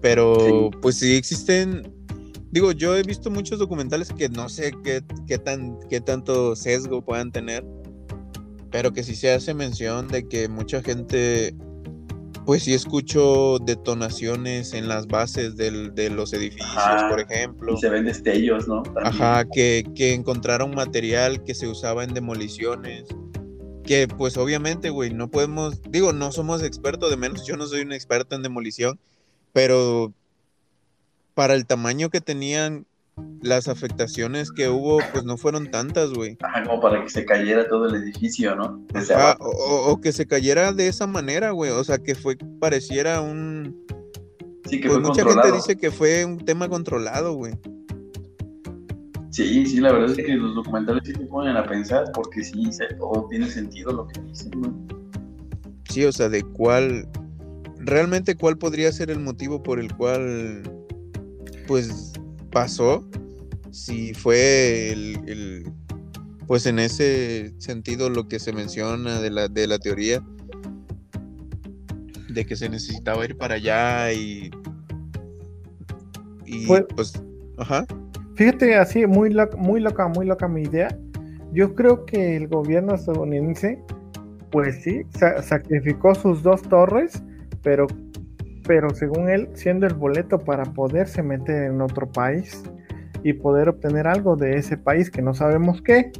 Pero 0.00 0.70
Sí. 0.70 0.78
pues 0.80 0.96
sí 0.96 1.14
existen, 1.16 1.92
digo, 2.50 2.72
yo 2.72 2.96
he 2.96 3.02
visto 3.02 3.30
muchos 3.30 3.58
documentales 3.58 4.08
que 4.12 4.28
no 4.28 4.48
sé 4.48 4.72
qué, 4.82 5.02
qué 5.26 5.38
tan, 5.38 5.78
qué 5.88 6.00
tanto 6.00 6.56
sesgo 6.56 7.02
puedan 7.04 7.30
tener, 7.30 7.64
pero 8.70 8.92
que 8.92 9.02
sí 9.04 9.14
se 9.14 9.32
hace 9.32 9.54
mención 9.54 10.08
de 10.08 10.26
que 10.26 10.48
mucha 10.48 10.82
gente, 10.82 11.54
pues 12.44 12.64
sí 12.64 12.74
escucho 12.74 13.58
detonaciones 13.64 14.72
en 14.72 14.88
las 14.88 15.06
bases 15.06 15.56
del- 15.56 15.94
de 15.94 16.10
los 16.10 16.32
edificios, 16.32 16.68
Ajá. 16.76 17.08
por 17.08 17.20
ejemplo. 17.20 17.74
Y 17.74 17.76
se 17.80 17.88
ven 17.88 18.04
destellos, 18.04 18.66
¿no? 18.66 18.82
También. 18.82 19.06
Ajá, 19.06 19.44
que, 19.52 19.84
que 19.94 20.14
encontraron 20.14 20.74
material 20.74 21.44
que 21.44 21.54
se 21.54 21.68
usaba 21.68 22.02
en 22.02 22.12
demoliciones. 22.12 23.04
Que 23.84 24.06
pues 24.08 24.36
obviamente, 24.36 24.90
güey, 24.90 25.12
no 25.12 25.28
podemos, 25.28 25.80
digo, 25.90 26.12
no 26.12 26.30
somos 26.32 26.62
expertos, 26.62 27.10
de 27.10 27.16
menos 27.16 27.46
yo 27.46 27.56
no 27.56 27.66
soy 27.66 27.80
un 27.82 27.92
experto 27.92 28.36
en 28.36 28.42
demolición, 28.42 28.98
pero 29.52 30.12
para 31.34 31.54
el 31.54 31.66
tamaño 31.66 32.08
que 32.10 32.20
tenían 32.20 32.86
las 33.42 33.68
afectaciones 33.68 34.50
que 34.52 34.68
hubo, 34.68 35.00
pues 35.12 35.24
no 35.24 35.36
fueron 35.36 35.70
tantas, 35.70 36.12
güey. 36.12 36.38
Ajá, 36.42 36.62
como 36.64 36.80
para 36.80 37.02
que 37.02 37.10
se 37.10 37.24
cayera 37.24 37.68
todo 37.68 37.86
el 37.86 37.96
edificio, 37.96 38.54
¿no? 38.54 38.80
Abajo. 39.14 39.44
o, 39.44 39.50
o- 39.50 39.92
o 39.92 40.00
que 40.00 40.12
se 40.12 40.26
cayera 40.26 40.72
de 40.72 40.88
esa 40.88 41.06
manera, 41.06 41.50
güey, 41.50 41.70
o 41.72 41.84
sea, 41.84 41.98
que 41.98 42.14
fue, 42.14 42.36
pareciera 42.60 43.20
un... 43.20 43.84
Sí, 44.66 44.80
que 44.80 44.88
Pues 44.88 45.00
fue 45.00 45.08
mucha 45.08 45.24
controlado. 45.24 45.42
gente 45.54 45.56
dice 45.56 45.76
que 45.80 45.90
fue 45.90 46.24
un 46.24 46.38
tema 46.38 46.68
controlado, 46.68 47.34
güey. 47.34 47.54
Sí, 49.32 49.64
sí, 49.66 49.80
la 49.80 49.92
verdad 49.92 50.10
es 50.10 50.24
que 50.26 50.34
los 50.36 50.54
documentales 50.54 51.02
sí 51.06 51.14
te 51.14 51.24
ponen 51.24 51.56
a 51.56 51.64
pensar 51.66 52.04
porque 52.12 52.44
sí, 52.44 52.70
se- 52.70 52.94
todo 52.96 53.26
tiene 53.30 53.48
sentido 53.48 53.90
lo 53.92 54.06
que 54.06 54.20
dicen, 54.20 54.50
¿no? 54.60 54.86
Sí, 55.88 56.04
o 56.04 56.12
sea, 56.12 56.28
de 56.28 56.42
cuál, 56.42 57.08
realmente 57.78 58.36
cuál 58.36 58.58
podría 58.58 58.92
ser 58.92 59.10
el 59.10 59.20
motivo 59.20 59.62
por 59.62 59.80
el 59.80 59.94
cual, 59.96 60.62
pues, 61.66 62.12
pasó, 62.50 63.08
si 63.70 64.12
fue 64.12 64.92
el, 64.92 65.16
el- 65.26 65.72
pues 66.46 66.66
en 66.66 66.78
ese 66.78 67.54
sentido 67.56 68.10
lo 68.10 68.28
que 68.28 68.38
se 68.38 68.52
menciona 68.52 69.18
de 69.22 69.30
la, 69.30 69.48
de 69.48 69.66
la 69.66 69.78
teoría, 69.78 70.22
de 72.28 72.44
que 72.44 72.54
se 72.56 72.68
necesitaba 72.68 73.24
ir 73.24 73.38
para 73.38 73.54
allá 73.54 74.12
y, 74.12 74.50
y 76.44 76.66
Fue- 76.66 76.86
pues, 76.94 77.14
ajá, 77.56 77.86
Fíjate, 78.42 78.74
así, 78.74 79.06
muy 79.06 79.30
loca, 79.30 79.56
muy 79.56 79.80
loca, 79.80 80.08
muy 80.08 80.26
loca 80.26 80.48
mi 80.48 80.62
idea. 80.62 80.88
Yo 81.52 81.76
creo 81.76 82.04
que 82.04 82.34
el 82.36 82.48
gobierno 82.48 82.92
estadounidense, 82.92 83.78
pues 84.50 84.82
sí, 84.82 85.02
sa- 85.10 85.40
sacrificó 85.42 86.12
sus 86.16 86.42
dos 86.42 86.60
torres, 86.62 87.22
pero, 87.62 87.86
pero 88.66 88.90
según 88.90 89.28
él, 89.28 89.48
siendo 89.54 89.86
el 89.86 89.94
boleto 89.94 90.40
para 90.40 90.64
poderse 90.64 91.22
meter 91.22 91.70
en 91.70 91.80
otro 91.80 92.10
país 92.10 92.64
y 93.22 93.32
poder 93.32 93.68
obtener 93.68 94.08
algo 94.08 94.34
de 94.34 94.56
ese 94.56 94.76
país 94.76 95.08
que 95.08 95.22
no 95.22 95.34
sabemos 95.34 95.80
qué. 95.80 96.10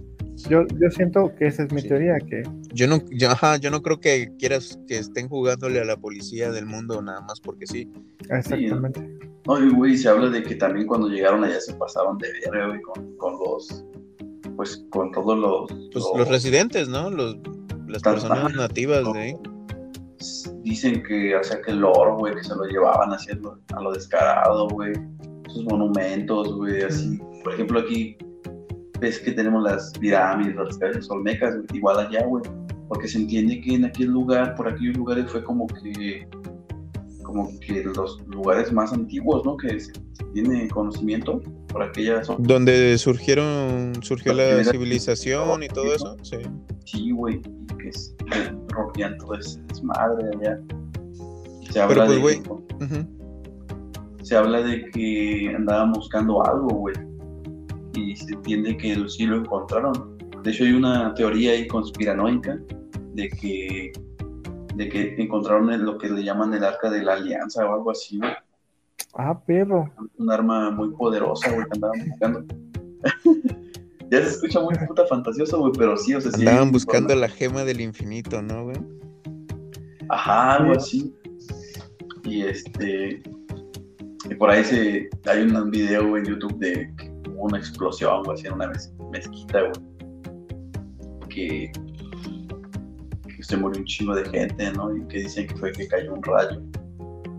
Yo, 0.49 0.65
yo 0.79 0.91
siento 0.93 1.35
que 1.35 1.49
esa 1.49 1.65
es 1.65 1.73
mi 1.73 1.81
Sí. 1.81 1.89
teoría, 1.89 2.19
que 2.21 2.45
yo 2.75 2.87
no, 2.89 2.99
yo, 3.11 3.31
ajá, 3.31 3.57
yo 3.57 3.71
no 3.71 3.83
creo 3.83 4.01
que 4.01 4.33
quieras 4.39 4.79
que 4.89 4.99
estén 4.99 5.29
jugándole 5.29 5.81
a 5.81 5.85
la 5.85 5.97
policía 5.97 6.51
del 6.51 6.67
mundo 6.67 7.01
nada 7.03 7.21
más 7.23 7.41
porque 7.41 7.67
sí. 7.67 7.91
exactamente. 8.29 9.09
No, 9.47 9.59
y 9.63 9.71
güey, 9.71 9.97
se 9.97 10.09
habla 10.09 10.31
de 10.31 10.43
que 10.43 10.55
también 10.55 10.87
cuando 10.87 11.09
llegaron 11.09 11.43
allá 11.45 11.61
se 11.61 11.75
pasaron 11.75 12.17
de 12.19 12.29
verga, 12.51 12.69
güey, 12.69 12.81
con, 12.83 13.17
con 13.17 13.33
los, 13.41 13.85
pues 14.57 14.85
con 14.91 15.11
todos 15.13 15.37
los... 15.39 15.67
Pues 15.93 16.05
los- 16.05 16.19
los 16.19 16.29
residentes, 16.29 16.89
¿no? 16.89 17.11
Los, 17.11 17.37
las 17.89 18.03
Tan- 18.03 18.15
personas 18.15 18.39
ajá. 18.39 18.49
nativas 18.51 19.05
de 19.13 19.19
ahí. 19.21 19.35
Dicen 20.63 21.03
que, 21.03 21.35
o 21.35 21.43
sea, 21.43 21.61
que 21.61 21.73
el 21.73 21.85
oro, 21.85 22.17
güey, 22.19 22.35
que 22.37 22.45
se 22.45 22.55
lo 22.55 22.65
llevaban 22.65 23.11
haciendo 23.13 23.59
a 23.75 23.81
lo 23.83 23.93
descarado, 23.93 24.69
güey. 24.69 24.93
Sus 25.49 25.65
monumentos, 25.65 26.55
güey, 26.55 26.83
así. 26.83 27.19
Por 27.43 27.55
ejemplo, 27.55 27.81
aquí 27.81 28.17
ves 29.01 29.19
que 29.19 29.33
tenemos 29.33 29.65
las 29.65 29.91
pirámides, 29.99 30.55
las 30.55 30.79
calles 30.79 31.11
olmecas, 31.11 31.57
güey, 31.57 31.67
igual 31.75 31.99
allá, 32.07 32.25
güey. 32.27 32.45
Porque 32.88 33.09
se 33.09 33.18
entiende 33.18 33.61
que 33.61 33.75
en 33.75 33.85
aquel 33.85 34.09
lugar, 34.09 34.55
por 34.55 34.68
aquellos 34.68 34.97
lugares 34.97 35.31
fue 35.31 35.42
como 35.42 35.66
que, 35.66 36.27
como 37.23 37.49
que 37.61 37.85
los 37.85 38.21
lugares 38.27 38.73
más 38.73 38.92
antiguos, 38.92 39.45
¿no? 39.45 39.57
Que 39.57 39.81
se, 39.81 39.92
tiene 40.33 40.68
conocimiento 40.68 41.40
por 41.68 41.83
aquella 41.83 42.25
zona. 42.25 42.38
Donde 42.42 42.97
surgieron, 42.99 43.92
surgió 44.03 44.33
la 44.33 44.64
civilización 44.64 45.62
y 45.62 45.68
todo 45.68 45.95
eso. 45.95 46.16
Sí. 46.23 46.38
Sí, 46.85 47.11
güey, 47.12 47.37
y 47.37 47.66
que 47.77 47.90
que 47.90 48.53
rompían 48.68 49.16
todo 49.18 49.35
ese 49.35 49.61
desmadre 49.68 50.31
allá. 50.37 50.61
Se 51.71 51.81
habla 51.81 52.07
Pero 52.07 52.21
pues, 52.21 52.42
de 52.42 52.51
Ujú. 52.51 53.07
se 54.23 54.37
habla 54.37 54.62
de 54.62 54.90
que 54.90 55.55
andaban 55.57 55.92
buscando 55.92 56.45
algo, 56.45 56.68
güey. 56.68 56.95
Y 57.95 58.16
se 58.16 58.35
entiende 58.35 58.77
que 58.77 59.09
sí 59.09 59.27
lo 59.27 59.37
encontraron. 59.38 60.12
De 60.43 60.51
hecho, 60.51 60.65
hay 60.65 60.73
una 60.73 61.15
teoría 61.15 61.53
ahí 61.53 61.67
conspiranoica 61.67 62.59
de 63.15 63.29
que, 63.29 63.93
de 64.75 64.89
que 64.89 65.15
encontraron 65.23 65.85
lo 65.85 65.99
que 65.99 66.09
le 66.09 66.25
llaman 66.25 66.53
el 66.55 66.65
arca 66.65 66.91
de 66.91 67.03
la 67.03 67.15
alianza 67.15 67.65
o 67.69 67.75
algo 67.75 67.91
así, 67.91 68.19
güey. 68.19 68.33
Ah, 69.15 69.39
perro. 69.45 69.91
Un 70.19 70.31
arma 70.31 70.71
muy 70.71 70.90
poderosa, 70.90 71.51
güey, 71.53 71.65
que 71.67 71.71
andaban 71.75 72.09
buscando. 72.09 72.45
ya 74.11 74.23
se 74.23 74.29
escucha 74.29 74.61
muy 74.61 74.75
puta 74.87 75.07
fantasioso, 75.07 75.59
güey, 75.59 75.73
pero 75.77 75.97
sí, 75.97 76.15
o 76.15 76.21
sea, 76.21 76.31
sí. 76.33 76.40
Andaban 76.47 76.73
buscando 76.73 77.15
la 77.15 77.29
gema 77.29 77.65
del 77.65 77.81
infinito, 77.81 78.40
¿no, 78.43 78.65
güey? 78.65 78.77
Ajá, 80.09 80.57
algo 80.57 80.73
así. 80.73 81.15
Y 82.25 82.43
este. 82.43 83.23
Y 84.31 84.35
por 84.37 84.51
ahí 84.51 84.65
se, 84.65 85.11
hay 85.27 85.43
un 85.43 85.71
video 85.71 86.09
güey, 86.09 86.23
en 86.23 86.31
YouTube 86.31 86.59
de 86.59 86.90
que 86.97 87.13
hubo 87.31 87.45
una 87.45 87.59
explosión, 87.59 88.23
güey, 88.23 88.38
así 88.38 88.47
en 88.47 88.55
una 88.55 88.71
mez- 88.71 88.93
mezquita, 89.11 89.61
güey. 89.61 89.73
Que, 91.35 91.71
que 93.37 93.43
se 93.43 93.57
murió 93.57 93.81
un 93.81 93.87
chingo 93.87 94.15
de 94.15 94.25
gente, 94.29 94.73
¿no? 94.73 94.95
Y 94.97 95.03
que 95.09 95.19
dicen 95.21 95.47
que 95.47 95.57
fue 95.57 95.73
que 95.73 95.87
cayó 95.89 96.15
un 96.15 96.23
rayo. 96.23 96.61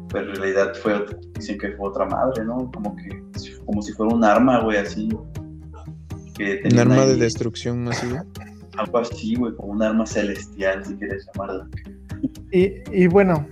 Pero 0.09 0.29
en 0.29 0.35
realidad 0.35 0.73
fue, 0.81 1.05
dicen 1.35 1.57
que 1.57 1.71
fue 1.71 1.89
otra 1.89 2.05
madre, 2.05 2.45
¿no? 2.45 2.69
Como 2.71 2.95
que, 2.95 3.23
como 3.65 3.81
si 3.81 3.91
fuera 3.93 4.13
un 4.15 4.23
arma, 4.23 4.61
güey, 4.61 4.77
así. 4.77 5.09
Que 6.35 6.61
Un 6.71 6.79
arma 6.79 7.05
de 7.05 7.13
ahí 7.13 7.19
destrucción 7.19 7.83
masiva. 7.83 8.25
Algo 8.77 8.97
así, 8.99 9.35
güey, 9.35 9.53
como 9.55 9.73
un 9.73 9.83
arma 9.83 10.05
celestial, 10.05 10.83
si 10.83 10.95
quieres 10.95 11.27
llamarla. 11.33 11.67
Y, 12.51 12.73
y 12.91 13.07
bueno, 13.07 13.45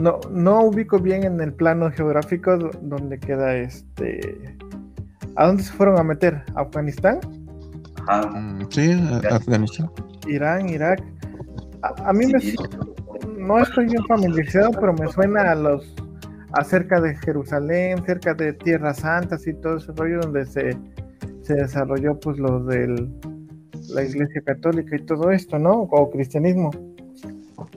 No, 0.00 0.18
no 0.30 0.62
ubico 0.64 0.98
bien 0.98 1.24
en 1.24 1.40
el 1.40 1.52
plano 1.52 1.90
geográfico 1.90 2.56
do- 2.56 2.70
donde 2.82 3.18
queda 3.18 3.54
este. 3.56 4.56
¿A 5.36 5.46
dónde 5.46 5.62
se 5.62 5.72
fueron 5.72 5.98
a 5.98 6.02
meter? 6.02 6.42
¿A 6.54 6.62
¿Afganistán? 6.62 7.20
Ajá. 8.06 8.28
Mm, 8.30 8.66
Sí, 8.70 8.92
Afganistán. 9.30 9.90
Irán, 10.28 10.68
Irak. 10.68 11.02
A, 11.82 12.10
a 12.10 12.12
mí 12.12 12.26
me, 12.26 12.40
Sí. 12.40 12.56
no 13.38 13.58
estoy 13.58 13.86
bien 13.86 14.04
familiarizado, 14.06 14.70
pero 14.72 14.92
me 14.92 15.06
suena 15.08 15.50
a 15.50 15.54
los 15.54 15.94
acerca 16.52 17.00
de 17.00 17.14
Jerusalén, 17.16 18.02
cerca 18.04 18.34
de 18.34 18.52
Tierras 18.52 18.98
Santas 18.98 19.46
y 19.46 19.54
todo 19.54 19.76
ese 19.76 19.92
rollo 19.92 20.20
donde 20.20 20.44
se, 20.46 20.76
se 21.42 21.54
desarrolló 21.54 22.18
pues 22.18 22.38
lo 22.38 22.64
de 22.64 23.08
la 23.94 24.02
Iglesia 24.02 24.42
Católica 24.44 24.96
y 24.96 25.04
todo 25.04 25.30
esto, 25.30 25.58
¿no? 25.58 25.82
O 25.82 26.10
cristianismo. 26.10 26.70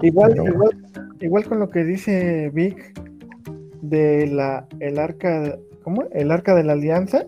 Igual, 0.01 0.31
Pero- 0.35 0.47
igual, 0.53 0.85
igual 1.21 1.45
con 1.45 1.59
lo 1.59 1.69
que 1.69 1.83
dice 1.83 2.49
Vic 2.53 2.99
de 3.81 4.27
la 4.27 4.65
el 4.79 4.97
arca, 4.97 5.55
¿cómo? 5.83 6.03
El 6.11 6.31
arca 6.31 6.55
de 6.55 6.63
la 6.63 6.73
alianza. 6.73 7.25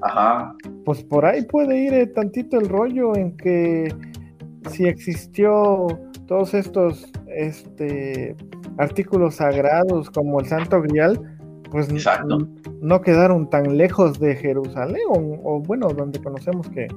Ajá. 0.00 0.54
Pues 0.84 1.02
por 1.04 1.24
ahí 1.24 1.42
puede 1.42 1.78
ir 1.78 1.94
eh, 1.94 2.06
tantito 2.06 2.58
el 2.58 2.68
rollo 2.68 3.14
en 3.16 3.36
que 3.36 3.94
si 4.70 4.86
existió 4.86 5.86
todos 6.26 6.54
estos 6.54 7.10
este, 7.28 8.34
artículos 8.78 9.36
sagrados 9.36 10.10
como 10.10 10.40
el 10.40 10.46
Santo 10.46 10.80
Grial, 10.82 11.20
pues 11.70 11.88
no 12.80 13.00
quedaron 13.00 13.48
tan 13.48 13.76
lejos 13.76 14.18
de 14.18 14.34
Jerusalén, 14.36 15.02
o, 15.08 15.40
o 15.44 15.60
bueno, 15.60 15.88
donde 15.88 16.20
conocemos 16.20 16.68
que 16.68 16.88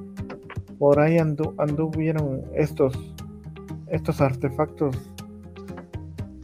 por 0.78 1.00
ahí 1.00 1.16
andu- 1.16 1.54
anduvieron 1.58 2.42
estos, 2.54 3.14
estos 3.88 4.20
artefactos 4.20 5.10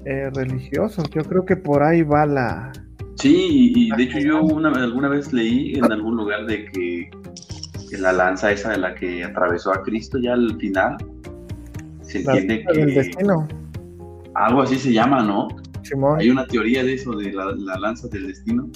eh, 0.05 0.31
religiosos. 0.35 1.11
Yo 1.11 1.23
creo 1.23 1.45
que 1.45 1.57
por 1.57 1.83
ahí 1.83 2.03
va 2.03 2.25
la... 2.25 2.73
Sí, 3.23 3.73
y, 3.77 3.97
de 3.97 4.03
hecho 4.03 4.19
yo 4.19 4.43
una, 4.43 4.71
alguna 4.71 5.09
vez 5.09 5.33
leí 5.33 5.77
en 5.77 5.93
algún 5.93 6.17
lugar 6.17 6.45
de 6.45 6.65
que, 6.65 7.09
que 7.89 7.99
la 7.99 8.13
lanza 8.13 8.51
esa 8.51 8.73
de 8.73 8.79
la 8.79 8.97
que 8.97 9.23
atravesó 9.23 9.73
a 9.73 9.81
Cristo 9.85 10.19
ya 10.19 10.33
al 10.33 10.57
final, 10.59 10.97
se 12.01 12.25
la 12.25 12.33
entiende 12.33 12.65
del 12.75 12.87
que 12.89 12.95
destino, 12.95 13.47
algo 14.35 14.63
así 14.63 14.77
se 14.77 14.93
llama, 14.93 15.23
¿no? 15.23 15.47
Simón. 15.83 16.19
Hay 16.19 16.31
una 16.31 16.45
teoría 16.49 16.83
de 16.83 16.95
eso, 16.95 17.13
de 17.13 17.33
la, 17.33 17.53
la 17.53 17.79
lanza 17.79 18.09
del 18.09 18.27
destino, 18.27 18.69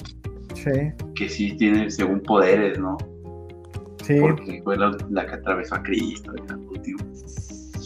Sí, 0.53 0.93
que 1.13 1.27
sí 1.27 1.57
tiene 1.57 1.91
según 1.91 2.21
poderes, 2.21 2.79
¿no? 2.79 2.95
sí. 4.01 4.15
Porque 4.21 4.61
fue 4.63 4.77
la, 4.77 4.95
la 5.09 5.25
que 5.25 5.33
atravesó 5.33 5.75
a 5.75 5.83
Cristo, 5.83 6.31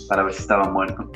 para 0.07 0.21
ver 0.21 0.33
si 0.33 0.41
estaba 0.43 0.69
muerto. 0.69 1.11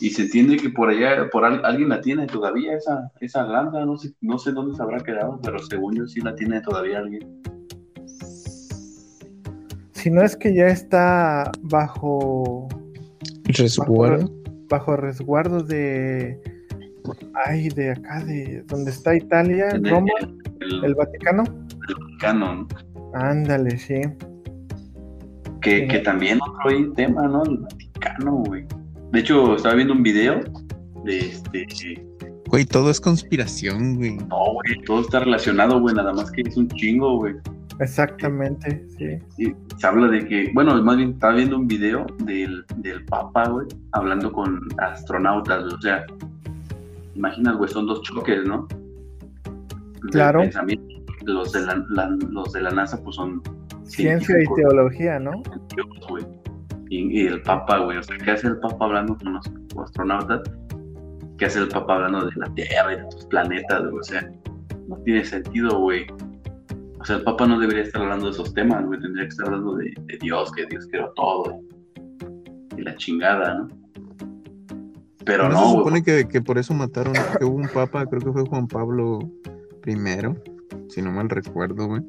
Y 0.00 0.10
se 0.10 0.22
entiende 0.22 0.56
que 0.56 0.70
por 0.70 0.88
allá, 0.90 1.28
por 1.30 1.44
al- 1.44 1.64
alguien 1.64 1.88
la 1.88 2.00
tiene 2.00 2.26
todavía 2.26 2.76
esa, 2.76 3.10
esa 3.20 3.42
lanza, 3.44 3.84
no 3.84 3.96
sé, 3.96 4.12
no 4.20 4.38
sé 4.38 4.52
dónde 4.52 4.76
se 4.76 4.82
habrá 4.82 4.98
quedado, 5.00 5.40
pero 5.42 5.58
según 5.58 5.96
yo 5.96 6.06
sí 6.06 6.20
la 6.20 6.34
tiene 6.36 6.60
todavía 6.60 6.98
alguien. 6.98 7.42
Si 9.92 10.10
no 10.10 10.22
es 10.22 10.36
que 10.36 10.54
ya 10.54 10.66
está 10.68 11.50
bajo 11.62 12.68
Resguardo. 13.46 14.30
bajo 14.68 14.96
resguardo 14.96 15.62
de 15.62 16.40
ay 17.46 17.68
de 17.70 17.90
acá 17.92 18.22
de 18.24 18.62
donde 18.68 18.90
está 18.90 19.16
Italia, 19.16 19.68
el- 19.70 19.88
Roma, 19.90 20.12
el, 20.60 20.84
el 20.84 20.94
Vaticano. 20.94 21.42
Vaticano, 21.44 22.54
¿no? 22.54 22.68
Ándale, 23.14 23.76
sí. 23.78 24.00
que, 25.60 25.80
Sí. 25.80 25.88
que 25.88 25.98
también 26.00 26.38
otro 26.40 26.70
ahí 26.70 26.88
tema, 26.94 27.26
¿no? 27.26 27.42
El 27.44 27.58
Vaticano, 27.58 28.36
güey. 28.46 28.64
De 29.12 29.20
hecho, 29.20 29.56
estaba 29.56 29.74
viendo 29.74 29.94
un 29.94 30.02
video 30.02 30.40
de 31.04 31.18
este. 31.18 31.66
Güey, 32.48 32.64
todo 32.64 32.90
es 32.90 33.00
conspiración, 33.00 33.96
güey. 33.96 34.16
No, 34.16 34.52
güey, 34.54 34.82
todo 34.86 35.00
está 35.02 35.20
relacionado, 35.20 35.80
güey, 35.80 35.94
nada 35.94 36.12
más 36.12 36.30
que 36.30 36.42
es 36.42 36.56
un 36.56 36.68
chingo, 36.68 37.16
güey. 37.18 37.34
Exactamente, 37.80 38.84
sí. 38.98 39.18
Y 39.36 39.54
se 39.78 39.86
habla 39.86 40.08
de 40.08 40.26
que, 40.26 40.50
bueno, 40.52 40.82
más 40.82 40.96
bien 40.96 41.10
estaba 41.10 41.34
viendo 41.34 41.56
un 41.56 41.68
video 41.68 42.06
del, 42.24 42.64
del 42.78 43.04
Papa, 43.04 43.48
güey, 43.48 43.66
hablando 43.92 44.32
con 44.32 44.60
astronautas, 44.78 45.62
o 45.72 45.80
sea, 45.80 46.04
imaginas, 47.14 47.56
güey, 47.56 47.70
son 47.70 47.86
dos 47.86 48.02
choques, 48.02 48.44
¿no? 48.46 48.66
Claro. 50.10 50.42
Los 51.24 51.52
de 51.52 51.60
la, 51.60 51.84
la- 51.90 52.16
los 52.30 52.52
de 52.52 52.62
la 52.62 52.70
NASA, 52.70 53.02
pues 53.02 53.16
son 53.16 53.42
Ciencia 53.84 54.36
y 54.42 54.54
teología, 54.54 55.18
¿no? 55.18 55.42
güey. 56.08 56.24
Y, 56.90 57.22
y 57.22 57.26
el 57.26 57.42
Papa, 57.42 57.78
güey, 57.78 57.98
o 57.98 58.02
sea, 58.02 58.16
¿qué 58.18 58.30
hace 58.30 58.48
el 58.48 58.58
Papa 58.58 58.84
hablando 58.84 59.16
con 59.16 59.34
los 59.34 59.46
astronautas? 59.82 60.42
¿Qué 61.36 61.46
hace 61.46 61.60
el 61.60 61.68
Papa 61.68 61.96
hablando 61.96 62.26
de 62.26 62.32
la 62.36 62.52
Tierra 62.54 62.92
y 62.92 62.96
de 62.96 63.04
otros 63.04 63.26
planetas, 63.26 63.82
güey? 63.82 63.98
O 63.98 64.02
sea, 64.02 64.30
no 64.88 64.96
tiene 65.04 65.24
sentido, 65.24 65.78
güey. 65.78 66.06
O 67.00 67.04
sea, 67.04 67.16
el 67.16 67.22
Papa 67.22 67.46
no 67.46 67.60
debería 67.60 67.82
estar 67.82 68.02
hablando 68.02 68.26
de 68.26 68.32
esos 68.32 68.52
temas, 68.54 68.84
güey. 68.86 69.00
Tendría 69.00 69.24
que 69.24 69.28
estar 69.28 69.46
hablando 69.46 69.76
de, 69.76 69.92
de 70.06 70.18
Dios, 70.20 70.50
que 70.52 70.66
Dios 70.66 70.88
creó 70.90 71.12
todo. 71.14 71.60
Y 72.76 72.82
la 72.82 72.96
chingada, 72.96 73.54
¿no? 73.54 73.68
Pero 75.24 75.44
¿No 75.44 75.54
no, 75.54 75.64
se 75.64 75.76
supone 75.76 76.02
que, 76.02 76.26
que 76.26 76.40
por 76.40 76.56
eso 76.56 76.72
mataron, 76.72 77.12
que 77.38 77.44
hubo 77.44 77.56
un 77.56 77.68
papa, 77.68 78.06
creo 78.06 78.20
que 78.22 78.32
fue 78.32 78.46
Juan 78.46 78.66
Pablo 78.66 79.18
I, 79.86 79.94
si 80.88 81.02
no 81.02 81.12
mal 81.12 81.28
recuerdo, 81.28 81.86
güey. 81.86 82.02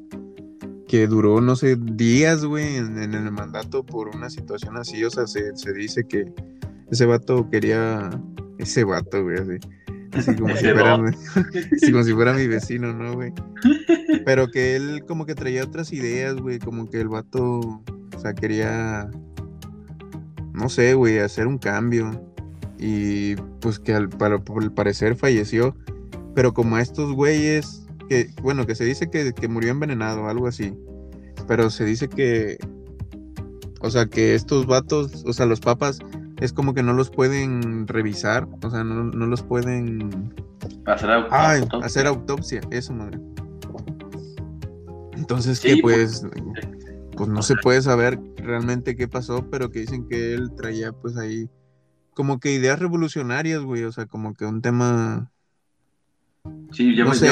Que 0.90 1.06
duró, 1.06 1.40
no 1.40 1.54
sé, 1.54 1.76
días, 1.76 2.44
güey, 2.44 2.74
en, 2.74 3.00
en 3.00 3.14
el 3.14 3.30
mandato 3.30 3.86
por 3.86 4.08
una 4.08 4.28
situación 4.28 4.76
así. 4.76 5.04
O 5.04 5.10
sea, 5.10 5.28
se, 5.28 5.56
se 5.56 5.72
dice 5.72 6.02
que 6.02 6.32
ese 6.90 7.06
vato 7.06 7.48
quería. 7.48 8.10
Ese 8.58 8.82
vato, 8.82 9.22
güey, 9.22 9.38
así. 9.38 9.68
Así 10.10 10.34
como, 10.34 10.48
si 10.56 10.64
Ese 10.64 10.74
fuera, 10.74 10.96
vato. 10.96 11.16
así 11.76 11.92
como 11.92 12.02
si 12.02 12.12
fuera 12.12 12.32
mi 12.32 12.48
vecino, 12.48 12.92
¿no, 12.92 13.14
güey? 13.14 13.32
Pero 14.26 14.50
que 14.50 14.74
él 14.74 15.04
como 15.06 15.26
que 15.26 15.36
traía 15.36 15.62
otras 15.62 15.92
ideas, 15.92 16.34
güey. 16.34 16.58
Como 16.58 16.90
que 16.90 17.00
el 17.00 17.08
vato, 17.08 17.60
o 17.60 18.20
sea, 18.20 18.34
quería. 18.34 19.08
No 20.52 20.68
sé, 20.68 20.94
güey, 20.94 21.20
hacer 21.20 21.46
un 21.46 21.58
cambio 21.58 22.10
y 22.80 23.36
pues 23.60 23.78
que 23.78 23.94
al, 23.94 24.08
para, 24.08 24.38
por 24.38 24.64
el 24.64 24.72
parecer 24.72 25.14
falleció. 25.14 25.76
Pero 26.34 26.52
como 26.52 26.74
a 26.74 26.82
estos 26.82 27.12
güeyes, 27.12 27.79
que 28.10 28.28
bueno, 28.42 28.66
que 28.66 28.74
se 28.74 28.84
dice 28.84 29.08
que, 29.08 29.32
que 29.32 29.46
murió 29.46 29.70
envenenado, 29.70 30.28
algo 30.28 30.48
así. 30.48 30.74
Pero 31.46 31.70
se 31.70 31.84
dice 31.84 32.08
que, 32.08 32.58
o 33.80 33.88
sea, 33.88 34.06
que 34.06 34.34
estos 34.34 34.66
vatos, 34.66 35.22
o 35.24 35.32
sea, 35.32 35.46
los 35.46 35.60
papas, 35.60 36.00
es 36.40 36.52
como 36.52 36.74
que 36.74 36.82
no 36.82 36.92
los 36.92 37.08
pueden 37.08 37.86
revisar, 37.86 38.48
o 38.62 38.68
sea, 38.70 38.82
no, 38.82 39.04
no 39.04 39.26
los 39.26 39.42
pueden 39.44 40.34
Hacer 40.86 41.10
auto- 41.10 41.28
Ay, 41.30 41.60
auto- 41.60 41.82
hacer 41.84 42.06
autopsia, 42.08 42.60
eso, 42.72 42.92
madre. 42.92 43.20
Entonces 45.16 45.58
Sí, 45.58 45.76
que 45.76 45.82
pues, 45.82 46.26
pues 47.16 47.28
no 47.28 47.42
se 47.42 47.54
puede 47.56 47.80
saber 47.80 48.18
realmente 48.38 48.96
qué 48.96 49.06
pasó, 49.06 49.48
pero 49.50 49.70
que 49.70 49.80
dicen 49.80 50.08
que 50.08 50.34
él 50.34 50.50
traía 50.56 50.90
pues 50.92 51.16
ahí 51.16 51.48
como 52.14 52.40
que 52.40 52.52
ideas 52.52 52.80
revolucionarias, 52.80 53.62
güey, 53.62 53.84
o 53.84 53.92
sea, 53.92 54.06
como 54.06 54.34
que 54.34 54.46
un 54.46 54.62
tema... 54.62 55.30
Sí, 56.72 56.96
ya 56.96 57.04
no 57.04 57.10
me 57.10 57.16
sé. 57.16 57.28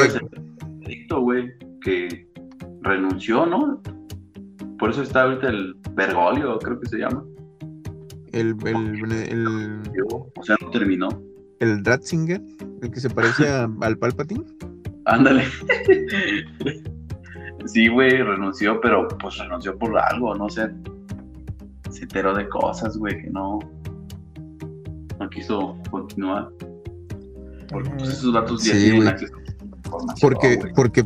Güey, 1.21 1.51
que 1.83 2.27
renunció, 2.83 3.47
¿no? 3.47 3.81
Por 4.79 4.91
eso 4.91 5.03
está 5.03 5.23
ahorita 5.25 5.49
el 5.49 5.75
Bergoglio, 5.95 6.59
creo 6.59 6.79
que 6.81 6.89
se 6.89 6.99
llama. 6.99 7.25
El, 8.33 8.55
el, 8.67 9.13
el, 9.13 9.93
O 10.11 10.43
sea, 10.43 10.57
no 10.61 10.71
terminó. 10.71 11.09
el 11.61 11.85
Ratzinger, 11.85 12.41
el 12.83 12.91
que 12.91 13.01
se 13.01 13.11
parece 13.11 13.49
a- 13.49 13.69
al 13.81 13.99
Palpatine. 13.99 14.45
Ándale. 15.07 15.45
sí, 17.67 17.89
güey, 17.89 18.11
renunció, 18.23 18.81
pero 18.81 19.09
pues 19.09 19.39
renunció 19.39 19.77
por 19.79 19.97
algo, 19.99 20.35
no 20.35 20.49
sé. 20.49 20.71
Se 21.91 22.03
enteró 22.03 22.35
de 22.35 22.49
cosas, 22.49 22.97
güey, 22.97 23.21
que 23.23 23.31
no. 23.31 23.59
No 25.19 25.29
quiso 25.31 25.77
continuar. 25.91 26.51
Porque 27.71 27.91
pues, 27.99 28.11
esos 28.11 28.33
datos 28.33 28.63
ya 28.65 28.75
Sí, 28.75 28.91
tienen 28.91 29.09
acceso 29.09 29.35
información. 29.89 30.33
Porque, 30.33 30.57
güey. 30.57 30.73
porque, 30.75 31.05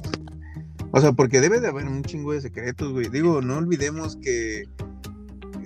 o 0.90 1.00
sea, 1.00 1.12
porque 1.12 1.40
debe 1.40 1.60
de 1.60 1.68
haber 1.68 1.86
un 1.86 2.02
chingo 2.02 2.32
de 2.32 2.40
secretos, 2.40 2.92
güey. 2.92 3.08
Digo, 3.08 3.40
no 3.40 3.56
olvidemos 3.56 4.16
que, 4.16 4.64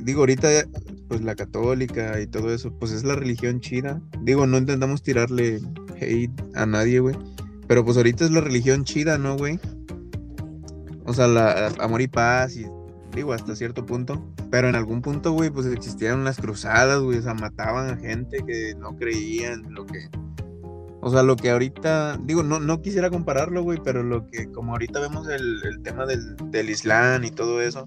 digo, 0.01 0.21
ahorita, 0.21 0.49
pues 1.09 1.23
la 1.23 1.35
católica 1.35 2.21
y 2.21 2.27
todo 2.27 2.53
eso, 2.55 2.73
pues 2.79 2.93
es 2.93 3.05
la 3.05 3.17
religión 3.17 3.61
chida. 3.61 4.01
Digo, 4.23 4.47
no 4.47 4.59
intentamos 4.59 5.03
tirarle 5.03 5.61
hate 6.01 6.31
a 6.55 6.67
nadie, 6.67 7.01
güey. 7.01 7.17
Pero 7.67 7.85
pues 7.85 7.97
ahorita 7.97 8.25
es 8.25 8.31
la 8.31 8.41
religión 8.41 8.85
chida, 8.85 9.19
¿no, 9.19 9.37
güey? 9.37 9.59
O 11.05 11.13
sea, 11.15 11.27
la 11.27 11.69
amor 11.81 12.03
y 12.03 12.09
paz 12.09 12.57
y, 12.57 12.67
digo, 13.15 13.33
hasta 13.33 13.57
cierto 13.57 13.85
punto. 13.87 14.25
Pero 14.51 14.69
en 14.69 14.77
algún 14.77 15.03
punto, 15.03 15.33
güey, 15.33 15.51
pues 15.51 15.67
existieron 15.67 16.25
las 16.25 16.39
cruzadas, 16.39 17.01
güey. 17.01 17.19
O 17.19 17.23
sea, 17.23 17.35
mataban 17.35 17.91
a 17.91 17.97
gente 17.97 18.39
que 18.47 18.75
no 18.79 18.97
creían 18.97 19.75
lo 19.75 19.87
que... 19.87 20.09
O 21.07 21.11
sea, 21.11 21.23
lo 21.23 21.37
que 21.37 21.51
ahorita, 21.51 22.19
digo, 22.25 22.43
no, 22.43 22.59
no 22.59 22.83
quisiera 22.83 23.11
compararlo, 23.11 23.63
güey, 23.63 23.79
pero 23.85 24.03
lo 24.03 24.27
que, 24.27 24.51
como 24.51 24.73
ahorita 24.73 24.99
vemos 24.99 25.29
el, 25.29 25.63
el 25.65 25.81
tema 25.83 26.05
del, 26.05 26.35
del 26.51 26.69
Islam 26.69 27.23
y 27.23 27.31
todo 27.31 27.63
eso, 27.63 27.87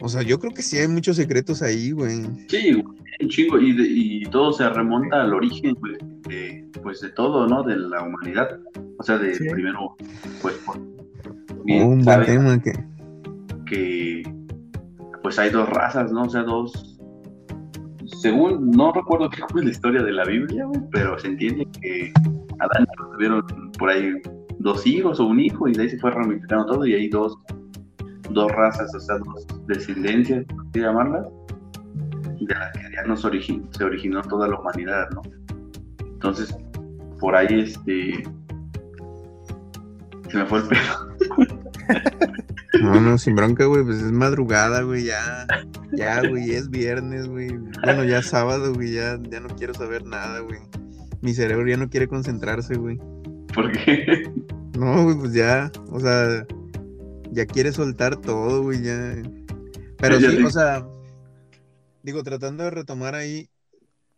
O 0.00 0.08
sea, 0.08 0.22
yo 0.22 0.38
creo 0.38 0.52
que 0.54 0.62
sí 0.62 0.78
hay 0.78 0.86
muchos 0.86 1.16
secretos 1.16 1.60
ahí, 1.62 1.90
güey. 1.90 2.22
Sí, 2.48 2.72
güey, 2.74 2.84
un 3.22 3.28
chingo. 3.28 3.58
Y, 3.58 3.72
de- 3.72 3.88
y 3.88 4.24
todo 4.26 4.52
se 4.52 4.68
remonta 4.68 5.22
al 5.22 5.34
origen, 5.34 5.74
güey, 5.80 5.96
de, 6.28 6.64
pues 6.80 7.00
de 7.00 7.08
todo, 7.10 7.48
¿no? 7.48 7.64
De 7.64 7.76
la 7.76 8.04
humanidad. 8.04 8.60
O 8.98 9.02
sea, 9.02 9.18
de 9.18 9.34
Sí. 9.34 9.44
primero, 9.50 9.96
pues, 10.42 10.54
por, 10.64 10.76
Oh, 10.78 11.64
bien 11.64 11.86
un 11.88 12.02
buen 12.04 12.24
tema 12.24 12.60
que. 12.62 12.72
que, 13.66 14.22
pues 15.24 15.38
hay 15.40 15.50
dos 15.50 15.68
razas, 15.68 16.12
¿no? 16.12 16.22
O 16.22 16.28
sea, 16.30 16.42
dos. 16.44 16.91
Según, 18.22 18.70
no 18.70 18.92
recuerdo 18.92 19.28
qué 19.28 19.42
fue 19.50 19.64
la 19.64 19.70
historia 19.70 20.00
de 20.00 20.12
la 20.12 20.24
Biblia, 20.24 20.64
pero 20.92 21.18
se 21.18 21.26
entiende 21.26 21.66
que 21.80 22.12
Adán 22.60 22.86
tuvieron 23.12 23.44
por 23.76 23.90
ahí 23.90 24.12
dos 24.60 24.86
hijos 24.86 25.18
o 25.18 25.26
un 25.26 25.40
hijo 25.40 25.66
y 25.66 25.72
de 25.72 25.82
ahí 25.82 25.88
se 25.88 25.98
fue 25.98 26.12
ramificando 26.12 26.66
todo 26.66 26.86
y 26.86 26.94
hay 26.94 27.08
dos, 27.08 27.36
dos 28.30 28.52
razas, 28.52 28.94
o 28.94 29.00
sea, 29.00 29.18
dos 29.18 29.44
descendencias, 29.66 30.44
por 30.72 30.80
llamarlas, 30.80 31.26
de 32.38 32.54
las 32.54 32.72
que 32.74 32.92
ya 32.94 33.02
nos 33.08 33.22
se 33.22 33.84
originó 33.84 34.22
toda 34.22 34.46
la 34.46 34.56
humanidad, 34.56 35.10
¿no? 35.10 35.22
Entonces, 35.98 36.56
por 37.18 37.34
ahí, 37.34 37.48
este... 37.50 38.22
Se 40.28 40.38
me 40.38 40.46
fue 40.46 40.60
el 40.60 40.68
pelo. 40.68 42.28
No, 42.80 43.00
no, 43.00 43.18
sin 43.18 43.34
bronca, 43.34 43.66
güey, 43.66 43.84
pues 43.84 43.98
es 43.98 44.12
madrugada, 44.12 44.82
güey, 44.82 45.04
ya. 45.04 45.46
Ya, 45.92 46.26
güey, 46.26 46.52
es 46.52 46.70
viernes, 46.70 47.26
güey. 47.26 47.50
Bueno, 47.84 48.04
ya 48.04 48.18
es 48.20 48.26
sábado, 48.26 48.72
güey, 48.72 48.92
ya, 48.92 49.18
ya 49.30 49.40
no 49.40 49.48
quiero 49.48 49.74
saber 49.74 50.06
nada, 50.06 50.40
güey. 50.40 50.60
Mi 51.20 51.34
cerebro 51.34 51.68
ya 51.68 51.76
no 51.76 51.90
quiere 51.90 52.08
concentrarse, 52.08 52.76
güey. 52.76 52.98
Porque 53.54 54.30
No, 54.78 55.04
güey, 55.04 55.16
pues 55.18 55.32
ya, 55.34 55.70
o 55.90 56.00
sea, 56.00 56.46
ya 57.30 57.46
quiere 57.46 57.72
soltar 57.72 58.16
todo, 58.16 58.62
güey, 58.62 58.82
ya. 58.82 59.16
Pero 59.98 60.18
sí, 60.18 60.42
o 60.42 60.50
sea, 60.50 60.86
digo, 62.02 62.22
tratando 62.22 62.64
de 62.64 62.70
retomar 62.70 63.14
ahí, 63.14 63.50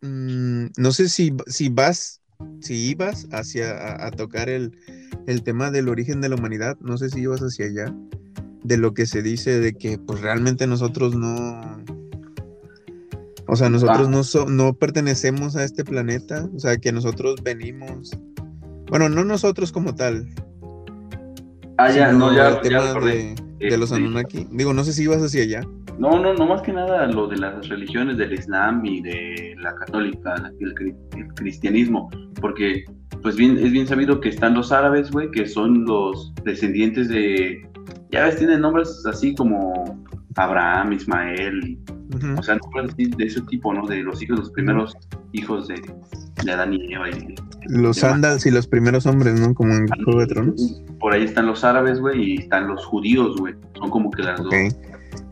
mm, 0.01 0.67
no 0.77 0.91
sé 0.91 1.09
si, 1.09 1.35
si 1.47 1.69
vas, 1.69 2.21
si 2.61 2.89
ibas 2.89 3.27
hacia, 3.31 3.71
a, 3.71 4.07
a 4.07 4.11
tocar 4.11 4.49
el, 4.49 4.77
el 5.27 5.43
tema 5.43 5.71
del 5.71 5.89
origen 5.89 6.21
de 6.21 6.29
la 6.29 6.35
humanidad, 6.35 6.77
no 6.79 6.97
sé 6.97 7.09
si 7.09 7.21
ibas 7.21 7.41
hacia 7.41 7.65
allá, 7.65 7.93
de 8.67 8.77
lo 8.77 8.93
que 8.93 9.05
se 9.05 9.21
dice 9.21 9.59
de 9.59 9.73
que, 9.73 9.97
pues 9.97 10.21
realmente 10.21 10.65
nosotros 10.67 11.15
no, 11.15 11.61
o 13.47 13.55
sea, 13.55 13.69
nosotros 13.69 14.07
Ah. 14.07 14.11
no, 14.11 14.23
so- 14.23 14.47
no 14.49 14.73
pertenecemos 14.73 15.55
a 15.55 15.63
este 15.63 15.83
planeta, 15.83 16.49
o 16.55 16.59
sea, 16.59 16.77
que 16.77 16.91
nosotros 16.91 17.35
venimos, 17.43 18.11
bueno, 18.89 19.09
no 19.09 19.23
nosotros 19.23 19.71
como 19.71 19.93
tal, 19.95 20.27
Ah, 21.77 21.91
ya, 21.91 22.11
no, 22.13 22.33
ya, 22.33 22.49
el 22.51 22.61
tema 22.61 22.93
de, 23.01 23.35
de 23.59 23.77
los 23.77 23.91
Este, 23.91 23.95
Anunnaki. 24.01 24.47
Digo, 24.51 24.73
no 24.73 24.85
sé 24.85 24.93
si 24.93 25.03
ibas 25.03 25.21
hacia 25.21 25.43
allá. 25.43 25.61
No, 25.99 26.19
no, 26.21 26.33
no 26.33 26.45
más 26.47 26.61
que 26.61 26.71
nada 26.71 27.05
lo 27.07 27.27
de 27.27 27.37
las 27.37 27.67
religiones 27.67 28.17
del 28.17 28.31
Islam 28.33 28.85
y 28.85 29.01
de 29.01 29.55
la 29.61 29.75
católica, 29.75 30.51
el, 30.61 30.73
el 31.17 31.27
cristianismo, 31.35 32.09
porque 32.39 32.85
pues 33.21 33.35
bien, 33.35 33.57
es 33.57 33.71
bien 33.73 33.87
sabido 33.87 34.21
que 34.21 34.29
están 34.29 34.53
los 34.53 34.71
árabes, 34.71 35.11
güey, 35.11 35.29
que 35.31 35.47
son 35.47 35.83
los 35.85 36.33
descendientes 36.45 37.09
de, 37.09 37.61
ya 38.15 38.23
ves, 38.25 38.37
tienen 38.37 38.61
nombres 38.61 39.03
así 39.05 39.35
como 39.35 40.03
Abraham, 40.35 40.93
Ismael, 40.93 41.77
Ujú. 42.15 42.39
o 42.39 42.43
sea, 42.43 42.57
nombres 42.57 42.95
de 42.97 43.25
ese 43.25 43.41
tipo, 43.41 43.73
¿no? 43.73 43.85
De 43.87 43.97
los 44.03 44.21
hijos, 44.21 44.39
los 44.39 44.51
primeros 44.51 44.95
hijos 45.33 45.67
de, 45.67 45.81
de 46.43 46.51
Adán 46.51 46.73
y 46.73 46.93
Eva. 46.93 47.09
Y, 47.09 47.35
Los 47.67 47.69
demás. 47.69 47.97
sandals 47.97 48.45
y 48.45 48.51
los 48.51 48.67
primeros 48.67 49.05
hombres, 49.05 49.39
¿no? 49.39 49.53
Como 49.53 49.73
en 49.73 49.87
Juego 50.03 50.19
de 50.21 50.27
Tronos. 50.27 50.81
Por 50.99 51.13
ahí 51.13 51.23
están 51.23 51.47
los 51.47 51.63
árabes, 51.63 51.99
güey, 51.99 52.23
y 52.23 52.35
están 52.37 52.67
los 52.67 52.85
judíos, 52.85 53.35
güey. 53.37 53.53
Son 53.77 53.89
como 53.89 54.11
que 54.11 54.23
las 54.23 54.39
Ok. 54.39 54.53
dos, 54.53 54.75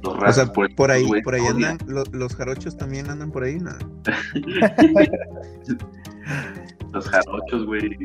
dos 0.02 0.18
O 0.28 0.34
sea, 0.34 0.46
por 0.52 0.92
ahí, 0.92 1.06
por 1.24 1.36
ahí 1.36 1.46
andan, 1.48 1.78
lo- 1.88 2.04
los 2.12 2.36
jarochos 2.36 2.76
también 2.78 3.10
andan 3.10 3.32
por 3.32 3.44
ahí, 3.44 3.58
¿no? 3.60 3.72
los 6.94 7.08
jarochos, 7.10 7.66
güey. 7.66 7.98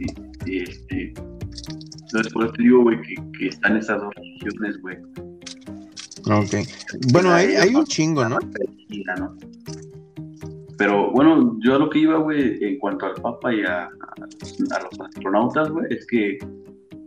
Y, 0.00 0.06
y, 0.50 0.58
este. 0.62 1.12
Entonces, 2.14 2.32
por 2.32 2.44
eso 2.44 2.52
te 2.52 2.62
digo, 2.62 2.82
güey, 2.82 3.00
que, 3.02 3.14
que 3.38 3.48
están 3.48 3.76
esas 3.76 4.00
dos 4.00 4.14
religiones, 4.14 4.80
güey. 4.80 4.96
Ok. 6.30 6.54
Bueno, 7.12 7.32
hay, 7.32 7.54
hay 7.56 7.74
un 7.74 7.84
chingo, 7.84 8.28
¿no? 8.28 8.38
Pero 10.78 11.10
bueno, 11.12 11.56
yo 11.60 11.74
a 11.74 11.78
lo 11.78 11.90
que 11.90 11.98
iba, 12.00 12.18
güey, 12.18 12.62
en 12.62 12.78
cuanto 12.78 13.06
al 13.06 13.14
Papa 13.14 13.52
y 13.52 13.62
a, 13.62 13.82
a- 13.84 13.88
a 13.88 14.82
los 14.82 15.00
astronautas, 15.00 15.70
güey, 15.70 15.86
es 15.90 16.06
que 16.06 16.38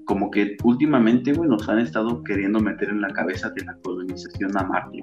como 0.05 0.29
que 0.31 0.55
últimamente, 0.63 1.33
güey, 1.33 1.49
nos 1.49 1.67
han 1.69 1.79
estado 1.79 2.21
queriendo 2.23 2.59
meter 2.59 2.89
en 2.89 3.01
la 3.01 3.09
cabeza 3.09 3.49
de 3.51 3.63
la 3.65 3.75
colonización 3.83 4.57
a 4.57 4.63
Marte. 4.63 4.99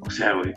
O 0.00 0.10
sea, 0.10 0.34
güey, 0.34 0.54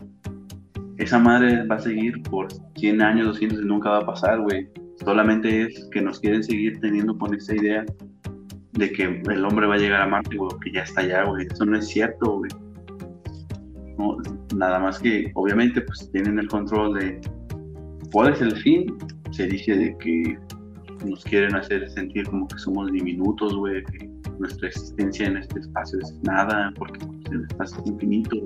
esa 0.98 1.18
madre 1.18 1.64
va 1.66 1.76
a 1.76 1.80
seguir 1.80 2.20
por 2.24 2.48
100 2.76 3.02
años, 3.02 3.26
200 3.26 3.60
y 3.62 3.64
nunca 3.64 3.90
va 3.90 3.98
a 3.98 4.06
pasar, 4.06 4.40
güey. 4.40 4.68
Solamente 5.04 5.62
es 5.62 5.88
que 5.92 6.02
nos 6.02 6.20
quieren 6.20 6.42
seguir 6.42 6.80
teniendo 6.80 7.16
con 7.16 7.34
esa 7.34 7.54
idea 7.54 7.84
de 8.72 8.92
que 8.92 9.22
el 9.30 9.44
hombre 9.44 9.66
va 9.66 9.74
a 9.74 9.78
llegar 9.78 10.02
a 10.02 10.06
Marte, 10.06 10.36
güey, 10.36 10.50
que 10.62 10.72
ya 10.72 10.82
está 10.82 11.00
allá, 11.00 11.24
güey. 11.24 11.46
Eso 11.46 11.64
no 11.64 11.76
es 11.76 11.88
cierto, 11.88 12.38
güey. 12.38 12.50
No, 13.96 14.16
nada 14.54 14.78
más 14.78 14.98
que, 14.98 15.30
obviamente, 15.34 15.80
pues 15.80 16.10
tienen 16.12 16.38
el 16.38 16.48
control 16.48 16.94
de 16.94 17.20
cuál 18.12 18.32
es 18.32 18.40
el 18.40 18.56
fin. 18.56 18.96
Se 19.30 19.46
dice 19.46 19.76
de 19.76 19.96
que 19.98 20.38
nos 21.06 21.24
quieren 21.24 21.54
hacer 21.54 21.88
sentir 21.90 22.26
como 22.28 22.46
que 22.48 22.58
somos 22.58 22.90
diminutos, 22.92 23.56
güey, 23.56 23.84
que 23.84 24.08
nuestra 24.38 24.68
existencia 24.68 25.26
en 25.26 25.38
este 25.38 25.60
espacio 25.60 25.98
es 26.00 26.14
nada, 26.22 26.72
porque 26.76 26.98
pues, 27.04 27.32
el 27.32 27.44
espacio 27.44 27.78
es 27.84 27.90
infinito. 27.90 28.36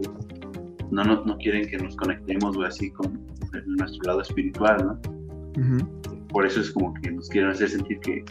No, 0.91 1.05
no, 1.05 1.25
no 1.25 1.37
quieren 1.39 1.69
que 1.69 1.79
nos 1.79 1.97
conectemos, 1.97 2.57
güey, 2.57 2.69
así 2.69 2.91
con 2.91 3.21
nuestro 3.67 4.03
lado 4.05 4.21
espiritual, 4.23 4.77
¿no? 4.87 5.63
Ujú. 5.63 6.02
Por 6.33 6.47
eso 6.47 6.61
es 6.61 6.71
como 6.71 6.95
que 6.95 7.11
nos 7.11 7.29
quieren 7.29 7.51
hacer 7.51 7.69
sentir 7.69 7.99
que 8.01 8.25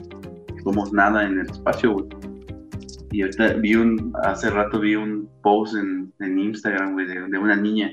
somos 0.64 0.92
nada 0.94 1.26
en 1.26 1.40
el 1.40 1.50
espacio, 1.50 1.94
güey. 1.94 2.06
Y 3.12 3.22
ahorita 3.24 3.54
vi 3.56 3.76
un, 3.76 4.14
hace 4.24 4.50
rato 4.50 4.80
vi 4.80 4.96
un 4.96 5.30
post 5.44 5.76
en, 5.76 6.14
en 6.20 6.40
Instagram, 6.40 6.94
güey, 6.94 7.08
de, 7.08 7.22
de 7.28 7.38
una 7.38 7.56
niña, 7.56 7.92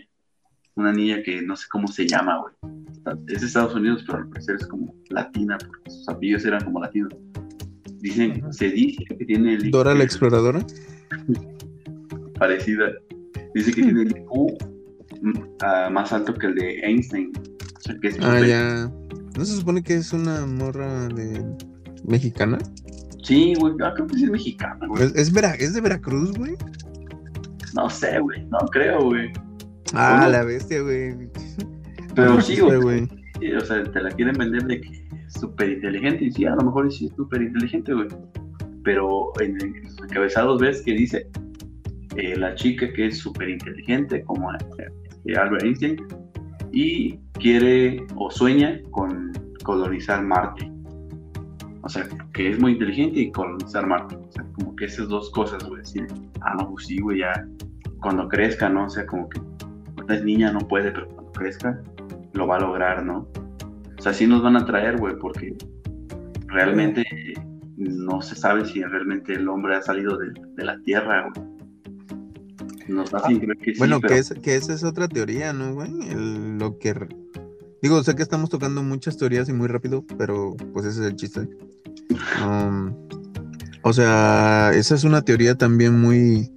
una 0.76 0.92
niña 0.92 1.22
que 1.24 1.42
no 1.42 1.56
sé 1.56 1.66
cómo 1.70 1.88
se 1.88 2.06
llama, 2.06 2.40
güey. 2.40 2.54
Es 3.28 3.40
de 3.40 3.46
Estados 3.46 3.74
Unidos, 3.74 4.04
pero 4.06 4.18
al 4.18 4.28
parecer 4.28 4.56
es 4.56 4.66
como 4.66 4.94
latina, 5.10 5.56
porque 5.58 5.90
sus 5.90 6.08
apellidos 6.08 6.44
eran 6.44 6.62
como 6.64 6.80
latinos. 6.80 7.12
Dicen, 8.00 8.52
se 8.52 8.70
dice 8.70 9.04
que 9.06 9.24
tiene 9.24 9.54
el 9.54 9.70
Dora 9.72 9.90
la 9.92 9.96
el- 10.00 10.02
exploradora. 10.02 10.60
parecida. 12.38 12.92
Dice 13.54 13.72
que 13.72 13.82
tiene 13.82 14.02
el 14.02 14.10
IQ 14.16 14.30
mm, 15.22 15.32
ah, 15.62 15.88
más 15.90 16.12
alto 16.12 16.34
que 16.34 16.46
el 16.46 16.54
de 16.54 16.80
Einstein. 16.80 17.32
O 17.76 17.80
sea, 17.80 17.96
que 18.00 18.08
es 18.08 18.18
Ah, 18.20 18.40
ya. 18.40 18.92
¿No 19.38 19.44
se 19.44 19.54
supone 19.56 19.82
que 19.84 19.94
es 19.94 20.12
una 20.12 20.44
morra 20.46 21.06
de 21.06 21.44
mexicana? 22.04 22.58
Sí, 23.22 23.54
güey, 23.60 23.72
ah, 23.84 23.92
creo 23.94 24.08
que 24.08 24.16
sí 24.16 24.24
es 24.24 24.30
mexicana, 24.30 24.84
güey. 24.88 25.04
¿Es, 25.04 25.14
es, 25.14 25.32
Vera- 25.32 25.54
¿es 25.54 25.74
de 25.74 25.80
Veracruz, 25.80 26.36
güey? 26.36 26.56
No 27.74 27.88
sé, 27.88 28.18
güey, 28.18 28.44
no 28.46 28.58
creo, 28.72 29.00
güey. 29.04 29.30
Ah, 29.94 30.28
la 30.28 30.42
bestia, 30.42 30.82
güey. 30.82 31.14
Pero 32.16 32.40
sí, 32.40 32.58
güey. 32.58 33.08
O 33.56 33.64
sea, 33.64 33.84
te 33.84 34.02
la 34.02 34.10
quieren 34.10 34.36
vender 34.36 34.64
de 34.64 34.80
que 34.80 34.88
es 34.88 35.32
súper 35.34 35.70
inteligente. 35.70 36.24
Y 36.24 36.32
sí, 36.32 36.44
a 36.44 36.56
lo 36.56 36.62
mejor 36.64 36.92
sí 36.92 37.06
es 37.06 37.12
súper 37.14 37.42
inteligente, 37.42 37.94
güey. 37.94 38.08
Pero 38.82 39.30
en, 39.40 39.60
en 39.62 39.84
los 39.84 39.96
encabezados 40.02 40.60
ves 40.60 40.82
que 40.82 40.94
dice 40.94 41.28
eh, 42.16 42.36
la 42.36 42.56
chica 42.56 42.92
que 42.92 43.06
es 43.06 43.18
súper 43.18 43.50
inteligente, 43.50 44.22
como 44.24 44.52
eh, 44.52 44.58
eh, 45.26 45.36
Albert 45.36 45.62
Einstein, 45.64 45.96
y 46.72 47.18
quiere 47.34 48.06
o 48.16 48.30
sueña 48.30 48.80
con 48.90 49.32
colonizar 49.64 50.22
Marte. 50.22 50.70
O 51.82 51.88
sea, 51.88 52.06
que 52.32 52.50
es 52.50 52.60
muy 52.60 52.72
inteligente 52.72 53.20
y 53.20 53.32
colonizar 53.32 53.86
Marte. 53.86 54.16
O 54.16 54.32
sea, 54.32 54.44
como 54.54 54.76
que 54.76 54.86
esas 54.86 55.08
dos 55.08 55.30
cosas, 55.30 55.62
güey. 55.64 55.82
Ah, 56.40 56.54
no, 56.58 56.70
pues 56.70 56.86
sí, 56.86 56.98
güey, 56.98 57.20
ya 57.20 57.46
cuando 58.00 58.28
crezca, 58.28 58.68
¿no? 58.68 58.86
O 58.86 58.90
sea, 58.90 59.06
como 59.06 59.28
que 59.28 59.40
ahorita 59.96 60.14
es 60.14 60.24
niña, 60.24 60.52
no 60.52 60.60
puede, 60.60 60.90
pero 60.90 61.08
cuando 61.08 61.32
crezca 61.32 61.80
lo 62.32 62.46
va 62.46 62.56
a 62.56 62.60
lograr, 62.60 63.04
¿no? 63.04 63.26
O 63.98 64.02
sea, 64.02 64.12
sí 64.12 64.26
nos 64.26 64.42
van 64.42 64.56
a 64.56 64.64
traer, 64.64 64.98
güey, 64.98 65.16
porque 65.18 65.56
realmente 66.46 67.04
no 67.76 68.20
se 68.22 68.36
sabe 68.36 68.64
si 68.64 68.82
realmente 68.82 69.32
el 69.32 69.48
hombre 69.48 69.76
ha 69.76 69.82
salido 69.82 70.16
de 70.18 70.64
la 70.64 70.78
Tierra, 70.82 71.28
güey. 71.34 71.57
Nos 72.88 73.12
hacen 73.14 73.38
creer 73.40 73.58
que 73.58 73.72
sí, 73.74 73.78
Bueno, 73.78 74.00
pero 74.00 74.14
que, 74.14 74.20
es, 74.20 74.34
que 74.42 74.56
esa 74.56 74.74
es 74.74 74.84
otra 74.84 75.08
teoría, 75.08 75.52
¿no, 75.52 75.74
güey? 75.74 75.90
El- 76.10 76.58
lo 76.58 76.78
que... 76.78 76.94
Digo, 77.82 78.02
sé 78.02 78.14
que 78.16 78.22
estamos 78.22 78.50
tocando 78.50 78.82
muchas 78.82 79.16
teorías 79.16 79.48
y 79.48 79.52
muy 79.52 79.68
rápido, 79.68 80.04
pero 80.16 80.56
pues 80.72 80.86
ese 80.86 81.02
es 81.02 81.06
el 81.06 81.16
chiste. 81.16 81.48
Um, 82.44 82.92
o 83.82 83.92
sea, 83.92 84.72
esa 84.74 84.94
es 84.94 85.04
una 85.04 85.22
teoría 85.22 85.54
también 85.54 86.00
muy... 86.00 86.50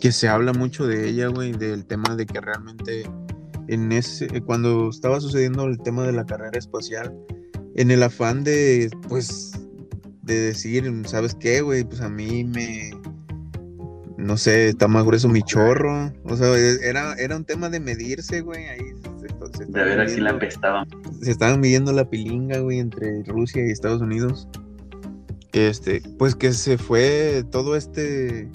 que 0.00 0.12
se 0.12 0.28
habla 0.28 0.52
mucho 0.52 0.86
de 0.86 1.08
ella, 1.08 1.26
güey, 1.28 1.52
del 1.52 1.84
tema 1.84 2.16
de 2.16 2.24
que 2.26 2.40
realmente 2.40 3.04
en 3.68 3.92
ese... 3.92 4.40
cuando 4.42 4.88
estaba 4.88 5.20
sucediendo 5.20 5.66
el 5.66 5.78
tema 5.78 6.04
de 6.04 6.12
la 6.12 6.24
carrera 6.24 6.58
espacial, 6.58 7.14
en 7.74 7.90
el 7.90 8.02
afán 8.02 8.42
de, 8.44 8.90
pues, 9.08 9.52
de 10.22 10.34
decir, 10.34 10.90
¿sabes 11.06 11.34
qué, 11.34 11.60
güey? 11.60 11.84
Pues 11.84 12.00
a 12.00 12.08
mí 12.08 12.44
me 12.44 12.92
no 14.22 14.36
sé, 14.36 14.68
está 14.68 14.88
más 14.88 15.04
grueso 15.04 15.28
mi 15.28 15.42
chorro. 15.42 16.12
O 16.24 16.36
sea, 16.36 16.56
e, 16.56 16.76
era, 16.88 17.14
era 17.14 17.36
un 17.36 17.44
tema 17.44 17.68
de 17.68 17.80
medirse, 17.80 18.40
güey. 18.40 18.64
Ahí 18.66 18.78
se, 19.20 19.28
se- 19.28 19.58
se 19.58 19.64
De 19.66 19.84
ver 19.84 20.00
así 20.00 20.20
la 20.20 20.30
apestaban. 20.30 20.86
se 21.20 21.30
estaban 21.30 21.60
midiendo 21.60 21.92
la 21.92 22.08
pilinga, 22.08 22.58
güey, 22.60 22.78
entre 22.78 23.22
Rusia 23.24 23.66
y 23.66 23.70
Estados 23.70 24.00
Unidos. 24.00 24.48
Este, 25.52 26.02
pues 26.18 26.34
que 26.34 26.52
se 26.52 26.78
fue 26.78 27.44
todo 27.50 27.76
este. 27.76 28.48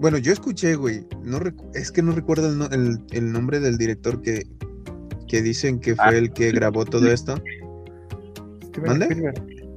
Bueno, 0.00 0.18
yo 0.18 0.32
escuché, 0.32 0.74
güey. 0.74 1.06
No 1.22 1.40
recu- 1.40 1.64
es 1.74 1.90
que 1.90 2.02
no 2.02 2.12
recuerdo 2.12 2.50
el, 2.50 2.58
no- 2.58 2.68
el- 2.70 3.00
el 3.12 3.32
nombre 3.32 3.58
del 3.60 3.78
director 3.78 4.20
que, 4.22 4.46
que 5.28 5.40
dicen 5.42 5.80
que 5.80 5.96
fue 5.96 6.04
Ah, 6.04 6.10
el 6.16 6.32
que 6.32 6.52
grabó 6.52 6.84
todo 6.84 7.10
esto. 7.10 7.36
¿Mande? 8.86 9.32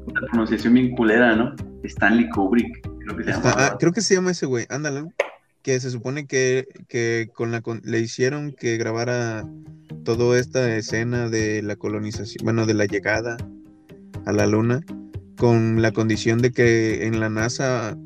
Una 0.08 0.22
pronunciación 0.32 0.74
bien 0.74 0.96
culera, 0.96 1.36
¿no? 1.36 1.56
Stanley 1.84 2.30
Kubrick, 2.30 2.88
creo 3.16 3.18
que 3.18 3.24
se 3.24 3.32
llama. 3.32 3.54
ah, 3.58 3.78
creo 3.80 3.92
que 3.94 4.02
se 4.02 4.14
llama 4.16 4.32
ese 4.32 4.46
güey, 4.46 4.66
ándale. 4.70 5.06
Que 5.62 5.80
se 5.80 5.90
supone 5.92 6.28
que, 6.28 6.68
que 6.88 7.30
con 7.34 7.52
la 7.52 7.62
con- 7.62 7.82
le 7.84 8.00
hicieron 8.00 8.54
que 8.54 8.78
grabara 8.78 9.46
toda 10.06 10.40
esta 10.40 10.76
escena 10.76 11.30
de 11.30 11.62
la 11.62 11.76
colonización, 11.76 12.44
bueno, 12.46 12.66
de 12.66 12.74
la 12.74 12.86
llegada 12.86 13.36
a 14.26 14.32
la 14.32 14.48
luna, 14.48 14.82
con 15.38 15.82
la 15.82 15.92
condición 15.92 16.42
de 16.42 16.52
que 16.52 17.06
en 17.06 17.20
la 17.20 17.30
NASA 17.30 17.98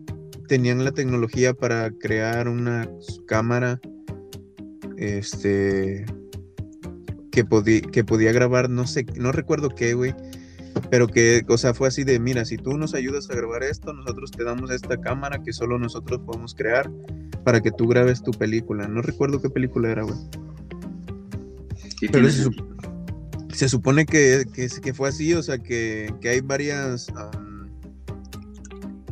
tenían 0.47 0.84
la 0.84 0.91
tecnología 0.91 1.54
para 1.54 1.91
crear 1.91 2.47
una 2.47 2.89
cámara 3.28 3.80
este 4.97 6.06
que 7.32 7.45
podía 7.45 7.82
que 7.82 8.04
podía 8.04 8.32
grabar 8.34 8.70
no 8.70 8.86
sé 8.86 9.06
no 9.16 9.32
recuerdo 9.32 9.70
qué 9.70 9.93
güey 9.93 10.14
pero 10.89 11.07
que 11.07 11.43
o 11.47 11.57
sea 11.57 11.73
fue 11.73 11.88
así 11.88 12.03
de 12.03 12.19
mira 12.19 12.43
si 12.45 12.57
tú 12.57 12.77
nos 12.77 12.93
ayudas 12.93 13.29
a 13.29 13.36
grabar 13.36 13.63
esto 13.63 13.93
nosotros 13.93 14.32
te 14.32 14.43
damos 14.43 14.71
esta 14.71 14.97
cámara 14.99 15.41
que 15.43 15.53
solo 15.53 15.77
nosotros 15.79 16.19
podemos 16.25 16.53
crear 16.55 16.89
para 17.43 17.61
que 17.61 17.71
tú 17.71 17.88
grabes 17.88 18.21
tu 18.23 18.32
película 18.32 18.88
no 18.88 19.01
recuerdo 19.01 19.41
qué 19.41 19.49
película 19.49 19.89
era 19.91 20.03
güey 20.03 20.17
pero 22.11 22.29
se, 22.29 22.45
sup- 22.45 22.65
se 23.53 23.69
supone 23.69 24.05
que, 24.05 24.45
que, 24.53 24.67
que 24.82 24.93
fue 24.93 25.09
así, 25.09 25.34
o 25.36 25.43
sea, 25.43 25.59
que, 25.59 26.11
que 26.19 26.29
hay 26.29 26.41
varias, 26.41 27.09
am, 27.15 27.69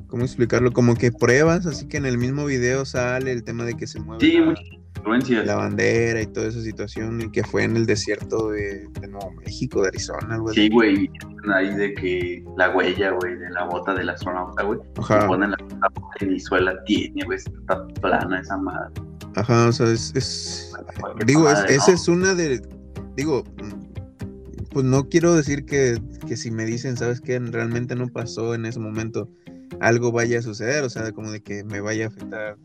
¿cómo 0.07 0.23
explicarlo? 0.23 0.71
Como 0.71 0.95
que 0.95 1.11
pruebas, 1.11 1.67
así 1.67 1.85
que 1.87 1.97
en 1.97 2.07
el 2.07 2.17
mismo 2.17 2.45
video 2.45 2.83
sale 2.85 3.31
el 3.31 3.43
tema 3.43 3.63
de 3.65 3.75
que 3.75 3.85
se 3.85 3.99
mueve 3.99 4.25
Sí, 4.25 4.39
la, 4.39 4.45
muchas 4.45 4.63
influencias. 4.99 5.45
la 5.45 5.55
bandera 5.55 6.21
y 6.21 6.27
toda 6.27 6.47
esa 6.47 6.61
situación, 6.61 7.21
y 7.21 7.31
que 7.31 7.43
fue 7.43 7.63
en 7.63 7.75
el 7.75 7.85
desierto 7.85 8.49
de, 8.51 8.87
de 9.01 9.07
Nuevo 9.07 9.31
México, 9.45 9.81
de 9.81 9.87
Arizona, 9.89 10.39
así. 10.47 10.61
Sí, 10.63 10.69
güey, 10.69 11.09
ahí 11.53 11.73
de 11.75 11.93
que 11.93 12.43
la 12.57 12.69
huella, 12.75 13.11
güey, 13.11 13.35
de 13.37 13.49
la 13.49 13.63
bota 13.65 13.93
del 13.93 14.09
astronauta, 14.09 14.63
güey. 14.63 14.79
Ajá, 14.97 15.27
ponen 15.27 15.51
la, 15.51 15.57
bota 15.57 16.15
y 16.21 16.25
ni 16.25 16.39
suela 16.39 16.73
tiene, 16.85 17.23
güey, 17.25 17.37
está 17.37 17.87
plana 18.01 18.39
esa 18.39 18.57
madre. 18.57 18.93
ajá, 19.35 19.67
o 19.67 19.71
sea, 19.71 19.87
es, 19.87 20.11
es- 20.15 20.71
Esa 20.73 21.25
digo, 21.25 21.49
es- 21.49 21.59
madre, 21.59 21.75
esa 21.75 21.87
¿no? 21.91 21.93
es 21.97 22.07
una 22.07 22.35
de, 22.35 22.61
digo, 23.15 23.43
pues 24.71 24.85
no 24.85 25.09
quiero 25.09 25.35
decir 25.35 25.65
que, 25.65 25.99
que 26.27 26.37
si 26.37 26.51
me 26.51 26.65
dicen, 26.65 26.95
¿sabes 26.95 27.21
qué? 27.21 27.39
Realmente 27.39 27.95
no 27.95 28.07
pasó 28.07 28.53
en 28.53 28.65
ese 28.65 28.79
momento, 28.79 29.29
algo 29.79 30.11
vaya 30.11 30.39
a 30.39 30.41
suceder, 30.41 30.83
o 30.83 30.89
sea, 30.89 31.11
como 31.11 31.31
de 31.31 31.41
que 31.41 31.63
me 31.63 31.81
vaya 31.81 32.05
a 32.05 32.07
afectar 32.09 32.57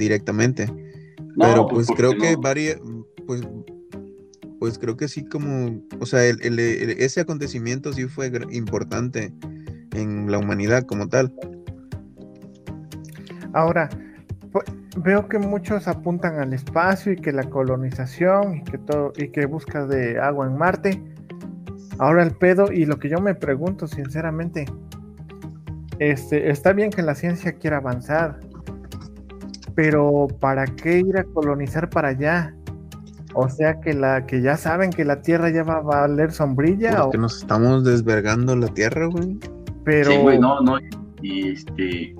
directamente. 0.00 0.66
No, 0.66 1.34
Pero 1.38 1.66
pues 1.68 1.86
¿por 1.86 1.96
creo 1.96 2.18
que 2.18 2.32
no? 2.32 2.40
varia, 2.40 2.76
pues, 3.26 3.42
pues 4.58 4.78
creo 4.78 4.96
que 4.96 5.06
sí 5.08 5.24
como, 5.24 5.80
o 6.00 6.06
sea, 6.06 6.24
el- 6.26 6.42
el- 6.42 6.58
el- 6.58 6.90
ese 6.90 7.20
acontecimiento 7.20 7.92
sí 7.92 8.06
fue 8.06 8.32
importante 8.50 9.32
en 9.94 10.30
la 10.30 10.38
humanidad 10.38 10.84
como 10.86 11.08
tal. 11.08 11.32
Ahora, 13.52 13.88
pu- 14.52 14.64
veo 15.02 15.28
que 15.28 15.38
muchos 15.38 15.88
apuntan 15.88 16.38
al 16.40 16.52
espacio 16.52 17.12
y 17.12 17.16
que 17.16 17.32
la 17.32 17.44
colonización 17.44 18.56
y 18.56 18.64
que 18.64 18.78
todo 18.78 19.12
y 19.16 19.28
que 19.28 19.46
busca 19.46 19.86
de 19.86 20.18
agua 20.20 20.46
en 20.46 20.56
Marte. 20.56 21.02
Ahora 21.98 22.22
el 22.22 22.32
pedo 22.32 22.72
y 22.72 22.86
lo 22.86 22.98
que 22.98 23.08
yo 23.08 23.20
me 23.20 23.34
pregunto 23.34 23.86
sinceramente, 23.86 24.64
este, 25.98 26.50
está 26.50 26.72
bien 26.72 26.90
que 26.90 27.02
la 27.02 27.14
ciencia 27.14 27.52
quiera 27.52 27.76
avanzar, 27.78 28.40
pero 29.82 30.26
¿para 30.40 30.66
qué 30.66 30.98
ir 30.98 31.16
a 31.16 31.24
colonizar 31.24 31.88
para 31.88 32.08
allá? 32.08 32.54
O 33.32 33.48
sea 33.48 33.80
que 33.80 33.94
la 33.94 34.26
que 34.26 34.42
ya 34.42 34.58
saben 34.58 34.90
que 34.90 35.06
la 35.06 35.22
Tierra 35.22 35.48
ya 35.48 35.62
va 35.62 35.76
a 35.76 35.80
valer 35.80 36.32
sombrilla, 36.32 37.00
o- 37.00 37.04
Porque 37.04 37.16
nos 37.16 37.38
estamos 37.38 37.82
desvergando 37.84 38.54
la 38.56 38.68
tierra, 38.68 39.06
güey. 39.06 39.38
pero 39.84 40.10
Sí, 40.10 40.18
güey, 40.18 40.38
no, 40.38 40.60
no. 40.60 40.76
Y 41.22 41.48
este, 41.52 42.14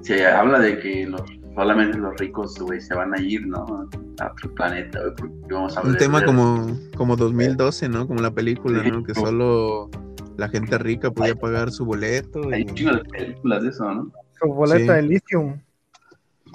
se 0.00 0.26
habla 0.26 0.58
de 0.58 0.80
que 0.80 1.06
los, 1.06 1.22
solamente 1.54 1.96
los 1.96 2.16
ricos, 2.18 2.58
güey, 2.58 2.80
se 2.80 2.92
van 2.96 3.14
a 3.14 3.20
ir, 3.20 3.46
¿no? 3.46 3.88
A 4.18 4.32
otro 4.32 4.52
planeta, 4.56 4.98
güey, 5.00 5.14
porque 5.16 5.54
vamos 5.54 5.76
a 5.76 5.82
Un 5.82 5.96
tema 5.96 6.18
de- 6.20 6.26
como, 6.26 6.76
como 6.96 7.14
2012, 7.14 7.88
¿no? 7.88 8.08
Como 8.08 8.20
la 8.20 8.32
película, 8.32 8.82
Sí. 8.82 8.90
¿no? 8.90 9.04
Que 9.04 9.14
solo 9.14 9.90
la 10.36 10.48
gente 10.48 10.76
rica 10.78 11.12
podía 11.12 11.36
pagar 11.36 11.70
su 11.70 11.84
boleto. 11.84 12.40
Hay 12.52 12.62
Y... 12.74 12.84
de 12.84 12.98
películas 13.12 13.62
de 13.62 13.68
eso, 13.68 13.94
¿no? 13.94 14.10
su 14.40 14.48
boleta 14.52 14.96
Sí. 14.96 15.02
de 15.02 15.02
lithium. 15.02 15.54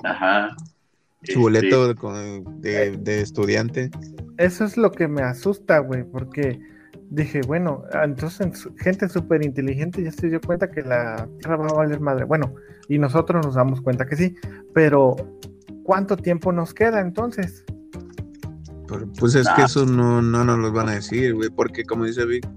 Ajá. 0.04 0.56
Su 1.24 1.32
Este, 1.32 1.40
boleto 1.40 1.96
con- 1.96 2.62
de, 2.62 2.98
de 2.98 3.22
estudiante. 3.22 3.92
Eso 4.38 4.66
es 4.66 4.76
lo 4.78 4.92
que 4.92 5.08
me 5.08 5.22
asusta, 5.22 5.78
güey, 5.80 6.04
porque 6.04 6.60
dije, 7.12 7.42
bueno, 7.46 7.84
entonces 8.04 8.68
gente 8.80 9.08
súper 9.10 9.44
inteligente 9.46 10.02
ya 10.04 10.12
se 10.12 10.30
dio 10.30 10.42
cuenta 10.42 10.72
que 10.72 10.82
la 10.82 11.28
Tierra 11.40 11.58
va 11.58 11.68
a 11.68 11.74
valer 11.74 12.00
madre. 12.00 12.24
Bueno, 12.26 12.56
y 12.88 12.98
nosotros 12.98 13.46
nos 13.46 13.56
damos 13.56 13.82
cuenta 13.82 14.06
que 14.06 14.16
sí, 14.16 14.36
pero 14.74 15.16
¿cuánto 15.84 16.18
tiempo 16.18 16.52
nos 16.52 16.74
queda 16.74 17.02
entonces? 17.02 17.66
Pero, 18.88 19.08
pues 19.20 19.36
es 19.36 19.48
que 19.56 19.62
Ah. 19.62 19.66
eso 19.66 19.86
no, 19.86 20.22
no 20.22 20.44
nos 20.44 20.58
lo 20.58 20.72
van 20.72 20.90
a 20.90 20.94
decir, 20.94 21.36
güey, 21.36 21.50
porque 21.50 21.84
como 21.86 22.06
dice 22.06 22.26
Vic, 22.26 22.48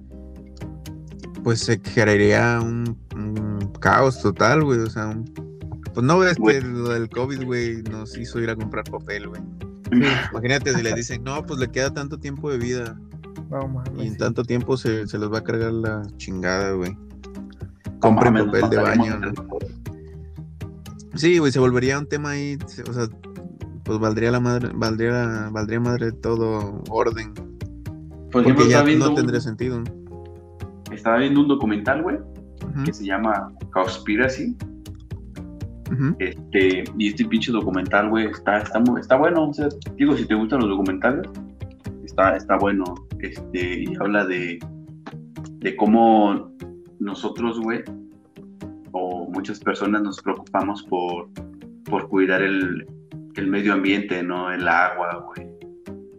pues 1.43 1.61
se 1.61 1.79
generaría 1.85 2.61
un, 2.63 2.97
un 3.15 3.59
caos 3.81 4.23
total, 4.23 4.65
güey, 4.65 4.81
o 4.81 4.89
sea, 4.91 5.09
un- 5.09 5.25
pues 5.95 6.05
no 6.05 6.19
ves 6.19 6.37
Güey. 6.37 6.61
que 6.61 6.67
lo 6.67 6.89
del 6.91 7.09
COVID, 7.09 7.45
güey, 7.45 7.83
nos 7.85 8.17
hizo 8.19 8.41
ir 8.41 8.51
a 8.51 8.57
comprar 8.57 8.85
papel, 8.85 9.29
güey. 9.29 9.41
Imagínate 10.33 10.75
si 10.75 10.83
le 10.83 10.93
dicen, 10.95 11.23
no, 11.25 11.45
pues 11.47 11.61
le 11.61 11.69
queda 11.71 11.93
tanto 11.93 12.19
tiempo 12.19 12.51
de 12.51 12.59
vida 12.59 12.99
y 13.97 14.07
en 14.07 14.13
sí. 14.13 14.19
tanto 14.19 14.43
tiempo 14.43 14.77
se, 14.77 15.07
se 15.07 15.19
los 15.19 15.33
va 15.33 15.39
a 15.39 15.45
cargar 15.45 15.73
la 15.73 16.03
chingada, 16.17 16.73
güey. 16.73 16.97
Compren 18.01 18.35
papel 18.35 18.69
de 18.71 18.77
baño. 18.77 19.21
Sí, 21.15 21.39
güey, 21.39 21.53
se 21.53 21.61
volvería 21.61 21.99
un 21.99 22.07
tema 22.07 22.31
ahí, 22.31 22.59
o 22.89 22.93
sea, 22.93 23.07
pues 23.85 23.99
valdría 24.01 24.31
la 24.33 24.41
madre, 24.41 24.71
valdría, 24.75 25.49
valdría 25.53 25.79
madre 25.79 26.11
todo 26.11 26.83
orden, 26.91 27.33
ejemplo, 28.33 28.55
porque 28.57 28.69
ya 28.69 28.83
no 28.83 29.11
un- 29.11 29.15
tendría 29.15 29.41
sentido. 29.41 29.83
estaba 30.91 31.19
viendo 31.19 31.41
un 31.41 31.49
documental, 31.49 32.03
güey, 32.03 32.19
que 32.85 32.93
se 32.93 33.05
llama 33.05 33.53
Conspiracy. 33.73 34.57
Este, 36.19 36.85
y 36.99 37.09
este 37.09 37.25
pinche 37.25 37.53
documental, 37.53 38.11
güey, 38.11 38.27
está, 38.27 38.59
está, 38.59 38.83
está 38.99 39.17
bueno. 39.17 39.49
O 39.49 39.55
sea, 39.55 39.69
digo, 39.97 40.17
si 40.17 40.27
te 40.27 40.35
gustan 40.35 40.61
los 40.61 40.69
documentales, 40.69 41.27
está, 42.05 42.37
está 42.37 42.57
bueno. 42.57 42.85
Este, 43.21 43.83
y 43.83 43.95
habla 44.01 44.25
de, 44.27 44.59
de 45.59 45.77
cómo 45.77 46.51
nosotros, 46.99 47.61
güey, 47.61 47.83
o 48.93 49.29
muchas 49.31 49.61
personas 49.61 50.03
nos 50.03 50.21
preocupamos 50.23 50.83
por, 50.85 51.29
por 51.85 52.09
cuidar 52.09 52.43
el, 52.43 52.87
el 53.37 53.47
medio 53.49 53.73
ambiente, 53.75 54.23
¿no? 54.23 54.53
El 54.53 54.67
agua, 54.69 55.27
güey. 55.27 55.49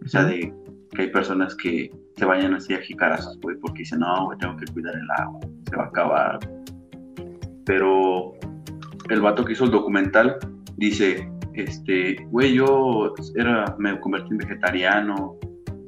O 0.03 0.07
sea, 0.07 0.23
de 0.25 0.53
que 0.91 1.01
hay 1.03 1.09
personas 1.09 1.55
que 1.55 1.91
se 2.15 2.25
vayan 2.25 2.53
así 2.53 2.73
a 2.73 2.79
jicarazos, 2.79 3.39
güey, 3.41 3.57
porque 3.57 3.79
dicen, 3.79 3.99
no, 3.99 4.25
güey, 4.25 4.37
tengo 4.37 4.55
que 4.57 4.65
cuidar 4.71 4.95
el 4.95 5.11
agua, 5.17 5.39
se 5.69 5.75
va 5.75 5.83
a 5.83 5.87
acabar. 5.87 6.39
Pero 7.65 8.33
el 9.09 9.21
vato 9.21 9.43
que 9.45 9.53
hizo 9.53 9.65
el 9.65 9.71
documental 9.71 10.37
dice, 10.77 11.29
este, 11.53 12.17
güey, 12.31 12.53
yo 12.55 13.13
era, 13.35 13.75
me 13.79 13.99
convertí 13.99 14.29
en 14.31 14.37
vegetariano, 14.37 15.37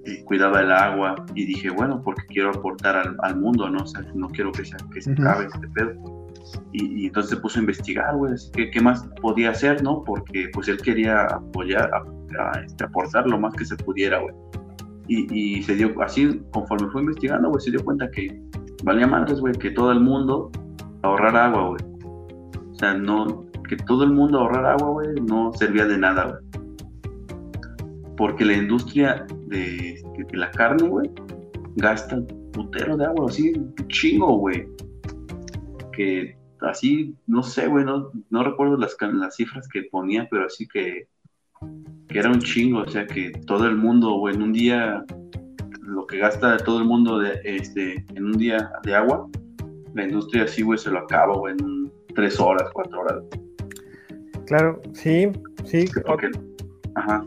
y 0.06 0.24
cuidaba 0.24 0.62
el 0.62 0.72
agua, 0.72 1.16
y 1.36 1.46
dije, 1.46 1.70
bueno, 1.70 2.02
porque 2.02 2.22
quiero 2.28 2.52
aportar 2.52 2.96
al, 2.96 3.18
al 3.24 3.38
mundo, 3.38 3.70
¿no? 3.70 3.84
O 3.84 3.88
sea, 3.88 4.02
no 4.16 4.30
quiero 4.30 4.54
que 4.54 4.64
se, 4.64 4.78
que 4.94 5.02
se 5.02 5.12
acabe 5.12 5.48
este 5.48 5.68
pedo. 5.70 6.28
Y, 6.72 7.02
y 7.04 7.06
entonces 7.08 7.32
se 7.32 7.38
puso 7.38 7.60
a 7.60 7.62
investigar, 7.64 8.16
güey, 8.16 8.34
qué 8.54 8.80
más 8.80 9.06
podía 9.22 9.50
hacer, 9.50 9.84
¿no? 9.84 10.04
Porque 10.06 10.50
pues 10.54 10.70
él 10.70 10.78
quería 10.78 11.24
apoyar, 11.26 11.92
a- 11.94 12.52
a, 12.54 12.62
este, 12.62 12.86
aportar 12.86 13.28
lo 13.28 13.38
más 13.38 13.54
que 13.56 13.66
se 13.66 13.76
pudiera, 13.76 14.20
güey. 14.20 14.34
Y, 15.10 15.58
y 15.58 15.64
se 15.64 15.76
dio, 15.76 15.94
así, 16.02 16.42
conforme 16.52 16.90
fue 16.92 17.02
investigando, 17.02 17.50
güey, 17.50 17.62
se 17.62 17.72
dio 17.72 17.84
cuenta 17.84 18.10
que 18.12 18.42
valía 18.86 19.08
madres, 19.08 19.42
güey, 19.42 19.54
que 19.56 19.72
todo 19.72 19.92
el 19.92 20.00
mundo 20.00 20.52
ahorrara 21.02 21.48
agua, 21.48 21.68
güey. 21.70 21.82
O 22.78 22.80
sea, 22.80 22.94
no, 22.94 23.44
que 23.68 23.76
todo 23.76 24.04
el 24.04 24.12
mundo 24.12 24.38
ahorrara 24.40 24.74
agua, 24.74 24.90
güey, 24.90 25.16
no 25.28 25.52
servía 25.54 25.88
de 25.88 25.98
nada, 25.98 26.26
güey. 26.26 26.62
Porque 28.16 28.46
la 28.46 28.54
industria 28.54 29.26
de, 29.48 30.00
de 30.16 30.38
la 30.38 30.52
carne, 30.52 30.88
güey, 30.88 31.10
gasta 31.76 32.18
un 32.18 32.52
putero 32.52 32.96
de 32.96 33.06
agua, 33.06 33.26
así, 33.30 33.54
chingo, 33.88 34.38
güey. 34.38 34.68
Que 35.92 36.38
así, 36.62 37.16
no 37.26 37.42
sé, 37.42 37.68
güey, 37.68 37.84
no, 37.84 38.12
no 38.30 38.44
recuerdo 38.44 38.78
las, 38.78 38.96
las 39.02 39.36
cifras 39.36 39.68
que 39.68 39.84
ponía, 39.92 40.28
pero 40.30 40.46
así 40.46 40.68
que, 40.68 41.08
que 42.08 42.20
era 42.20 42.30
un 42.30 42.40
chingo, 42.40 42.82
o 42.82 42.88
sea, 42.88 43.08
que 43.08 43.32
todo 43.48 43.66
el 43.66 43.76
mundo, 43.76 44.20
güey, 44.20 44.36
en 44.36 44.44
un 44.44 44.54
día, 44.54 45.04
lo 45.82 46.06
que 46.06 46.20
gasta 46.20 46.58
todo 46.58 46.78
el 46.78 46.86
mundo 46.86 47.18
de, 47.18 47.40
este, 47.44 48.06
en 48.14 48.26
un 48.26 48.34
día 48.34 48.72
de 48.84 48.94
agua, 48.94 49.28
la 49.96 50.04
industria 50.04 50.44
así, 50.44 50.62
güey, 50.62 50.78
se 50.78 50.92
lo 50.92 51.00
acaba, 51.00 51.36
güey, 51.36 51.56
en 51.58 51.66
un- 51.66 51.87
tres 52.18 52.40
horas, 52.40 52.68
cuatro 52.74 53.02
horas. 53.02 53.24
Claro, 54.48 54.82
sí, 54.94 55.32
sí. 55.66 55.86
Porque, 56.04 56.32
ajá, 56.96 57.24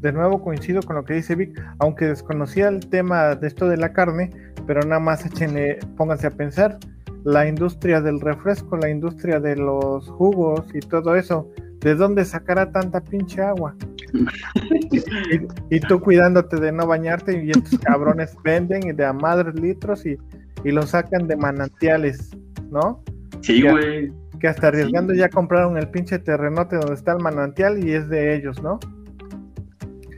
De 0.00 0.12
nuevo 0.12 0.42
coincido 0.42 0.80
con 0.82 0.96
lo 0.96 1.04
que 1.04 1.12
dice 1.12 1.34
Vic, 1.34 1.62
aunque 1.78 2.06
desconocía 2.06 2.68
el 2.68 2.80
tema 2.88 3.34
de 3.34 3.46
esto 3.46 3.68
de 3.68 3.76
la 3.76 3.92
carne, 3.92 4.30
pero 4.66 4.80
nada 4.80 4.98
más 4.98 5.26
échenle, 5.26 5.78
pónganse 5.98 6.28
a 6.28 6.30
pensar, 6.30 6.78
la 7.24 7.46
industria 7.46 8.00
del 8.00 8.18
refresco, 8.18 8.78
la 8.78 8.88
industria 8.88 9.40
de 9.40 9.56
los 9.56 10.08
jugos 10.08 10.64
y 10.72 10.80
todo 10.80 11.16
eso, 11.16 11.46
¿de 11.80 11.94
dónde 11.94 12.24
sacará 12.24 12.72
tanta 12.72 13.02
pinche 13.02 13.42
agua? 13.42 13.76
y, 14.90 15.76
y 15.76 15.80
tú 15.80 16.00
cuidándote 16.00 16.56
de 16.56 16.72
no 16.72 16.86
bañarte 16.86 17.44
y 17.44 17.50
estos 17.50 17.78
cabrones 17.80 18.34
venden 18.42 18.88
y 18.88 18.92
de 18.92 19.04
a 19.04 19.12
madres 19.12 19.54
litros 19.60 20.06
y, 20.06 20.16
y 20.64 20.70
lo 20.70 20.86
sacan 20.86 21.28
de 21.28 21.36
manantiales, 21.36 22.30
¿no? 22.70 23.02
sí, 23.42 23.62
güey, 23.62 24.12
Que 24.40 24.48
hasta 24.48 24.68
arriesgando 24.68 25.12
ya 25.14 25.28
compraron 25.28 25.76
el 25.76 25.88
pinche 25.90 26.18
terrenote 26.18 26.76
donde 26.76 26.94
está 26.94 27.12
el 27.12 27.18
manantial 27.22 27.84
y 27.84 27.92
es 27.92 28.08
de 28.08 28.34
ellos, 28.36 28.62
¿no? 28.62 28.78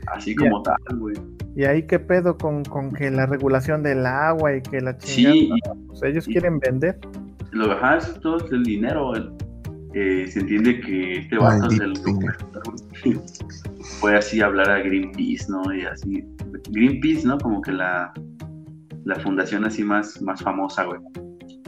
así 0.07 0.35
como 0.35 0.61
tal, 0.61 0.77
güey. 0.97 1.15
Y 1.55 1.63
ahí 1.65 1.83
qué 1.87 1.97
pedo 1.99 2.37
con, 2.37 2.63
con 2.65 2.91
que 2.93 3.09
la 3.09 3.25
regulación 3.25 3.81
del 3.83 4.05
agua 4.05 4.55
y 4.55 4.61
que 4.61 4.79
la 4.79 4.95
Sí, 4.99 5.23
chingada. 5.23 5.35
y- 5.75 5.87
Pues 5.87 6.03
ellos 6.03 6.25
quieren 6.25 6.59
vender. 6.59 6.99
lo 7.51 7.67
eso 7.97 8.19
todo 8.19 8.37
es 8.37 8.51
el 8.51 8.63
dinero, 8.63 9.13
el- 9.15 9.31
eh, 9.93 10.27
se 10.27 10.39
entiende 10.41 10.79
que 10.81 11.19
este 11.19 11.37
vato 11.37 11.67
es 11.67 11.79
el 11.79 11.93
Maldito 11.93 12.05
dinero. 12.05 12.37
fue 13.99 14.15
así 14.17 14.41
hablar 14.41 14.69
a 14.69 14.79
Greenpeace, 14.79 15.45
¿no? 15.49 15.73
Y 15.73 15.81
así, 15.83 16.23
Greenpeace, 16.71 17.27
¿no? 17.27 17.37
Como 17.39 17.61
que 17.61 17.71
la, 17.71 18.11
la 19.05 19.15
fundación 19.19 19.65
así 19.65 19.83
más, 19.83 20.21
más 20.21 20.41
famosa, 20.41 20.83
güey. 20.85 20.99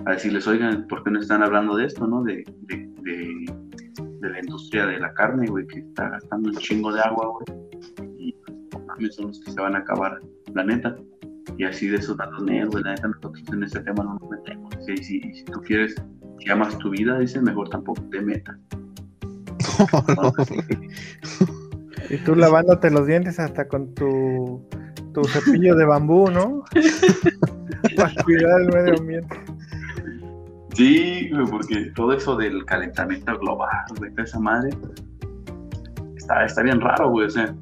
A 0.06 0.12
decirles, 0.12 0.48
oigan, 0.48 0.88
¿por 0.88 1.04
qué 1.04 1.12
no 1.12 1.20
están 1.20 1.44
hablando 1.44 1.76
de 1.76 1.86
esto, 1.86 2.08
no? 2.08 2.24
De, 2.24 2.44
de, 2.62 2.90
de, 3.02 3.54
de 4.20 4.30
la 4.30 4.40
industria 4.40 4.86
de 4.86 5.00
la 5.00 5.14
carne, 5.14 5.48
güey, 5.48 5.68
que 5.68 5.80
está 5.80 6.10
gastando 6.10 6.50
un 6.50 6.56
chingo 6.58 6.94
de 6.94 7.02
agua, 7.02 7.28
güey. 7.28 7.46
Y 8.20 8.36
pues, 8.98 9.16
son 9.16 9.28
los 9.28 9.40
que 9.40 9.52
se 9.52 9.60
van 9.60 9.76
a 9.76 9.80
acabar, 9.80 10.22
la 10.54 10.64
neta. 10.64 10.96
Y 11.58 11.64
así 11.64 11.88
de 11.88 11.98
esos 11.98 12.18
datos 12.18 12.44
negros, 12.44 12.72
güey, 12.72 12.84
la 12.84 12.96
neta, 12.96 13.08
nosotros 13.08 13.44
en 13.52 13.64
ese 13.64 13.80
tema 13.82 14.04
no 14.04 14.20
nos 14.20 14.30
metemos. 14.30 14.76
Y 14.88 14.98
si, 14.98 15.18
y 15.18 15.34
si 15.34 15.44
tú 15.46 15.60
quieres, 15.62 15.96
si 16.40 16.50
amas 16.50 16.78
tu 16.78 16.92
vida, 16.92 17.18
dices, 17.20 17.42
mejor 17.42 17.70
tampoco 17.70 18.02
te 18.12 18.22
metas. 18.22 18.58
Y 22.10 22.18
tú 22.18 22.36
lavándote 22.36 22.92
los 22.92 23.08
dientes 23.08 23.40
hasta 23.40 23.68
con 23.68 23.94
tu, 23.94 24.62
tu 25.14 25.24
cepillo 25.24 25.76
de 25.76 25.86
bambú, 25.86 26.30
¿no? 26.30 26.64
Para 27.96 28.24
cuidar 28.24 28.62
el 28.62 28.68
medio 28.68 29.00
ambiente. 29.00 29.36
Sí, 30.76 31.30
porque 31.50 31.92
todo 31.96 32.12
eso 32.12 32.36
del 32.36 32.66
calentamiento 32.66 33.38
global, 33.40 33.86
güey, 33.98 34.12
esa 34.18 34.40
madre, 34.42 34.72
está, 36.18 36.44
está 36.44 36.64
bien 36.64 36.82
raro, 36.82 37.12
güey, 37.12 37.28
o 37.28 37.30
sea, 37.30 37.56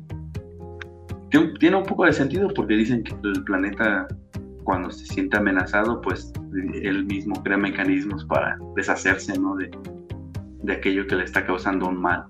tiene 1.60 1.76
un 1.76 1.84
poco 1.84 2.06
de 2.06 2.14
sentido 2.14 2.48
porque 2.56 2.74
dicen 2.74 3.04
que 3.04 3.14
el 3.24 3.44
planeta, 3.44 4.08
cuando 4.64 4.90
se 4.90 5.06
siente 5.06 5.38
amenazado, 5.38 6.02
pues 6.02 6.34
él 6.82 7.06
mismo 7.06 7.36
crea 7.44 7.58
mecanismos 7.58 8.26
para 8.26 8.58
deshacerse, 8.76 9.40
¿no? 9.40 9.58
De, 9.58 9.70
de 10.64 10.74
aquello 10.74 11.06
que 11.06 11.16
le 11.16 11.26
está 11.26 11.46
causando 11.46 11.90
un 11.90 12.02
mal. 12.02 12.26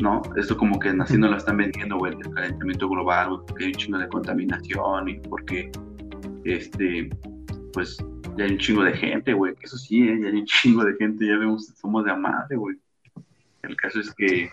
¿No? 0.00 0.22
Esto 0.36 0.56
como 0.56 0.78
que 0.78 0.88
así 0.88 1.16
no 1.18 1.28
lo 1.28 1.36
están 1.36 1.58
vendiendo, 1.58 1.98
güey, 1.98 2.14
el 2.14 2.34
calentamiento 2.34 2.88
global, 2.88 3.28
güey, 3.28 3.40
porque 3.46 3.64
hay 3.64 3.70
un 3.72 3.76
chingo 3.76 3.98
de 3.98 4.08
contaminación 4.08 5.08
y 5.10 5.20
porque, 5.20 5.70
este, 6.44 7.10
pues 7.72 7.98
ya 8.36 8.44
hay 8.44 8.52
un 8.52 8.58
chingo 8.58 8.84
de 8.84 8.92
gente, 8.94 9.32
güey, 9.32 9.54
que 9.54 9.66
eso 9.66 9.76
sí, 9.76 10.08
¿eh? 10.08 10.18
ya 10.20 10.28
hay 10.28 10.40
un 10.40 10.44
chingo 10.46 10.84
de 10.84 10.94
gente, 10.96 11.26
ya 11.26 11.36
vemos, 11.38 11.66
somos 11.80 12.04
de 12.04 12.10
a 12.10 12.16
madre, 12.16 12.56
güey. 12.56 12.76
El 13.62 13.76
caso 13.76 14.00
es 14.00 14.12
que, 14.14 14.50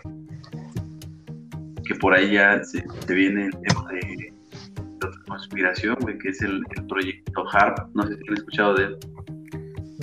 que 1.84 1.94
por 1.96 2.14
ahí 2.14 2.32
ya 2.32 2.62
se, 2.62 2.84
se 3.06 3.14
viene 3.14 3.46
el 3.46 3.52
tema 3.52 3.88
de, 3.90 4.00
de 4.00 5.06
otra 5.06 5.20
conspiración, 5.26 5.96
güey, 6.00 6.18
que 6.18 6.28
es 6.28 6.40
el, 6.42 6.62
el 6.76 6.86
proyecto 6.86 7.44
HARP, 7.50 7.94
no 7.94 8.06
sé 8.06 8.16
si 8.16 8.22
han 8.28 8.34
escuchado 8.34 8.74
de 8.74 8.84
él. 8.84 8.98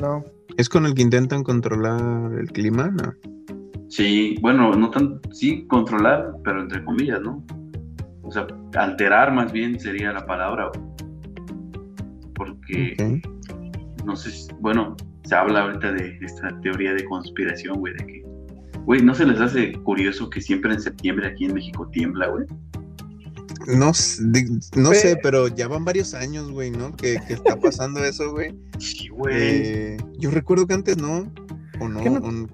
No. 0.01 0.23
¿Es 0.57 0.67
con 0.69 0.85
el 0.85 0.93
que 0.93 1.03
intentan 1.03 1.43
controlar 1.43 2.33
el 2.33 2.51
clima? 2.51 2.89
No. 2.89 3.13
Sí, 3.89 4.35
bueno, 4.41 4.73
no 4.73 4.89
tan, 4.89 5.21
sí, 5.31 5.65
controlar, 5.67 6.33
pero 6.43 6.61
entre 6.61 6.83
comillas, 6.83 7.21
¿no? 7.21 7.43
O 8.23 8.31
sea, 8.31 8.45
alterar 8.75 9.31
más 9.31 9.51
bien 9.53 9.79
sería 9.79 10.11
la 10.11 10.25
palabra, 10.25 10.69
güey. 10.73 10.81
Porque... 12.35 13.21
Ok. 13.23 13.36
No 14.07 14.15
sé, 14.15 14.31
si- 14.31 14.47
bueno, 14.59 14.95
se 15.25 15.35
habla 15.35 15.61
ahorita 15.63 15.91
de 15.91 16.17
esta 16.21 16.59
teoría 16.61 16.93
de 16.93 17.03
conspiración, 17.05 17.77
güey, 17.79 17.93
de 17.93 18.05
que, 18.07 18.23
güey, 18.85 19.01
¿no 19.03 19.13
se 19.13 19.25
les 19.25 19.39
hace 19.39 19.73
curioso 19.83 20.29
que 20.29 20.41
siempre 20.41 20.73
en 20.73 20.81
septiembre 20.81 21.27
aquí 21.27 21.45
en 21.45 21.53
México 21.53 21.87
tiembla, 21.91 22.27
güey? 22.29 22.45
No, 23.67 23.91
no 24.77 24.93
sé, 24.93 25.17
pero 25.21 25.49
ya 25.49 25.67
van 25.67 25.83
varios 25.83 26.13
años, 26.13 26.49
güey, 26.51 26.71
¿no? 26.71 26.95
Que, 26.95 27.17
que 27.27 27.33
está 27.33 27.55
pasando 27.59 28.03
eso, 28.03 28.31
güey. 28.31 28.55
Sí, 28.79 29.09
güey. 29.09 29.35
Eh, 29.35 29.97
yo 30.17 30.31
recuerdo 30.31 30.65
que 30.65 30.73
antes 30.73 30.97
no. 30.97 31.29
O 31.81 31.89
no. 31.89 31.99
¿Qué 32.01 32.09
no? 32.09 32.19
o 32.19 32.31
no- 32.31 32.47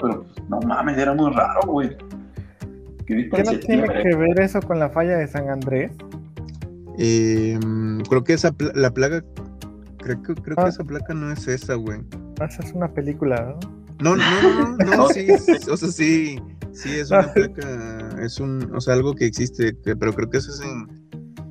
pero 0.00 0.24
no 0.48 0.60
mames, 0.60 0.96
era 0.98 1.12
muy 1.14 1.32
raro, 1.32 1.60
güey. 1.66 1.96
¿Qué 3.06 3.28
no 3.44 3.58
tiene 3.58 3.88
que 3.88 4.14
ver 4.14 4.40
eso 4.40 4.60
con 4.62 4.78
la 4.78 4.88
falla 4.90 5.16
de 5.18 5.26
San 5.26 5.48
Andrés? 5.48 5.90
eh, 6.96 7.58
creo 8.08 8.22
que 8.22 8.34
esa 8.34 8.54
la 8.74 8.92
plaga. 8.92 9.24
Creo 10.02 10.22
que, 10.22 10.34
creo 10.34 10.56
que 10.56 10.62
Ah. 10.62 10.68
esa 10.68 10.84
placa 10.84 11.14
no 11.14 11.30
es 11.32 11.46
esa, 11.48 11.74
güey. 11.74 12.00
Esa 12.42 12.62
es 12.62 12.72
una 12.72 12.92
película, 12.92 13.56
¿no? 14.00 14.16
No, 14.16 14.16
no, 14.16 14.42
no, 14.42 14.76
no, 14.76 14.96
no, 14.96 15.08
sí, 15.08 15.26
o 15.70 15.76
sea, 15.76 15.88
sí, 15.90 16.38
sí, 16.72 16.90
es 16.90 17.10
una 17.10 17.20
Ah. 17.20 17.32
placa, 17.34 18.22
es 18.22 18.40
un, 18.40 18.70
o 18.74 18.80
sea, 18.80 18.94
algo 18.94 19.14
que 19.14 19.26
existe, 19.26 19.76
que- 19.84 19.94
pero 19.96 20.14
creo 20.14 20.30
que 20.30 20.38
eso 20.38 20.50
es 20.52 20.60
en 20.62 20.86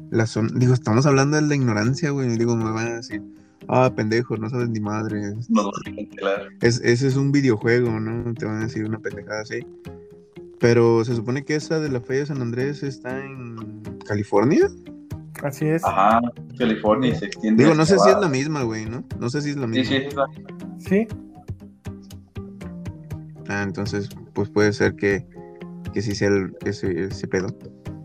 la 0.09 0.25
zona, 0.25 0.49
digo, 0.55 0.73
estamos 0.73 1.05
hablando 1.05 1.35
de 1.37 1.43
la 1.43 1.53
ignorancia, 1.55 2.09
güey, 2.09 2.35
digo, 2.37 2.55
me 2.55 2.71
van 2.71 2.87
a 2.87 2.95
decir, 2.95 3.21
ah, 3.67 3.93
pendejo, 3.95 4.35
no 4.37 4.49
sabes 4.49 4.69
ni 4.69 4.79
madre, 4.79 5.35
No, 5.49 5.63
no, 5.65 5.71
claro. 6.17 6.45
es, 6.61 6.81
ese 6.83 7.07
es 7.07 7.15
un 7.15 7.31
videojuego, 7.31 7.99
¿no? 7.99 8.33
Te 8.33 8.45
van 8.45 8.57
a 8.61 8.63
decir 8.63 8.83
una 8.85 8.97
pendejada 8.97 9.41
así, 9.41 9.59
pero 10.59 11.05
se 11.05 11.15
supone 11.15 11.45
que 11.45 11.55
esa 11.55 11.79
de 11.79 11.89
la 11.89 12.01
Feria 12.01 12.21
de 12.21 12.25
San 12.25 12.41
Andrés 12.41 12.81
está 12.81 13.23
en 13.23 13.83
California, 14.07 14.67
Así 15.43 15.65
es. 15.67 15.83
Ajá, 15.85 16.21
California 16.57 17.11
y 17.11 17.15
se 17.15 17.25
extiende. 17.27 17.63
digo, 17.63 17.75
no 17.75 17.85
sé 17.85 17.97
si 17.99 18.09
es 18.09 18.17
la 18.19 18.27
misma, 18.27 18.63
güey, 18.63 18.85
¿no? 18.85 19.03
No 19.19 19.29
sé 19.29 19.41
si 19.41 19.51
es 19.51 19.55
la 19.57 19.67
Sí, 19.67 19.69
misma. 19.69 19.85
sí, 19.89 19.95
es 19.95 20.07
esa. 20.13 20.25
Sí. 20.79 21.07
Ah, 23.47 23.63
entonces, 23.63 24.09
pues 24.33 24.49
puede 24.49 24.73
ser 24.73 24.95
que, 24.95 25.25
que 25.93 26.01
sí 26.01 26.13
sea 26.13 26.27
el- 26.29 26.55
ese, 26.65 27.05
ese 27.05 27.27
pedo. 27.27 27.47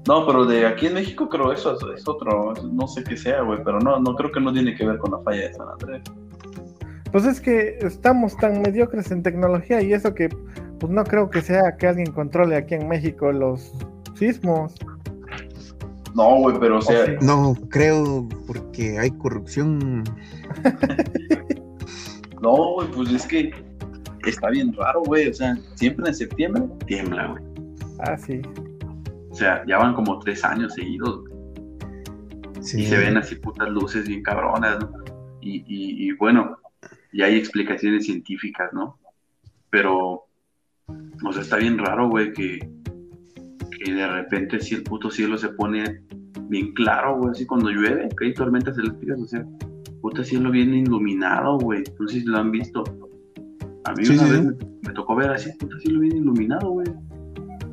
No, 0.06 0.26
pero 0.26 0.44
de 0.44 0.66
aquí 0.66 0.86
en 0.86 0.94
México 0.94 1.28
creo 1.28 1.52
eso 1.52 1.74
es, 1.76 2.00
es 2.00 2.08
otro, 2.08 2.52
no 2.72 2.86
sé 2.86 3.02
qué 3.04 3.16
sea, 3.16 3.42
güey, 3.42 3.58
pero 3.64 3.78
no, 3.80 3.98
no 4.00 4.14
creo 4.16 4.30
que 4.30 4.40
no 4.40 4.52
tiene 4.52 4.74
que 4.74 4.86
ver 4.86 4.98
con 4.98 5.12
la 5.12 5.18
falla 5.20 5.48
de 5.48 5.54
San 5.54 5.66
Andrés. 5.68 6.02
Pues 7.10 7.24
es 7.26 7.40
que 7.40 7.78
estamos 7.80 8.36
tan 8.36 8.60
mediocres 8.60 9.10
en 9.10 9.22
tecnología 9.22 9.80
y 9.82 9.92
eso 9.92 10.14
que 10.14 10.28
pues 10.80 10.92
no 10.92 11.04
creo 11.04 11.30
que 11.30 11.40
sea 11.42 11.76
que 11.78 11.86
alguien 11.86 12.10
controle 12.12 12.56
aquí 12.56 12.74
en 12.74 12.88
México 12.88 13.30
los 13.32 13.72
sismos. 14.14 14.74
No, 16.14 16.36
güey, 16.36 16.56
pero 16.60 16.78
o 16.78 16.82
sea. 16.82 17.16
No, 17.20 17.54
creo 17.68 18.28
porque 18.46 18.98
hay 18.98 19.10
corrupción. 19.12 20.04
no, 22.40 22.74
güey, 22.74 22.88
pues 22.92 23.10
es 23.10 23.26
que 23.26 23.52
está 24.24 24.50
bien 24.50 24.72
raro, 24.72 25.02
güey, 25.02 25.28
o 25.28 25.34
sea, 25.34 25.56
siempre 25.74 26.08
en 26.08 26.14
septiembre 26.14 26.64
tiembla, 26.86 27.26
güey. 27.26 27.44
Ah, 27.98 28.16
sí. 28.16 28.40
O 29.30 29.34
sea, 29.34 29.64
ya 29.66 29.78
van 29.78 29.94
como 29.94 30.18
tres 30.20 30.44
años 30.44 30.74
seguidos, 30.74 31.20
güey. 31.20 31.34
Sí. 32.60 32.82
y 32.82 32.86
se 32.86 32.96
ven 32.96 33.18
así 33.18 33.34
putas 33.34 33.68
luces 33.68 34.08
bien 34.08 34.22
cabronas, 34.22 34.78
¿no? 34.80 34.90
Y, 35.42 35.56
y, 35.66 36.08
y 36.08 36.12
bueno, 36.12 36.56
ya 37.12 37.26
hay 37.26 37.36
explicaciones 37.36 38.06
científicas, 38.06 38.72
¿no? 38.72 38.98
Pero, 39.68 40.26
o 40.86 41.32
sea, 41.32 41.42
está 41.42 41.56
bien 41.56 41.76
raro, 41.76 42.08
güey, 42.08 42.32
que, 42.32 42.66
que 43.84 43.92
de 43.94 44.06
repente 44.06 44.60
si 44.60 44.74
el 44.76 44.82
puto 44.82 45.10
cielo 45.10 45.36
se 45.38 45.48
pone 45.50 46.00
bien 46.48 46.72
claro, 46.74 47.18
güey, 47.18 47.30
así 47.32 47.46
cuando 47.46 47.70
llueve, 47.70 48.08
que 48.18 48.26
hay 48.26 48.34
tormentas 48.34 48.76
eléctricas, 48.78 49.20
o 49.20 49.26
sea, 49.26 49.44
puta 50.00 50.24
cielo 50.24 50.50
bien 50.50 50.74
iluminado, 50.74 51.58
güey, 51.58 51.82
no 51.98 52.08
sé 52.08 52.20
si 52.20 52.26
lo 52.26 52.38
han 52.38 52.50
visto. 52.50 52.82
A 53.84 53.92
mí 53.94 54.04
Sí, 54.04 54.14
una 54.14 54.24
sí, 54.24 54.30
vez. 54.32 54.42
Me, 54.44 54.54
me 54.88 54.92
tocó 54.94 55.14
ver 55.16 55.30
así, 55.30 55.50
puta 55.58 55.78
cielo 55.80 56.00
bien 56.00 56.16
iluminado, 56.16 56.70
güey. 56.70 56.86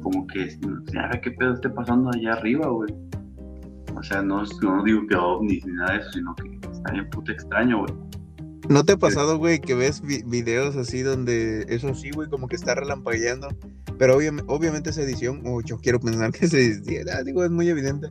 Como 0.02 0.26
que, 0.28 0.58
no 0.68 0.84
sé, 0.88 1.00
a 1.00 1.08
ver 1.08 1.22
qué 1.22 1.32
pedo 1.32 1.54
esté 1.54 1.70
pasando 1.70 2.10
allá 2.14 2.34
arriba, 2.34 2.68
güey. 2.68 2.94
O 3.96 4.04
sea, 4.04 4.22
no, 4.22 4.44
no 4.62 4.84
digo 4.84 5.06
que 5.08 5.16
ovnis 5.16 5.66
ni 5.66 5.74
nada 5.74 5.94
de 5.94 6.00
eso, 6.00 6.12
sino 6.14 6.36
que 6.36 6.60
está 6.72 6.92
bien 6.92 7.10
puta 7.12 7.32
extraño, 7.32 7.80
güey. 7.80 7.94
¿No 8.70 8.84
te 8.84 8.94
ha 8.94 8.98
pasado, 8.98 9.38
güey, 9.38 9.60
que 9.60 9.76
ves 9.76 10.02
vi- 10.02 10.24
videos 10.26 10.76
así 10.76 11.02
donde 11.02 11.66
eso 11.70 11.94
sí, 11.94 12.10
güey, 12.12 12.30
como 12.30 12.48
que 12.48 12.56
está 12.56 12.74
relampagueando? 12.74 13.50
Pero 14.02 14.18
obvia- 14.18 14.34
obviamente 14.48 14.90
es 14.90 14.98
edición, 14.98 15.44
o 15.46 15.62
yo 15.62 15.78
quiero 15.78 16.00
pensar 16.00 16.32
que 16.32 16.46
es 16.46 16.54
edición, 16.56 17.06
ah, 17.14 17.22
digo, 17.22 17.44
es 17.44 17.52
muy 17.52 17.70
evidente. 17.70 18.08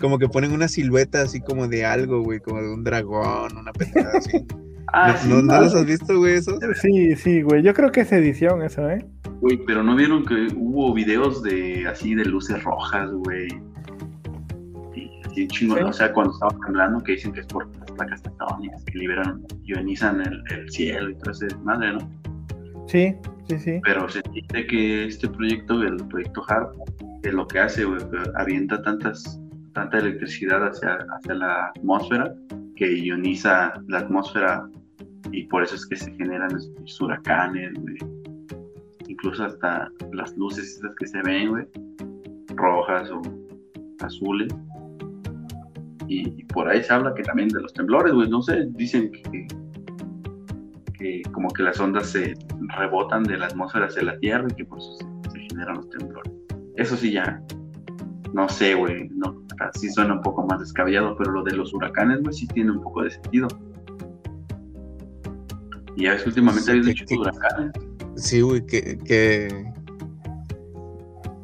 Como 0.00 0.18
que 0.18 0.28
ponen 0.28 0.50
una 0.50 0.66
silueta 0.66 1.22
así 1.22 1.40
como 1.40 1.68
de 1.68 1.84
algo, 1.86 2.24
güey, 2.24 2.40
como 2.40 2.60
de 2.60 2.74
un 2.74 2.82
dragón, 2.82 3.56
una 3.56 3.72
pendejada 3.72 4.18
así. 4.18 4.44
Ah, 4.92 5.12
¿No, 5.12 5.18
sí, 5.18 5.28
no, 5.28 5.34
no 5.42 5.52
no, 5.52 5.60
los 5.60 5.74
has 5.74 5.84
visto, 5.84 6.16
güey, 6.18 6.34
esos? 6.36 6.58
Sí, 6.80 7.14
sí, 7.14 7.42
güey. 7.42 7.62
Yo 7.62 7.74
creo 7.74 7.92
que 7.92 8.00
es 8.00 8.10
edición 8.10 8.62
eso, 8.62 8.88
¿eh? 8.90 9.04
güey, 9.42 9.60
pero 9.66 9.82
no 9.84 9.94
vieron 9.94 10.24
que 10.24 10.48
hubo 10.56 10.94
videos 10.94 11.42
de 11.42 11.86
así 11.86 12.14
de 12.14 12.24
luces 12.24 12.64
rojas, 12.64 13.10
güey. 13.12 13.48
Y 15.36 15.46
chingo, 15.48 15.76
Sí. 15.76 15.82
o 15.82 15.92
sea, 15.92 16.12
cuando 16.12 16.32
estaba 16.32 16.56
temblando, 16.64 17.00
que 17.04 17.12
dicen 17.12 17.32
que 17.32 17.40
es 17.40 17.46
por 17.46 17.68
las 17.78 17.90
placas 17.92 18.22
tectónicas 18.22 18.82
que 18.84 18.98
liberan, 18.98 19.42
ionizan 19.64 20.20
el, 20.22 20.42
el 20.50 20.70
cielo 20.70 21.10
y 21.10 21.14
todo 21.16 21.30
ese 21.32 21.46
madre, 21.62 21.92
¿no? 21.92 22.10
Sí, 22.88 23.14
sí, 23.48 23.58
sí. 23.58 23.80
Pero 23.84 24.08
se 24.08 24.22
dice 24.32 24.66
que 24.66 25.06
este 25.06 25.28
proyecto, 25.28 25.82
el 25.82 25.96
proyecto 26.08 26.42
HARP, 26.48 26.74
que 27.22 27.32
lo 27.32 27.46
que 27.46 27.60
hace, 27.60 27.84
güey, 27.84 28.00
avienta 28.34 28.82
tantas, 28.82 29.40
tanta 29.74 29.98
electricidad 29.98 30.66
hacia, 30.66 30.98
hacia 31.16 31.34
la 31.34 31.66
atmósfera 31.66 32.34
que 32.76 32.96
ioniza 32.96 33.74
la 33.88 33.98
atmósfera 33.98 34.68
y 35.32 35.44
por 35.44 35.64
eso 35.64 35.74
es 35.74 35.86
que 35.86 35.96
se 35.96 36.12
generan 36.12 36.56
estos 36.56 37.00
huracanes, 37.00 37.74
güey. 37.74 37.96
Incluso 39.08 39.44
hasta 39.44 39.90
las 40.12 40.36
luces 40.36 40.76
estas 40.76 40.94
que 40.96 41.06
se 41.06 41.20
ven, 41.22 41.50
güey, 41.50 41.66
rojas 42.54 43.10
o 43.10 43.20
azules. 44.00 44.54
Y, 46.06 46.44
por 46.44 46.68
ahí 46.68 46.82
se 46.82 46.92
habla 46.92 47.12
que 47.14 47.22
también 47.22 47.48
de 47.48 47.60
los 47.60 47.72
temblores, 47.74 48.14
güey, 48.14 48.30
no 48.30 48.40
sé, 48.40 48.66
dicen 48.70 49.12
que 49.12 49.46
como 51.32 51.48
que 51.50 51.62
las 51.62 51.78
ondas 51.80 52.08
se 52.10 52.34
rebotan 52.78 53.22
de 53.24 53.38
la 53.38 53.46
atmósfera 53.46 53.86
hacia 53.86 54.02
la 54.02 54.18
Tierra 54.18 54.46
y 54.50 54.54
que 54.54 54.64
por 54.64 54.78
eso 54.78 54.94
se, 54.96 55.30
se 55.32 55.38
generan 55.48 55.76
los 55.76 55.88
temblores. 55.90 56.32
Eso 56.76 56.96
sí 56.96 57.12
ya, 57.12 57.42
no 58.32 58.48
sé, 58.48 58.74
güey, 58.74 59.08
no, 59.10 59.42
sí 59.74 59.90
suena 59.90 60.14
un 60.14 60.22
poco 60.22 60.46
más 60.46 60.60
descabellado, 60.60 61.16
pero 61.16 61.32
lo 61.32 61.42
de 61.42 61.52
los 61.56 61.72
huracanes, 61.74 62.20
güey, 62.22 62.32
sí 62.34 62.46
tiene 62.48 62.72
un 62.72 62.82
poco 62.82 63.02
de 63.02 63.10
sentido. 63.10 63.48
Y 65.96 66.04
ya 66.04 66.12
ves 66.12 66.22
que 66.22 66.28
últimamente 66.28 66.62
Sí, 66.64 66.70
habéis 66.70 66.86
que- 66.86 66.92
dicho 66.92 67.04
que- 67.06 67.16
huracanes. 67.16 67.72
Sí, 68.16 68.40
güey, 68.40 68.64
que, 68.66 68.98
que... 68.98 69.72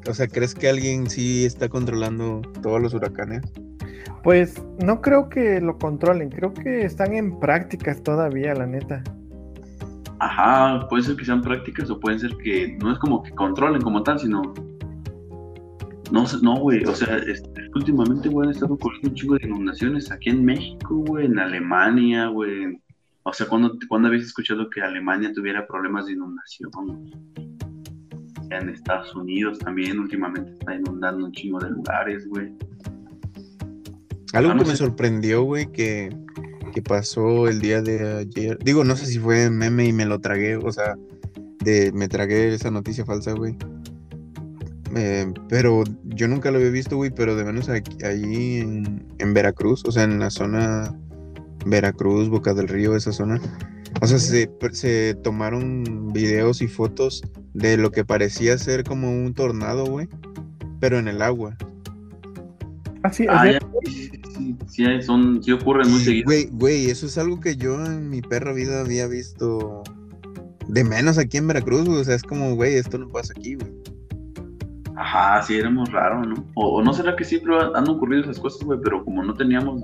O 0.08 0.12
sea, 0.14 0.28
¿crees 0.28 0.54
que 0.54 0.68
alguien 0.68 1.08
sí 1.08 1.44
está 1.46 1.68
controlando 1.68 2.42
todos 2.62 2.80
los 2.80 2.92
huracanes? 2.94 3.42
Pues 4.22 4.62
no 4.84 5.00
creo 5.00 5.28
que 5.28 5.60
lo 5.60 5.78
controlen, 5.78 6.30
creo 6.30 6.52
que 6.52 6.84
están 6.84 7.14
en 7.14 7.38
prácticas 7.40 8.02
todavía, 8.02 8.54
la 8.54 8.66
neta. 8.66 9.02
Ajá, 10.24 10.86
puede 10.88 11.02
ser 11.02 11.16
que 11.16 11.24
sean 11.26 11.42
prácticas 11.42 11.90
o 11.90 12.00
pueden 12.00 12.18
ser 12.18 12.34
que 12.38 12.78
no 12.80 12.92
es 12.92 12.98
como 12.98 13.22
que 13.22 13.30
controlen 13.32 13.82
como 13.82 14.02
tal, 14.02 14.18
sino. 14.18 14.40
No, 16.10 16.24
no, 16.42 16.56
güey, 16.60 16.82
o 16.84 16.94
sea, 16.94 17.16
es- 17.18 17.42
últimamente, 17.74 18.28
güey, 18.30 18.46
han 18.46 18.54
estado 18.54 18.74
ocurriendo 18.74 19.08
un 19.10 19.14
chingo 19.14 19.34
de 19.36 19.46
inundaciones 19.46 20.10
aquí 20.10 20.30
en 20.30 20.42
México, 20.44 20.96
güey, 21.06 21.26
en 21.26 21.38
Alemania, 21.38 22.28
güey. 22.28 22.78
O 23.24 23.32
sea, 23.34 23.46
¿cuándo, 23.48 23.76
¿cuándo 23.88 24.08
habéis 24.08 24.24
escuchado 24.24 24.70
que 24.70 24.80
Alemania 24.80 25.30
tuviera 25.34 25.66
problemas 25.66 26.06
de 26.06 26.12
inundación? 26.12 26.70
En 28.50 28.68
Estados 28.70 29.14
Unidos 29.14 29.58
también 29.58 29.98
últimamente 29.98 30.52
está 30.52 30.74
inundando 30.74 31.26
un 31.26 31.32
chingo 31.32 31.58
de 31.58 31.70
lugares, 31.70 32.26
güey. 32.28 32.52
Algo 34.32 34.52
Ah, 34.52 34.54
no 34.54 34.62
que 34.62 34.68
me 34.68 34.76
sorprendió, 34.76 35.42
güey, 35.42 35.70
que, 35.72 36.10
que 36.74 36.82
pasó 36.82 37.46
el 37.48 37.60
día 37.60 37.80
de 37.80 38.18
ayer. 38.18 38.58
Digo, 38.62 38.82
no 38.84 38.96
sé 38.96 39.06
si 39.06 39.18
fue 39.20 39.48
meme 39.48 39.86
y 39.86 39.92
me 39.92 40.04
lo 40.06 40.18
tragué, 40.20 40.56
o 40.56 40.72
sea, 40.72 40.96
de, 41.64 41.92
me 41.92 42.08
tragué 42.08 42.52
esa 42.52 42.70
noticia 42.70 43.04
falsa, 43.04 43.32
güey. 43.32 43.56
Eh, 44.96 45.32
pero 45.48 45.84
yo 46.04 46.28
nunca 46.28 46.50
lo 46.50 46.58
había 46.58 46.70
visto, 46.70 46.96
güey, 46.96 47.10
pero 47.10 47.36
de 47.36 47.44
menos 47.44 47.68
aquí, 47.68 47.96
ahí 48.04 48.58
en, 48.58 49.06
en 49.18 49.34
Veracruz, 49.34 49.82
o 49.86 49.92
sea, 49.92 50.02
en 50.04 50.18
la 50.18 50.30
zona 50.30 50.92
Veracruz, 51.66 52.28
Boca 52.28 52.54
del 52.54 52.68
Río, 52.68 52.94
esa 52.96 53.12
zona. 53.12 53.40
O 54.00 54.06
sea, 54.06 54.18
se, 54.18 54.50
se 54.72 55.14
tomaron 55.22 56.12
videos 56.12 56.60
y 56.62 56.66
fotos 56.68 57.22
de 57.54 57.76
lo 57.76 57.90
que 57.92 58.04
parecía 58.04 58.58
ser 58.58 58.82
como 58.84 59.10
un 59.10 59.32
tornado, 59.34 59.84
güey, 59.86 60.08
pero 60.80 60.98
en 60.98 61.06
el 61.08 61.22
agua. 61.22 61.56
Así, 63.02 63.26
Ah, 63.28 63.42
así- 63.42 63.52
ya, 63.52 63.58
sí, 64.34 64.56
sí, 64.66 64.84
son, 65.02 65.42
sí 65.42 65.52
ocurren 65.52 65.90
muy 65.90 66.00
seguido. 66.00 66.24
Güey, 66.26 66.48
güey, 66.52 66.90
eso 66.90 67.06
es 67.06 67.18
algo 67.18 67.40
que 67.40 67.56
yo 67.56 67.84
en 67.84 68.08
mi 68.10 68.20
perra 68.22 68.52
vida 68.52 68.80
había 68.80 69.06
visto 69.06 69.82
de 70.68 70.84
menos 70.84 71.18
aquí 71.18 71.36
en 71.36 71.46
Veracruz, 71.48 71.84
güey. 71.86 72.00
O 72.00 72.04
sea, 72.04 72.14
es 72.14 72.22
como, 72.22 72.54
güey, 72.54 72.74
esto 72.74 72.98
no 72.98 73.08
pasa 73.08 73.32
aquí, 73.36 73.54
güey. 73.56 73.72
Ajá, 74.96 75.42
sí, 75.42 75.56
éramos 75.56 75.90
raros, 75.90 76.26
¿no? 76.26 76.34
O, 76.54 76.76
o 76.76 76.82
no 76.82 76.92
será 76.92 77.16
que 77.16 77.24
siempre 77.24 77.54
han 77.74 77.88
ocurrido 77.88 78.22
esas 78.22 78.38
cosas, 78.38 78.62
güey, 78.64 78.78
pero 78.82 79.04
como 79.04 79.22
no 79.24 79.34
teníamos. 79.34 79.82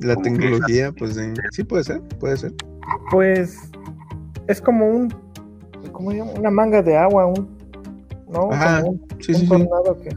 La 0.00 0.16
tecnología, 0.16 0.92
pues 0.92 1.14
sí. 1.14 1.22
Sí 1.52 1.64
puede 1.64 1.84
ser, 1.84 2.02
puede 2.20 2.36
ser. 2.36 2.52
pues 3.10 3.70
es 4.48 4.60
como 4.60 4.86
un, 4.86 5.14
¿cómo 5.92 6.10
se 6.10 6.18
llama? 6.18 6.32
Una 6.32 6.50
manga 6.50 6.82
de 6.82 6.96
agua, 6.96 7.26
un, 7.26 7.48
¿no? 8.30 8.50
Ajá, 8.52 8.82
Como 8.82 8.92
un, 8.92 9.06
Sí, 9.20 9.32
un 9.32 9.38
sí, 9.38 9.42
sí. 9.42 9.48
tornado 9.48 9.98
que, 10.02 10.10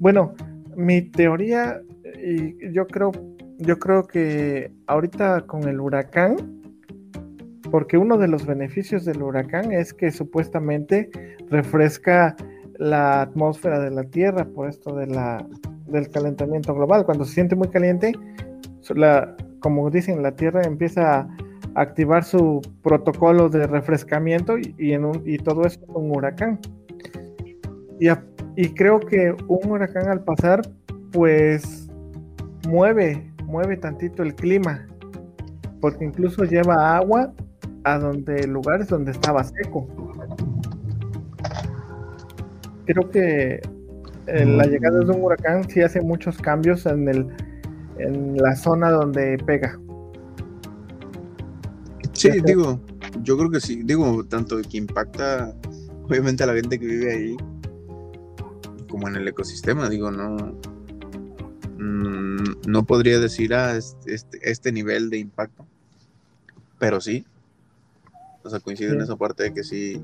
bueno, 0.00 0.34
mi 0.76 1.00
teoría 1.02 1.80
y 2.20 2.72
yo 2.72 2.86
creo, 2.86 3.12
yo 3.58 3.78
creo 3.78 4.06
que 4.06 4.72
ahorita 4.86 5.42
con 5.42 5.68
el 5.68 5.80
huracán, 5.80 6.62
porque 7.70 7.96
uno 7.96 8.18
de 8.18 8.28
los 8.28 8.44
beneficios 8.44 9.04
del 9.04 9.22
huracán 9.22 9.72
es 9.72 9.94
que 9.94 10.10
supuestamente 10.10 11.10
refresca 11.48 12.36
la 12.78 13.22
atmósfera 13.22 13.80
de 13.80 13.90
la 13.90 14.04
Tierra 14.04 14.44
por 14.44 14.68
esto 14.68 14.94
de 14.94 15.06
la, 15.06 15.46
del 15.86 16.10
calentamiento 16.10 16.74
global. 16.74 17.04
Cuando 17.04 17.24
se 17.24 17.34
siente 17.34 17.56
muy 17.56 17.68
caliente, 17.68 18.12
la, 18.94 19.36
como 19.60 19.88
dicen, 19.90 20.22
la 20.22 20.32
Tierra 20.32 20.62
empieza 20.64 21.20
a 21.20 21.28
activar 21.74 22.24
su 22.24 22.60
protocolo 22.82 23.48
de 23.48 23.66
refrescamiento 23.66 24.58
y, 24.58 24.92
en 24.92 25.04
un, 25.04 25.22
y 25.24 25.38
todo 25.38 25.64
es 25.64 25.80
un 25.86 26.10
huracán. 26.10 26.58
Y, 28.00 28.08
y 28.56 28.68
creo 28.74 29.00
que 29.00 29.34
un 29.48 29.70
huracán 29.70 30.08
al 30.08 30.24
pasar, 30.24 30.60
pues 31.12 31.81
mueve, 32.68 33.32
mueve 33.44 33.76
tantito 33.76 34.22
el 34.22 34.34
clima, 34.34 34.86
porque 35.80 36.04
incluso 36.04 36.44
lleva 36.44 36.96
agua 36.96 37.32
a 37.84 37.98
donde 37.98 38.46
lugares 38.46 38.88
donde 38.88 39.12
estaba 39.12 39.44
seco. 39.44 39.88
Creo 42.86 43.10
que 43.10 43.60
eh, 44.26 44.44
la 44.44 44.64
llegada 44.66 45.00
de 45.00 45.10
un 45.10 45.22
huracán 45.22 45.68
sí 45.68 45.80
hace 45.80 46.00
muchos 46.00 46.38
cambios 46.38 46.86
en 46.86 47.08
el 47.08 47.26
en 47.98 48.36
la 48.36 48.54
zona 48.56 48.90
donde 48.90 49.38
pega. 49.46 49.78
Sí, 52.12 52.30
digo, 52.44 52.80
yo 53.22 53.36
creo 53.36 53.50
que 53.50 53.60
sí. 53.60 53.82
Digo, 53.84 54.24
tanto 54.24 54.60
que 54.62 54.76
impacta, 54.76 55.54
obviamente, 56.04 56.44
a 56.44 56.46
la 56.46 56.54
gente 56.54 56.78
que 56.78 56.86
vive 56.86 57.12
ahí, 57.12 57.36
como 58.88 59.08
en 59.08 59.16
el 59.16 59.28
ecosistema. 59.28 59.88
Digo, 59.88 60.10
no. 60.10 60.36
Mm, 61.82 62.68
no 62.68 62.84
podría 62.84 63.18
decir, 63.18 63.54
ah, 63.54 63.76
este, 63.76 64.14
este, 64.14 64.38
este 64.50 64.72
nivel 64.72 65.10
de 65.10 65.18
impacto. 65.18 65.66
Pero 66.78 67.00
sí. 67.00 67.24
O 68.44 68.50
sea, 68.50 68.60
coincido 68.60 68.92
en 68.94 69.00
esa 69.00 69.16
parte 69.16 69.44
de 69.44 69.54
que 69.54 69.62
sí. 69.64 70.00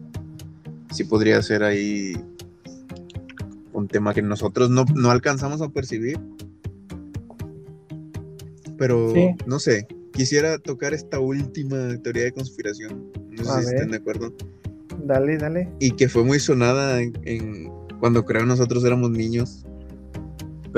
Sí 0.92 1.04
podría 1.04 1.42
ser 1.42 1.62
ahí 1.64 2.14
un 3.72 3.88
tema 3.88 4.14
que 4.14 4.22
nosotros 4.22 4.70
no, 4.70 4.84
no 4.94 5.10
alcanzamos 5.10 5.60
a 5.60 5.68
percibir. 5.68 6.18
Pero 8.76 9.12
Sí. 9.12 9.30
no 9.46 9.58
sé, 9.58 9.86
quisiera 10.12 10.58
tocar 10.58 10.94
esta 10.94 11.18
última 11.20 11.96
teoría 12.02 12.24
de 12.24 12.32
conspiración. 12.32 13.10
No 13.32 13.44
sé 13.44 13.50
A 13.50 13.62
si 13.62 13.86
de 13.90 13.96
acuerdo. 13.96 14.32
Dale, 15.04 15.36
dale. 15.36 15.68
Y 15.80 15.92
que 15.92 16.08
fue 16.08 16.24
muy 16.24 16.38
sonada 16.40 17.00
en, 17.00 17.12
en- 17.24 17.70
cuando 18.00 18.24
creo 18.24 18.46
nosotros 18.46 18.84
éramos 18.84 19.10
niños. 19.10 19.64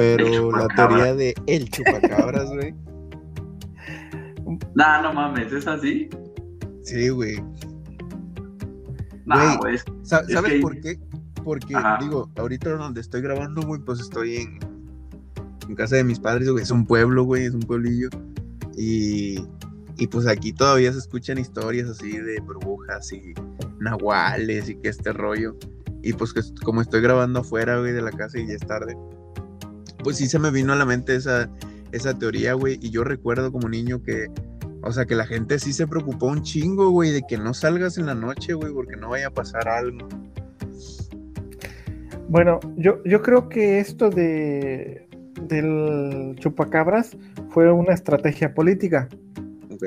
Pero 0.00 0.50
la 0.52 0.68
teoría 0.68 1.14
de 1.14 1.34
el 1.46 1.70
chupacabras, 1.70 2.48
güey. 2.50 2.74
Nah, 4.74 5.02
no 5.02 5.12
mames, 5.12 5.52
¿es 5.52 5.66
así? 5.66 6.08
Sí, 6.82 7.08
güey. 7.10 7.40
Nah, 9.26 9.56
Güey. 9.56 9.56
güey. 9.58 9.74
es- 9.76 9.84
Sa- 10.02 10.20
Es 10.26 10.32
¿Sabes 10.32 10.52
que- 10.54 10.60
por 10.60 10.80
qué? 10.80 10.98
Porque, 11.44 11.74
Ajá. 11.76 11.98
digo, 12.00 12.30
ahorita 12.36 12.70
donde 12.70 13.00
estoy 13.00 13.22
grabando, 13.22 13.62
güey, 13.62 13.80
pues 13.80 14.00
estoy 14.00 14.36
en, 14.38 14.58
en 15.68 15.74
casa 15.74 15.96
de 15.96 16.04
mis 16.04 16.18
padres, 16.20 16.50
güey. 16.50 16.62
Es 16.62 16.70
un 16.70 16.84
pueblo, 16.84 17.24
güey, 17.24 17.44
es 17.44 17.54
un 17.54 17.60
pueblillo. 17.60 18.08
Y, 18.76 19.44
y 19.96 20.06
pues 20.08 20.26
aquí 20.26 20.52
todavía 20.52 20.92
se 20.92 20.98
escuchan 20.98 21.38
historias 21.38 21.88
así 21.88 22.18
de 22.18 22.40
burbujas 22.40 23.12
y 23.12 23.34
nahuales 23.78 24.68
y 24.68 24.74
que 24.76 24.88
este 24.88 25.12
rollo. 25.12 25.56
Y 26.02 26.12
pues 26.14 26.32
que, 26.32 26.40
como 26.64 26.80
estoy 26.82 27.00
grabando 27.02 27.40
afuera, 27.40 27.78
güey, 27.78 27.92
de 27.92 28.02
la 28.02 28.10
casa 28.10 28.38
y 28.38 28.46
ya 28.48 28.54
es 28.54 28.66
tarde, 28.66 28.96
pues 30.02 30.16
sí 30.16 30.26
se 30.26 30.38
me 30.38 30.50
vino 30.50 30.72
a 30.72 30.76
la 30.76 30.84
mente 30.84 31.14
esa, 31.14 31.50
esa 31.92 32.18
teoría, 32.18 32.54
güey. 32.54 32.78
Y 32.82 32.90
yo 32.90 33.04
recuerdo 33.04 33.52
como 33.52 33.68
niño 33.68 34.02
que, 34.02 34.26
O 34.82 34.92
sea, 34.92 35.04
que 35.04 35.14
la 35.14 35.26
gente 35.26 35.58
sí 35.58 35.72
se 35.72 35.86
preocupó 35.86 36.26
un 36.26 36.42
chingo, 36.42 36.90
güey, 36.90 37.10
de 37.10 37.22
que 37.28 37.36
no 37.36 37.52
salgas 37.54 37.98
en 37.98 38.06
la 38.06 38.14
noche, 38.14 38.54
güey, 38.54 38.72
porque 38.72 38.96
no 38.96 39.10
vaya 39.10 39.28
a 39.28 39.30
pasar 39.30 39.68
algo. 39.68 40.08
Bueno, 42.28 42.60
yo, 42.76 43.02
yo 43.04 43.22
creo 43.22 43.48
que 43.48 43.80
esto 43.80 44.08
de 44.08 45.08
del 45.48 46.36
chupacabras 46.38 47.16
fue 47.50 47.72
una 47.72 47.94
estrategia 47.94 48.54
política. 48.54 49.08
Ok. 49.70 49.84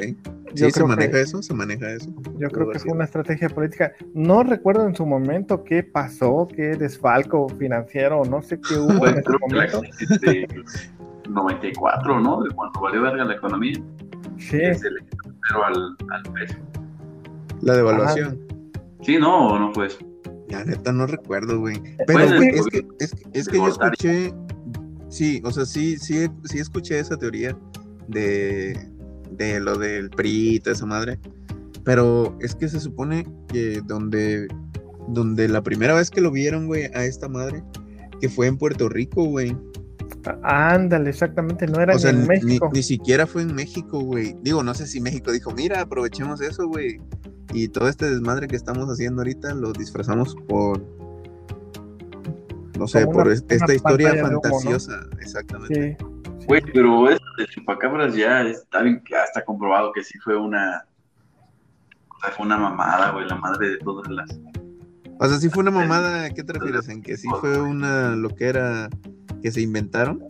Yo 0.56 0.66
¿Sí 0.68 0.72
se 0.72 0.84
maneja 0.84 1.12
que- 1.12 1.22
eso? 1.22 1.41
¿Se 1.41 1.54
maneja 1.54 1.89
eso? 1.91 2.10
Yo 2.39 2.49
creo 2.49 2.70
que 2.70 2.80
fue 2.80 2.91
una 2.93 3.06
estrategia 3.06 3.49
política. 3.49 3.93
No 4.14 4.43
recuerdo 4.43 4.88
en 4.88 4.95
su 4.95 5.06
momento 5.06 5.64
qué 5.64 5.84
pasó, 5.84 6.47
qué 6.54 6.76
desfalco 6.78 7.49
financiero, 7.49 8.24
no 8.26 8.41
sé 8.41 8.60
qué 8.60 8.76
hubo 8.76 8.93
Fue 8.99 9.10
en 9.10 9.18
ese 9.20 9.30
momento. 9.39 9.82
crisis 9.82 10.22
de 10.22 10.47
94, 11.30 12.20
¿no? 12.20 12.43
De 12.43 12.49
cuando 12.51 12.80
valió 12.82 13.01
verga 13.01 13.26
la 13.26 13.34
economía. 13.36 13.82
Sí, 14.38 14.58
Desde 14.58 14.88
el 14.89 14.95
pero 15.47 15.66
al, 15.66 15.97
al 16.12 16.34
peso. 16.34 16.58
La 17.62 17.76
devaluación. 17.76 18.39
Sí, 19.01 19.18
no, 19.18 19.47
o 19.47 19.60
no 19.60 19.74
fue 19.74 19.88
eso. 19.88 19.99
La 20.49 20.64
neta 20.66 20.91
no 20.91 21.08
recuerdo, 21.08 21.60
güey. 21.60 21.82
Pero 22.08 22.28
güey, 22.36 22.49
es 22.49 22.60
es 22.60 22.68
que, 22.68 22.88
es 22.99 23.12
que, 23.16 23.39
es 23.39 23.47
que 23.49 23.58
yo 23.58 23.68
escuché, 23.68 24.34
sí, 25.10 25.41
o 25.43 25.51
sea, 25.51 25.66
sí, 25.66 25.97
sí, 25.97 26.28
sí 26.43 26.60
escuché 26.60 26.99
esa 26.99 27.18
teoría 27.18 27.58
de, 28.08 28.78
de 29.38 29.59
lo 29.59 29.77
del 29.77 30.09
PRI 30.09 30.55
y 30.55 30.59
toda 30.59 30.75
esa 30.75 30.86
madre. 30.86 31.19
Pero 31.84 32.38
es 32.41 32.55
que 32.55 32.69
se 32.69 32.79
supone 32.79 33.27
que 33.49 33.81
donde, 33.86 34.47
donde 35.09 35.47
la 35.49 35.61
primera 35.63 35.93
vez 35.93 36.09
que 36.09 36.21
lo 36.21 36.31
vieron, 36.31 36.67
güey, 36.67 36.86
a 36.93 37.03
esta 37.05 37.27
madre, 37.27 37.63
que 38.21 38.29
fue 38.29 38.47
en 38.47 38.57
Puerto 38.57 38.88
Rico, 38.89 39.25
güey. 39.25 39.55
ándale, 40.43 41.09
exactamente, 41.09 41.67
no 41.67 41.81
era 41.81 41.95
O 41.95 41.99
sea, 41.99 42.11
ni 42.13 42.19
en 42.19 42.23
ni, 42.23 42.27
México. 42.45 42.69
ni 42.73 42.84
siquiera 42.84 43.27
fue 43.27 43.41
en 43.41 43.53
México, 43.53 43.99
güey. 43.99 44.36
Digo, 44.41 44.63
no 44.63 44.73
sé 44.73 44.88
si 44.88 45.01
México 45.01 45.31
dijo, 45.34 45.51
mira, 45.51 45.81
aprovechemos 45.81 46.39
eso, 46.41 46.67
güey. 46.67 47.01
Y 47.53 47.67
todo 47.67 47.89
este 47.89 48.09
desmadre 48.09 48.47
que 48.47 48.55
estamos 48.55 48.88
haciendo 48.89 49.21
ahorita 49.21 49.53
lo 49.53 49.73
disfrazamos 49.73 50.36
por, 50.47 50.81
no 52.79 52.88
sé, 52.88 53.05
por 53.05 53.25
una- 53.27 53.34
es- 53.34 53.41
una 53.41 53.55
esta 53.55 53.73
historia 53.73 54.13
de 54.13 54.21
humo, 54.23 54.31
¿no? 54.31 54.41
fantasiosa. 54.41 55.01
Exactamente. 55.21 55.97
Sí, 55.99 56.05
sí. 56.39 56.45
Güey, 56.47 56.61
pero 56.73 57.09
eso 57.09 57.22
del 57.38 57.47
chupacabras 57.47 58.15
ya 58.15 58.41
está 58.43 58.81
bien, 58.81 59.03
ya 59.09 59.23
está 59.23 59.43
comprobado 59.43 59.91
que 59.93 60.03
sí 60.03 60.17
fue 60.19 60.38
una. 60.38 60.86
O 62.09 62.19
sea, 62.19 62.31
fue 62.31 62.45
una 62.45 62.57
mamada, 62.57 63.11
güey, 63.11 63.27
la 63.27 63.36
madre 63.36 63.69
de 63.69 63.77
todas 63.79 64.09
las. 64.09 64.39
O 65.19 65.27
sea, 65.27 65.38
sí 65.38 65.49
fue 65.49 65.61
una 65.61 65.71
mamada, 65.71 66.25
¿a 66.25 66.29
qué 66.31 66.43
te 66.43 66.53
refieres? 66.53 66.89
¿En 66.89 67.01
que 67.01 67.17
sí 67.17 67.27
fue 67.39 67.61
una 67.61 68.15
lo 68.15 68.29
que 68.29 68.45
era 68.45 68.89
que 69.41 69.51
se 69.51 69.61
inventaron? 69.61 70.23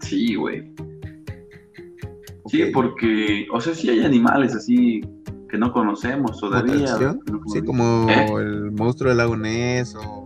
Sí, 0.00 0.34
güey. 0.34 0.72
Sí, 2.46 2.64
porque, 2.72 3.46
o 3.52 3.60
sea, 3.60 3.74
sí 3.74 3.90
hay 3.90 4.04
animales 4.04 4.54
así 4.54 5.00
que 5.48 5.58
no 5.58 5.72
conocemos 5.72 6.38
todavía. 6.38 6.86
Sí, 7.46 7.62
como 7.62 8.08
¿Eh? 8.08 8.26
el 8.38 8.72
monstruo 8.72 9.08
del 9.08 9.18
lago 9.18 9.36
Ness 9.36 9.94
o 9.94 10.24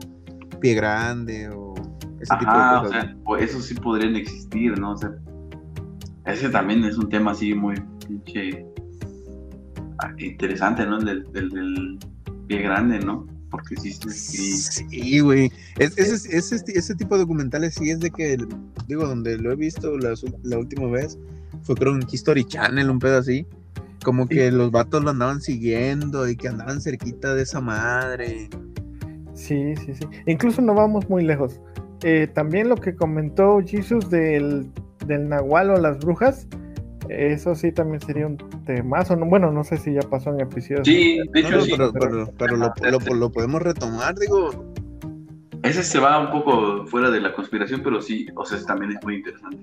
Pie 0.60 0.74
Grande 0.74 1.48
o 1.48 1.74
ese 2.20 2.36
tipo 2.36 2.50
Ajá, 2.50 2.72
de 2.72 2.78
o 2.78 2.82
cosas. 2.82 3.02
sea, 3.02 3.16
pues 3.24 3.50
eso 3.50 3.60
sí 3.60 3.74
podrían 3.74 4.16
existir, 4.16 4.78
¿no? 4.78 4.92
O 4.92 4.96
sea, 4.96 5.12
ese 6.32 6.48
también 6.50 6.84
es 6.84 6.96
un 6.98 7.08
tema 7.08 7.32
así 7.32 7.54
muy 7.54 7.74
pinche 8.06 8.64
ah, 9.98 10.12
interesante, 10.18 10.84
¿no? 10.86 10.98
El 10.98 11.04
del, 11.04 11.32
del, 11.32 11.50
del 11.50 11.98
pie 12.46 12.62
grande, 12.62 12.98
¿no? 13.00 13.26
Porque 13.50 13.76
sí, 13.76 13.92
sí, 13.92 15.20
güey. 15.20 15.50
Es- 15.78 15.98
ese, 15.98 16.36
ese, 16.36 16.62
ese 16.66 16.94
tipo 16.94 17.16
de 17.16 17.22
documentales 17.22 17.74
sí 17.74 17.90
es 17.90 17.98
de 18.00 18.10
que, 18.10 18.36
digo, 18.86 19.06
donde 19.06 19.38
lo 19.38 19.50
he 19.52 19.56
visto 19.56 19.98
la, 19.98 20.14
la 20.44 20.58
última 20.58 20.86
vez, 20.88 21.18
fue 21.62 21.74
creo 21.74 21.94
en 21.94 22.06
History 22.10 22.44
Channel, 22.44 22.88
un 22.90 22.98
pedo 23.00 23.18
así. 23.18 23.46
Como 24.04 24.26
que 24.28 24.50
los 24.50 24.70
vatos 24.70 25.04
lo 25.04 25.10
andaban 25.10 25.40
siguiendo 25.42 26.26
y 26.28 26.34
que 26.36 26.48
andaban 26.48 26.80
cerquita 26.80 27.34
de 27.34 27.42
esa 27.42 27.60
madre. 27.60 28.48
Sí, 29.34 29.74
sí, 29.84 29.94
sí. 29.94 30.06
Incluso 30.26 30.62
no 30.62 30.74
vamos 30.74 31.08
muy 31.10 31.24
lejos. 31.24 31.60
Eh, 32.02 32.26
también 32.32 32.68
lo 32.68 32.76
que 32.76 32.94
comentó 32.94 33.60
Jesus 33.66 34.08
del, 34.08 34.70
del 35.10 35.28
Nahual 35.28 35.70
o 35.70 35.76
las 35.76 35.98
brujas, 35.98 36.48
eso 37.10 37.54
sí 37.54 37.72
también 37.72 38.00
sería 38.00 38.26
un 38.26 38.36
temazo. 38.64 39.16
No- 39.16 39.26
Bueno, 39.26 39.50
no 39.52 39.64
sé 39.64 39.76
si 39.76 39.92
ya 39.92 40.00
pasó 40.00 40.30
en 40.30 40.40
episodios. 40.40 40.86
Sí, 40.86 41.18
de 41.32 41.40
hecho 41.40 41.56
no, 41.56 41.60
sí. 41.62 41.72
pero, 41.76 41.92
pero, 41.92 42.32
pero 42.38 42.56
lo, 42.56 42.72
lo- 42.90 43.14
lo 43.14 43.30
podemos 43.32 43.60
retomar, 43.62 44.14
digo. 44.18 44.72
Ese 45.62 45.82
se 45.82 45.98
va 45.98 46.18
un 46.18 46.30
poco 46.30 46.86
fuera 46.86 47.10
de 47.10 47.20
la 47.20 47.34
conspiración, 47.34 47.82
pero 47.84 48.00
sí, 48.00 48.26
o 48.34 48.44
sea, 48.46 48.58
también 48.64 48.92
es 48.92 49.04
muy 49.04 49.16
interesante. 49.16 49.58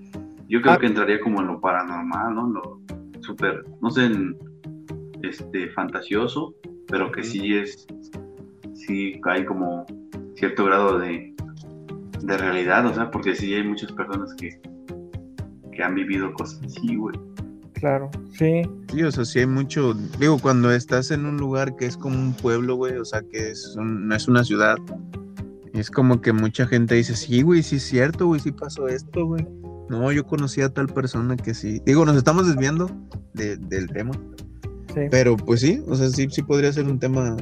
Yo 0.48 0.62
creo 0.62 0.74
Ah. 0.76 0.78
que 0.78 0.86
entraría 0.86 1.20
como 1.20 1.42
en 1.42 1.48
lo 1.48 1.60
paranormal, 1.60 2.36
¿no? 2.36 2.48
Lo 2.50 2.80
súper, 3.22 3.66
no 3.82 3.90
sé, 3.90 4.06
en, 4.06 4.38
este, 5.24 5.70
fantasioso, 5.72 6.54
pero 6.88 7.12
que 7.12 7.24
sí 7.24 7.56
es, 7.58 7.88
sí 8.76 9.20
hay 9.26 9.44
como 9.46 9.86
cierto 10.36 10.66
grado 10.66 11.00
de, 11.00 11.34
de 12.22 12.38
realidad, 12.38 12.86
o 12.86 12.94
sea, 12.94 13.10
porque 13.10 13.34
sí 13.36 13.54
hay 13.56 13.64
muchas 13.64 13.92
personas 13.92 14.34
que, 14.36 14.60
que 15.78 15.84
han 15.84 15.96
vivido 15.96 16.34
cosas 16.34 16.60
así, 16.66 16.96
güey. 16.96 17.16
Claro, 17.74 18.10
sí. 18.38 18.64
Sí, 18.92 19.04
o 19.04 19.12
sea, 19.12 19.24
sí 19.24 19.40
hay 19.40 19.46
mucho. 19.46 19.94
Digo, 20.20 20.40
cuando 20.40 20.72
estás 20.72 21.12
en 21.12 21.26
un 21.28 21.38
lugar 21.38 21.76
que 21.76 21.86
es 21.86 21.96
como 21.96 22.18
un 22.18 22.34
pueblo, 22.34 22.76
güey, 22.76 22.98
o 22.98 23.06
sea, 23.06 23.22
que 23.22 23.52
es 23.52 23.76
un- 23.78 24.08
no 24.08 24.16
es 24.16 24.28
una 24.28 24.44
ciudad, 24.44 24.78
es 25.74 25.92
como 25.92 26.20
que 26.20 26.34
mucha 26.34 26.66
gente 26.66 26.96
dice, 26.96 27.16
sí, 27.16 27.44
güey, 27.44 27.62
sí 27.62 27.76
es 27.76 27.84
cierto, 27.84 28.26
güey, 28.26 28.42
sí 28.42 28.52
pasó 28.52 28.88
esto, 28.88 29.28
güey. 29.28 29.46
No, 29.90 30.12
yo 30.12 30.26
conocí 30.26 30.62
a 30.62 30.70
tal 30.70 30.88
persona 30.88 31.38
que 31.38 31.54
sí. 31.54 31.80
Digo, 31.86 32.04
nos 32.04 32.18
estamos 32.18 32.48
desviando 32.48 32.90
de- 33.36 33.58
del 33.58 33.88
tema, 33.90 34.12
sí. 34.96 35.02
pero 35.12 35.38
pues 35.38 35.62
sí, 35.62 35.82
o 35.88 35.96
sea, 35.96 36.10
sí, 36.10 36.28
sí 36.32 36.42
podría 36.42 36.74
ser 36.74 36.88
un 36.88 36.98
tema 37.00 37.38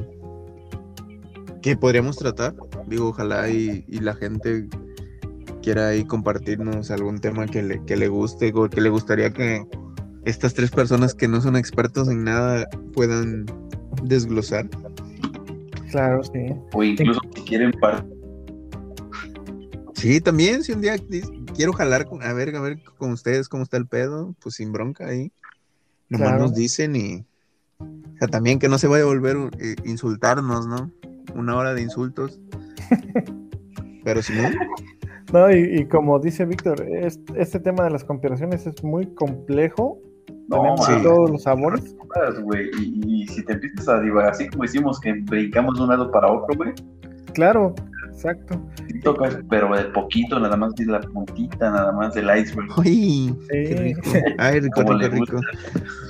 que 1.62 1.76
podríamos 1.76 2.16
tratar. 2.18 2.54
Digo, 2.86 3.08
ojalá 3.08 3.48
y, 3.48 3.84
y 3.88 4.00
la 4.00 4.14
gente 4.14 4.68
quiera 5.66 5.88
ahí 5.88 6.04
compartirnos 6.04 6.92
algún 6.92 7.18
tema 7.20 7.44
que 7.46 7.60
le, 7.60 7.84
que 7.86 7.96
le 7.96 8.06
guste 8.06 8.52
o 8.54 8.70
que 8.70 8.80
le 8.80 8.88
gustaría 8.88 9.32
que 9.32 9.66
estas 10.24 10.54
tres 10.54 10.70
personas 10.70 11.12
que 11.12 11.26
no 11.26 11.40
son 11.40 11.56
expertos 11.56 12.06
en 12.08 12.22
nada 12.22 12.68
puedan 12.94 13.46
desglosar. 14.04 14.68
Claro, 15.90 16.22
sí. 16.22 16.54
O 16.72 16.84
incluso 16.84 17.18
si 17.34 17.42
quieren 17.42 17.72
par- 17.72 18.06
Sí, 19.94 20.20
también, 20.20 20.62
si 20.62 20.70
un 20.70 20.82
día 20.82 20.94
quiero 21.56 21.72
jalar 21.72 22.06
con, 22.06 22.22
a 22.22 22.32
ver, 22.32 22.54
a 22.54 22.60
ver 22.60 22.78
con 22.96 23.10
ustedes 23.10 23.48
cómo 23.48 23.64
está 23.64 23.76
el 23.76 23.88
pedo, 23.88 24.36
pues 24.40 24.54
sin 24.54 24.70
bronca 24.70 25.08
ahí. 25.08 25.32
Nomás 26.08 26.28
Claro. 26.28 26.42
nos 26.44 26.54
dicen 26.54 26.94
y 26.94 27.24
o 27.80 28.18
sea, 28.20 28.28
también 28.28 28.60
que 28.60 28.68
no 28.68 28.78
se 28.78 28.86
vaya 28.86 29.02
a 29.02 29.08
volver 29.08 29.36
eh, 29.58 29.74
insultarnos, 29.84 30.68
¿no? 30.68 30.92
Una 31.34 31.56
hora 31.56 31.74
de 31.74 31.82
insultos. 31.82 32.38
Pero 34.04 34.22
si 34.22 34.32
no, 34.32 34.48
No, 35.36 35.50
y, 35.50 35.80
y 35.80 35.84
como 35.86 36.18
dice 36.18 36.44
Víctor, 36.46 36.80
es- 36.88 37.20
este 37.36 37.60
tema 37.60 37.84
de 37.84 37.90
las 37.90 38.04
conspiraciones 38.04 38.66
es 38.66 38.82
muy 38.82 39.06
complejo. 39.14 39.98
No, 40.48 40.56
Tenemos 40.62 40.86
sí. 40.86 40.92
todos 41.02 41.30
los 41.30 41.42
sabores. 41.42 41.96
Y, 42.80 43.22
y 43.22 43.26
si 43.26 43.44
te 43.44 43.54
empiezas 43.54 43.88
a 43.88 44.00
divagar, 44.00 44.30
así 44.30 44.48
como 44.48 44.62
decimos 44.62 44.98
que 45.00 45.12
brincamos 45.12 45.76
de 45.76 45.82
un 45.82 45.88
lado 45.90 46.10
para 46.10 46.28
otro, 46.32 46.56
güey, 46.56 46.72
Claro, 47.34 47.74
exacto. 48.10 48.58
sí 48.88 49.00
tocas, 49.00 49.36
pero 49.50 49.76
de 49.76 49.84
poquito, 49.86 50.38
nada 50.40 50.56
más 50.56 50.74
de 50.76 50.86
la 50.86 51.00
puntita, 51.00 51.70
nada 51.70 51.92
más 51.92 52.14
del 52.14 52.26
iceberg. 52.38 52.68
¡Uy! 52.78 52.86
Sí. 52.86 53.36
¡Qué 53.50 53.76
rico! 53.78 54.10
Ay, 54.38 54.60
rico, 54.60 54.82
rico, 54.82 55.08
rico. 55.08 55.40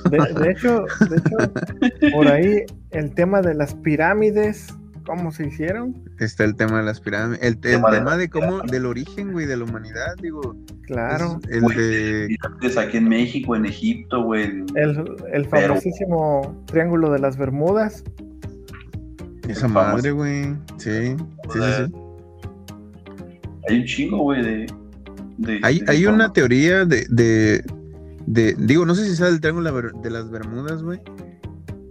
De, 0.09 0.17
de 0.41 0.51
hecho, 0.51 0.85
de 1.09 1.17
hecho, 1.17 2.13
por 2.15 2.27
ahí 2.29 2.63
el 2.91 3.13
tema 3.13 3.41
de 3.41 3.55
las 3.55 3.73
pirámides, 3.75 4.67
¿cómo 5.07 5.31
se 5.31 5.47
hicieron? 5.47 6.03
Está 6.19 6.43
el 6.43 6.55
tema 6.55 6.77
de 6.79 6.83
las 6.85 6.99
pirámides. 6.99 7.41
El, 7.41 7.53
el 7.53 7.59
Tema 7.59 7.89
tema, 7.89 8.11
de- 8.15 8.23
de 8.23 8.29
cómo, 8.29 8.59
del 8.61 8.85
origen, 8.85 9.31
güey, 9.31 9.47
de 9.47 9.57
la 9.57 9.63
humanidad, 9.63 10.15
digo. 10.21 10.55
Claro. 10.83 11.39
es 11.49 11.55
el 11.55 11.61
Güey, 11.61 11.77
de. 11.77 12.25
Pirámides 12.27 12.77
aquí 12.77 12.97
en 12.97 13.09
México, 13.09 13.55
en 13.55 13.65
Egipto, 13.65 14.23
güey. 14.23 14.43
en- 14.43 14.65
El, 14.75 14.89
el 15.33 15.47
Pero- 15.47 15.67
famosísimo 15.69 16.63
Triángulo 16.67 17.09
de 17.11 17.19
las 17.19 17.37
Bermudas. 17.37 18.03
Esa 19.47 19.67
madre, 19.67 20.11
güey. 20.11 20.53
Sí, 20.77 21.15
sí, 21.15 21.15
sí, 21.53 21.59
sí. 21.87 21.93
Hay 23.69 23.79
un 23.79 23.85
chingo, 23.85 24.17
güey, 24.19 24.43
de, 24.43 24.73
de- 25.37 25.59
Hay, 25.63 25.79
de 25.79 25.91
hay 25.91 26.05
una 26.05 26.31
teoría 26.33 26.85
de, 26.85 27.05
de, 27.09 27.63
de- 28.25 28.55
Digo, 28.59 28.85
no 28.85 28.93
sé 28.95 29.05
si 29.05 29.15
sea 29.15 29.27
del 29.27 29.39
Triángulo 29.41 29.91
de 30.01 30.09
las 30.11 30.29
Bermudas, 30.29 30.83
güey. 30.83 30.99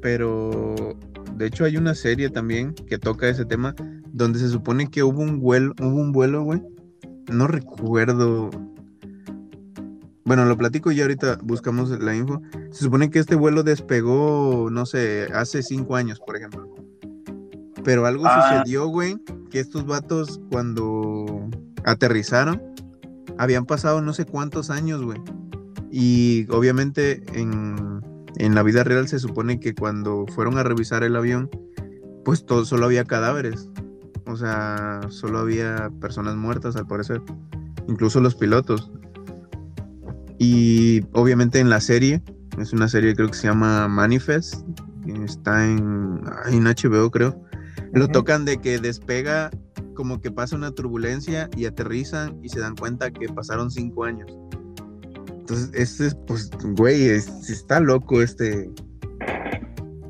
Pero. 0.03 0.95
De 1.37 1.47
hecho, 1.47 1.65
hay 1.65 1.77
una 1.77 1.95
serie 1.95 2.31
también 2.31 2.75
que 2.75 2.99
toca 2.99 3.29
ese 3.29 3.45
tema. 3.45 3.75
Donde 4.13 4.39
se 4.39 4.49
supone 4.49 4.91
que 4.91 5.03
hubo 5.03 5.21
un 5.21 5.41
vuelo, 5.41 5.75
hubo 5.81 5.97
un 6.01 6.13
vuelo, 6.13 6.43
güey. 6.43 6.63
No 7.31 7.47
recuerdo. 7.47 8.51
Bueno, 10.25 10.45
lo 10.45 10.57
platico 10.57 10.91
y 10.91 11.01
ahorita 11.01 11.39
buscamos 11.43 11.91
la 11.91 12.17
info. 12.17 12.41
Se 12.73 12.85
supone 12.85 13.11
que 13.11 13.19
este 13.19 13.37
vuelo 13.37 13.63
despegó, 13.63 14.69
no 14.71 14.87
sé, 14.87 15.29
hace 15.35 15.63
cinco 15.63 15.95
años, 15.97 16.19
por 16.19 16.37
ejemplo. 16.37 16.75
Pero 17.85 18.07
algo 18.07 18.25
Ah. 18.27 18.59
sucedió, 18.59 18.89
güey, 18.89 19.17
que 19.51 19.61
estos 19.61 19.87
vatos 19.87 20.41
cuando 20.51 21.49
aterrizaron, 21.85 22.61
habían 23.39 23.67
pasado 23.67 24.01
no 24.01 24.13
sé 24.13 24.25
cuántos 24.25 24.71
años, 24.71 25.03
güey. 25.03 25.21
Y 25.93 26.47
obviamente 26.51 27.23
en, 27.39 27.96
en 28.39 28.55
la 28.55 28.63
vida 28.63 28.85
real 28.85 29.09
se 29.09 29.19
supone 29.19 29.61
que 29.61 29.75
cuando 29.75 30.27
fueron 30.35 30.59
a 30.59 30.63
revisar 30.63 31.03
el 31.05 31.17
avión, 31.17 31.51
pues 32.25 32.45
todo, 32.45 32.65
solo 32.65 32.87
había 32.87 33.05
cadáveres. 33.05 33.69
O 34.27 34.37
sea, 34.37 35.01
solo 35.09 35.39
había 35.39 35.91
personas 36.01 36.37
muertas 36.37 36.77
al 36.77 36.87
parecer. 36.87 37.23
Incluso 37.89 38.21
los 38.21 38.35
pilotos. 38.35 38.91
Y 40.39 41.03
obviamente 41.13 41.61
en 41.61 41.71
la 41.71 41.81
serie, 41.81 42.23
es 42.59 42.73
una 42.73 42.89
serie 42.89 43.15
creo 43.15 43.29
que 43.29 43.37
se 43.37 43.47
llama 43.47 43.89
Manifest. 43.89 44.67
Está 45.25 45.65
en, 45.65 46.21
en 46.51 46.65
HBO 46.65 47.11
creo. 47.11 47.41
Lo 47.93 48.09
tocan 48.09 48.45
de 48.45 48.59
que 48.59 48.79
despega 48.79 49.51
como 49.95 50.21
que 50.21 50.31
pasa 50.31 50.57
una 50.57 50.73
turbulencia 50.73 51.49
y 51.57 51.65
aterrizan 51.65 52.39
y 52.43 52.49
se 52.49 52.61
dan 52.61 52.77
cuenta 52.77 53.11
que 53.11 53.29
pasaron 53.29 53.71
cinco 53.71 54.05
años. 54.05 54.31
Entonces, 55.49 55.71
este 55.75 56.07
es, 56.09 56.15
pues, 56.27 56.51
güey, 56.77 57.05
es- 57.09 57.49
está 57.49 57.79
loco 57.79 58.21
este, 58.21 58.69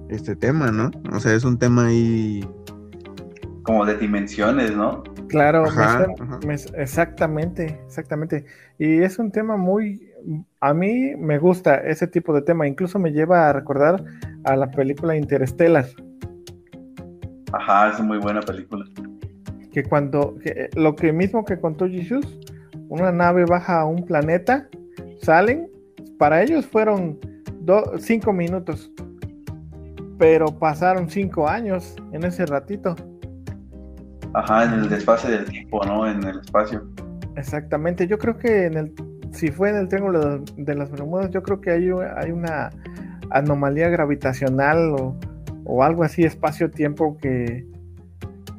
este 0.08 0.34
tema, 0.34 0.70
¿no? 0.70 0.90
O 1.12 1.20
sea, 1.20 1.34
es 1.34 1.44
un 1.44 1.58
tema 1.58 1.88
ahí. 1.88 2.42
Como 3.62 3.84
de 3.84 3.98
dimensiones, 3.98 4.74
¿no? 4.74 5.02
Claro, 5.28 5.64
me 5.64 5.68
Ajá, 5.68 5.98
suena- 5.98 6.14
ajá. 6.20 6.40
me- 6.46 6.82
exactamente, 6.82 7.78
exactamente. 7.84 8.46
Y 8.78 9.02
es 9.02 9.18
un 9.18 9.30
tema 9.30 9.58
muy, 9.58 10.08
a 10.60 10.72
mí 10.72 11.14
me 11.18 11.36
gusta 11.38 11.74
ese 11.76 12.06
tipo 12.06 12.32
de 12.32 12.40
tema, 12.40 12.66
incluso 12.66 12.98
me 12.98 13.12
lleva 13.12 13.50
a 13.50 13.52
recordar 13.52 14.02
a 14.44 14.56
la 14.56 14.70
película 14.70 15.16
Interstellar, 15.16 15.84
Ajá, 17.52 17.90
es 17.90 18.00
muy 18.00 18.18
buena 18.18 18.40
película. 18.40 18.84
que 19.72 19.82
cuando, 19.82 20.36
que, 20.42 20.48
eh, 20.48 20.70
lo 20.76 20.96
que 20.96 21.12
mismo 21.12 21.44
que 21.44 21.60
contó 21.60 21.86
Jesus, 21.86 22.38
una 22.88 23.12
nave 23.12 23.44
baja 23.44 23.80
a 23.80 23.84
un 23.84 24.06
planeta, 24.06 24.68
salen, 25.26 25.68
para 26.18 26.42
ellos 26.42 26.66
fueron 26.66 27.18
do- 27.60 27.98
cinco 27.98 28.32
minutos, 28.32 28.90
pero 30.18 30.46
pasaron 30.46 31.10
cinco 31.10 31.48
años 31.48 31.96
en 32.12 32.24
ese 32.24 32.46
ratito. 32.46 32.94
Ajá, 34.34 34.64
en 34.64 34.72
el 34.74 34.88
desfase 34.88 35.30
del 35.30 35.44
tiempo, 35.46 35.84
¿no? 35.84 36.08
En 36.08 36.22
el 36.22 36.38
espacio. 36.38 36.86
Exactamente, 37.36 38.06
yo 38.06 38.18
creo 38.18 38.38
que 38.38 38.66
en 38.66 38.76
el, 38.76 38.92
si 39.32 39.50
fue 39.50 39.70
en 39.70 39.76
el 39.76 39.88
Triángulo 39.88 40.38
de, 40.56 40.74
las 40.74 40.90
Bermudas, 40.90 41.30
yo 41.30 41.42
creo 41.42 41.60
que 41.60 41.70
hay, 41.72 41.90
hay 42.16 42.30
una 42.30 42.70
anomalía 43.30 43.88
gravitacional 43.88 44.94
o, 44.94 45.16
o 45.64 45.82
algo 45.82 46.04
así, 46.04 46.22
espacio-tiempo 46.22 47.18
que, 47.18 47.66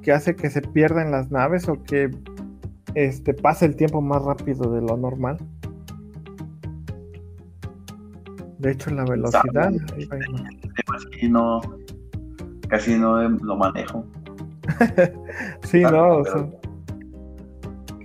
que 0.02 0.12
hace 0.12 0.36
que 0.36 0.50
se 0.50 0.62
pierdan 0.62 1.12
las 1.12 1.32
naves 1.32 1.70
o 1.70 1.82
que 1.82 2.12
este, 2.94 3.34
pase 3.34 3.66
el 3.66 3.76
tiempo 3.76 4.02
más 4.02 4.22
rápido 4.22 4.72
de 4.74 4.82
lo 4.82 4.98
normal. 4.98 5.38
De 8.60 8.72
hecho, 8.72 8.90
la 8.92 9.06
velocidad. 9.06 9.72
ahí 9.96 10.06
va. 10.06 10.18
Casi 10.86 11.30
no, 11.30 11.62
casi 12.70 12.98
no 12.98 13.28
lo 13.30 13.56
manejo. 13.56 14.06
Sí, 15.64 15.82
no, 15.82 16.18
o 16.18 16.24
pero- 16.24 16.34
sea, 16.36 16.50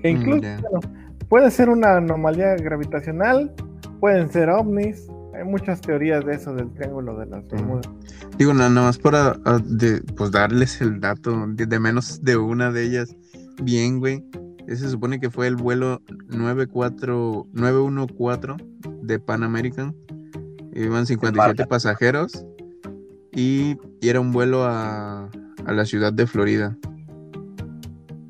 e 0.05 0.11
incluso, 0.11 0.41
bueno, 0.41 0.81
puede 1.29 1.51
ser 1.51 1.69
una 1.69 1.97
anomalía 1.97 2.55
gravitacional, 2.57 3.53
pueden 4.01 4.31
ser 4.31 4.51
ovnis, 4.51 5.09
hay 5.35 5.45
muchas 5.45 5.81
teorías 5.81 6.25
de 6.27 6.35
eso 6.35 6.53
del 6.55 6.71
triángulo 6.73 7.17
de 7.19 7.27
las 7.27 7.47
Bermudas. 7.49 7.89
Digo, 8.37 8.53
nada 8.53 8.69
más 8.71 8.99
para 8.99 9.37
ah, 9.45 9.59
de, 9.65 10.03
pues 10.17 10.31
darles 10.31 10.81
el 10.81 11.01
dato 11.01 11.47
de, 11.49 11.67
de 11.67 11.81
menos 11.81 12.23
de 12.23 12.37
una 12.37 12.71
de 12.71 12.85
ellas. 12.85 13.17
Bien, 13.63 13.99
güey. 13.99 14.25
Ese 14.67 14.85
se 14.85 14.91
supone 14.91 15.19
que 15.21 15.31
fue 15.31 15.47
el 15.49 15.57
vuelo 15.57 16.01
94, 16.29 17.47
914 17.53 18.65
de 19.03 19.19
Pan 19.19 19.43
American. 19.43 19.95
Iban 20.75 21.07
57 21.07 21.37
Marca. 21.37 21.67
pasajeros 21.67 22.45
y, 23.33 23.77
y 24.01 24.09
era 24.09 24.21
un 24.21 24.33
vuelo 24.33 24.65
a, 24.65 25.29
a 25.67 25.73
la 25.73 25.85
ciudad 25.85 26.13
de 26.13 26.27
Florida. 26.27 26.77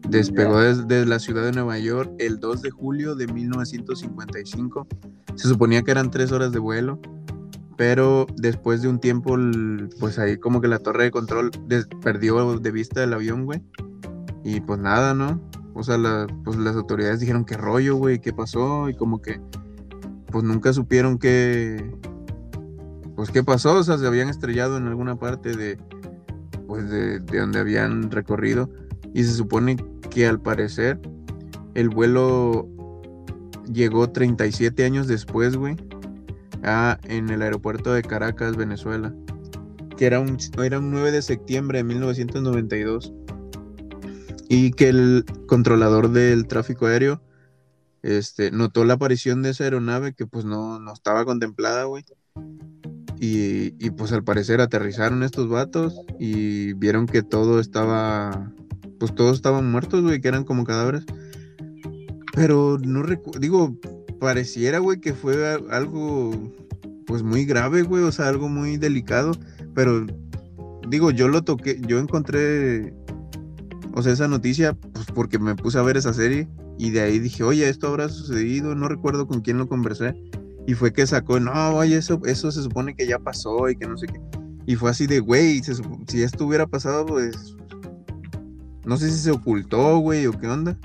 Despegó 0.09 0.61
desde 0.61 1.07
la 1.07 1.19
ciudad 1.19 1.45
de 1.45 1.53
Nueva 1.53 1.79
York 1.79 2.13
el 2.19 2.39
2 2.39 2.63
de 2.63 2.71
julio 2.71 3.15
de 3.15 3.27
1955. 3.29 4.87
Se 5.37 5.49
suponía 5.49 5.83
que 5.83 5.91
eran 5.91 6.11
tres 6.11 6.33
horas 6.33 6.53
de 6.53 6.59
vuelo, 6.59 6.99
pero 7.77 8.27
después 8.37 8.83
de 8.83 8.89
un 8.89 8.99
tiempo, 9.01 9.37
pues 10.01 10.19
ahí 10.19 10.37
como 10.37 10.61
que 10.61 10.69
la 10.69 10.81
torre 10.81 11.05
de 11.05 11.11
control 11.11 11.51
perdió 12.03 12.59
de 12.59 12.71
vista 12.71 13.03
el 13.03 13.15
avión, 13.15 13.47
güey. 13.47 13.63
Y 14.45 14.61
pues 14.61 14.79
nada, 14.81 15.15
¿no? 15.15 15.41
O 15.75 15.83
sea, 15.83 15.97
la- 15.97 16.27
pues 16.45 16.59
las 16.59 16.77
autoridades 16.77 17.21
dijeron 17.21 17.45
qué 17.47 17.57
rollo, 17.57 17.97
güey, 17.97 18.19
qué 18.21 18.33
pasó, 18.35 18.91
y 18.91 18.95
como 18.95 19.23
que 19.23 19.41
pues 20.31 20.45
nunca 20.45 20.73
supieron 20.75 21.19
qué, 21.19 21.91
pues 23.17 23.31
qué 23.31 23.43
pasó, 23.43 23.75
o 23.79 23.83
sea, 23.85 23.99
se 23.99 24.07
habían 24.07 24.29
estrellado 24.29 24.77
en 24.77 24.87
alguna 24.87 25.17
parte 25.17 25.57
de, 25.57 25.79
pues 26.67 26.89
de, 26.91 27.21
de 27.21 27.39
donde 27.41 27.61
habían 27.61 28.11
recorrido, 28.11 28.71
y 29.15 29.25
se 29.25 29.33
supone 29.33 29.77
que 30.11 30.27
al 30.27 30.41
parecer 30.41 31.01
el 31.75 31.89
vuelo 31.89 32.69
llegó 33.71 34.11
37 34.11 34.85
años 34.85 35.07
después, 35.07 35.57
güey, 35.57 35.77
a- 36.63 36.99
en 37.05 37.29
el 37.31 37.43
aeropuerto 37.43 37.93
de 37.93 38.03
Caracas, 38.03 38.57
Venezuela, 38.57 39.15
que 39.97 40.07
era 40.07 40.21
un, 40.21 40.37
era 40.63 40.79
un 40.79 40.91
9 40.91 41.13
de 41.13 41.23
septiembre 41.23 41.79
de 41.79 41.85
1992, 41.85 43.13
y 44.49 44.73
que 44.73 44.89
el 44.89 45.25
controlador 45.47 46.11
del 46.11 46.47
tráfico 46.47 46.87
aéreo 46.87 47.23
este, 48.03 48.51
notó 48.51 48.85
la 48.85 48.95
aparición 48.95 49.43
de 49.43 49.51
esa 49.51 49.65
aeronave 49.65 50.13
que 50.13 50.27
pues 50.27 50.45
no, 50.45 50.79
no 50.79 50.93
estaba 50.93 51.25
contemplada, 51.25 51.85
güey. 51.85 52.05
Y, 53.25 53.91
pues 53.91 54.11
al 54.11 54.25
parecer 54.25 54.61
aterrizaron 54.61 55.23
estos 55.23 55.49
vatos 55.49 55.95
y 56.19 56.73
vieron 56.73 57.07
que 57.07 57.23
todo 57.23 57.61
estaba, 57.61 58.53
pues 58.99 59.15
todos 59.15 59.37
estaban 59.37 59.71
muertos, 59.71 60.03
güey, 60.03 60.21
que 60.21 60.27
eran 60.27 60.43
como 60.43 60.65
cadáveres. 60.65 61.05
Pero 62.35 62.79
no 62.85 63.05
recuerdo, 63.05 63.39
digo, 63.39 63.79
pareciera, 64.19 64.81
güey, 64.81 64.99
que 64.99 65.15
fue 65.15 65.57
algo, 65.71 66.33
pues 67.07 67.23
muy 67.23 67.45
grave, 67.45 67.83
güey, 67.83 68.03
o 68.03 68.11
sea, 68.11 68.27
algo 68.27 68.49
muy 68.49 68.77
delicado. 68.77 69.31
Pero, 69.73 70.05
digo, 70.89 71.13
yo 71.13 71.29
lo 71.29 71.43
toqué, 71.43 71.81
yo 71.87 72.01
encontré, 72.01 72.93
o 73.95 74.03
sea, 74.03 74.15
esa 74.15 74.27
noticia, 74.27 74.75
pues 74.75 75.07
porque 75.15 75.39
me 75.39 75.55
puse 75.55 75.79
a 75.79 75.83
ver 75.83 75.97
esa 75.97 76.13
serie 76.13 76.49
y 76.77 76.91
de 76.91 77.03
ahí 77.03 77.21
dije, 77.21 77.45
oye, 77.45 77.69
esto 77.69 77.87
habrá 77.87 78.09
sucedido, 78.09 78.75
no 78.75 78.89
recuerdo 78.89 79.29
con 79.29 79.43
quién 79.43 79.59
lo 79.59 79.69
conversé. 79.69 80.17
Y 80.67 80.75
fue 80.75 80.93
que 80.93 81.07
sacó, 81.07 81.41
no, 81.41 81.75
oye, 81.77 81.97
eso, 81.97 82.21
eso 82.25 82.51
se 82.53 82.63
supone 82.63 82.95
que 82.95 83.07
ya 83.07 83.19
pasó 83.19 83.69
y 83.69 83.77
que 83.77 83.87
no 83.87 83.97
sé 83.97 84.07
qué. 84.07 84.21
Y 84.67 84.77
fue 84.77 84.91
así 84.91 85.07
de, 85.07 85.19
güey, 85.19 85.61
si 86.07 86.23
esto 86.23 86.47
hubiera 86.47 86.67
pasado, 86.67 87.05
pues, 87.05 87.57
no 88.85 88.97
sé 88.97 89.11
si 89.11 89.19
se 89.19 89.33
ocultó, 89.33 89.99
güey, 89.99 90.27
o 90.27 90.33
qué 90.33 90.47
onda. 90.47 90.79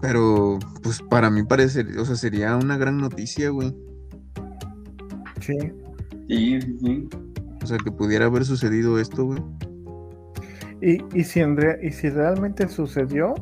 Pero, 0.00 0.58
pues 0.82 1.02
para 1.10 1.30
mí 1.30 1.42
parece, 1.42 1.84
o 1.98 2.04
sea, 2.04 2.16
sería 2.16 2.56
una 2.56 2.78
gran 2.78 2.96
noticia, 2.98 3.50
güey. 3.50 3.74
Sí. 5.40 5.56
Sí, 6.28 6.60
sí, 6.60 6.78
sí. 6.80 7.08
O 7.62 7.66
sea, 7.66 7.76
que 7.78 7.90
pudiera 7.90 8.26
haber 8.26 8.44
sucedido 8.44 8.98
esto, 8.98 9.24
güey. 9.24 9.42
Y, 10.80 11.02
y, 11.12 11.24
si 11.24 11.40
en 11.40 11.56
re- 11.56 11.78
y 11.82 11.90
si 11.90 12.08
realmente 12.08 12.66
sucedió, 12.68 13.34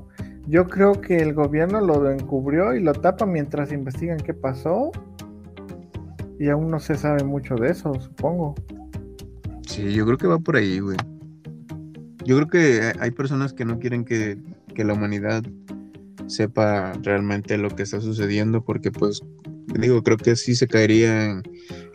yo 0.48 0.66
creo 0.66 1.00
que 1.00 1.18
el 1.18 1.34
gobierno 1.34 1.80
lo 1.80 2.10
encubrió 2.10 2.74
y 2.74 2.82
lo 2.82 2.92
tapa 2.92 3.26
mientras 3.26 3.72
investigan 3.72 4.18
qué 4.18 4.34
pasó. 4.34 4.90
Y 6.40 6.48
aún 6.48 6.70
no 6.70 6.78
se 6.78 6.94
sabe 6.96 7.24
mucho 7.24 7.56
de 7.56 7.70
eso, 7.70 7.92
supongo. 8.00 8.54
Sí, 9.66 9.92
yo 9.92 10.06
creo 10.06 10.18
que 10.18 10.26
va 10.28 10.38
por 10.38 10.56
ahí, 10.56 10.78
güey. 10.78 10.96
Yo 12.24 12.36
creo 12.36 12.48
que 12.48 12.92
hay- 13.00 13.10
personas 13.10 13.52
que 13.52 13.64
no 13.64 13.78
quieren 13.78 14.04
que, 14.04 14.38
que 14.74 14.84
la 14.84 14.92
humanidad 14.94 15.42
sepa 16.26 16.92
realmente 17.02 17.56
lo 17.58 17.70
que 17.70 17.82
está 17.84 18.00
sucediendo 18.00 18.62
porque 18.62 18.90
pues 18.90 19.22
digo, 19.80 20.02
creo 20.02 20.16
que 20.18 20.36
sí 20.36 20.54
se 20.54 20.66
caería 20.68 21.24
en, 21.30 21.42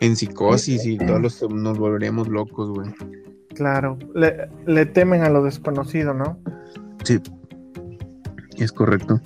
en 0.00 0.16
psicosis 0.16 0.84
y 0.86 0.98
todos 0.98 1.20
los- 1.20 1.50
nos 1.50 1.78
volveríamos 1.78 2.28
locos, 2.28 2.70
güey. 2.70 2.90
Claro, 3.54 3.96
le, 4.14 4.48
le 4.66 4.86
temen 4.86 5.22
a 5.22 5.30
lo 5.30 5.42
desconocido, 5.44 6.12
¿no? 6.14 6.36
Sí, 7.04 7.20
es 8.62 8.72
correcto. 8.72 9.20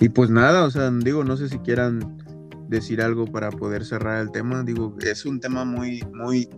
Y 0.00 0.08
pues 0.08 0.30
nada, 0.30 0.64
o 0.64 0.70
sea, 0.70 0.90
digo, 0.90 1.24
no 1.24 1.36
sé 1.36 1.48
si 1.48 1.58
quieran 1.58 2.18
decir 2.68 3.02
algo 3.02 3.26
para 3.26 3.50
poder 3.50 3.84
cerrar 3.84 4.20
el 4.20 4.30
tema. 4.30 4.62
Digo, 4.62 4.96
es 5.02 5.26
un 5.26 5.40
tema 5.40 5.64
muy, 5.64 6.02
muy 6.14 6.48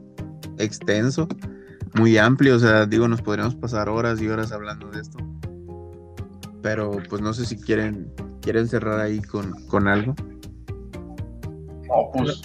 extenso, 0.58 1.26
muy 1.94 2.18
amplio. 2.18 2.56
O 2.56 2.58
sea, 2.58 2.86
digo, 2.86 3.08
nos 3.08 3.22
podríamos 3.22 3.56
pasar 3.56 3.88
horas 3.88 4.20
y 4.20 4.28
horas 4.28 4.52
hablando 4.52 4.88
de 4.90 5.00
esto. 5.00 5.18
Pero 6.62 6.98
pues 7.08 7.20
no 7.20 7.32
sé 7.32 7.44
si 7.44 7.56
quieren, 7.56 8.12
quieren 8.42 8.68
cerrar 8.68 9.00
ahí 9.00 9.20
con, 9.20 9.52
con 9.66 9.88
algo. 9.88 10.14
No, 11.88 12.10
pues. 12.12 12.42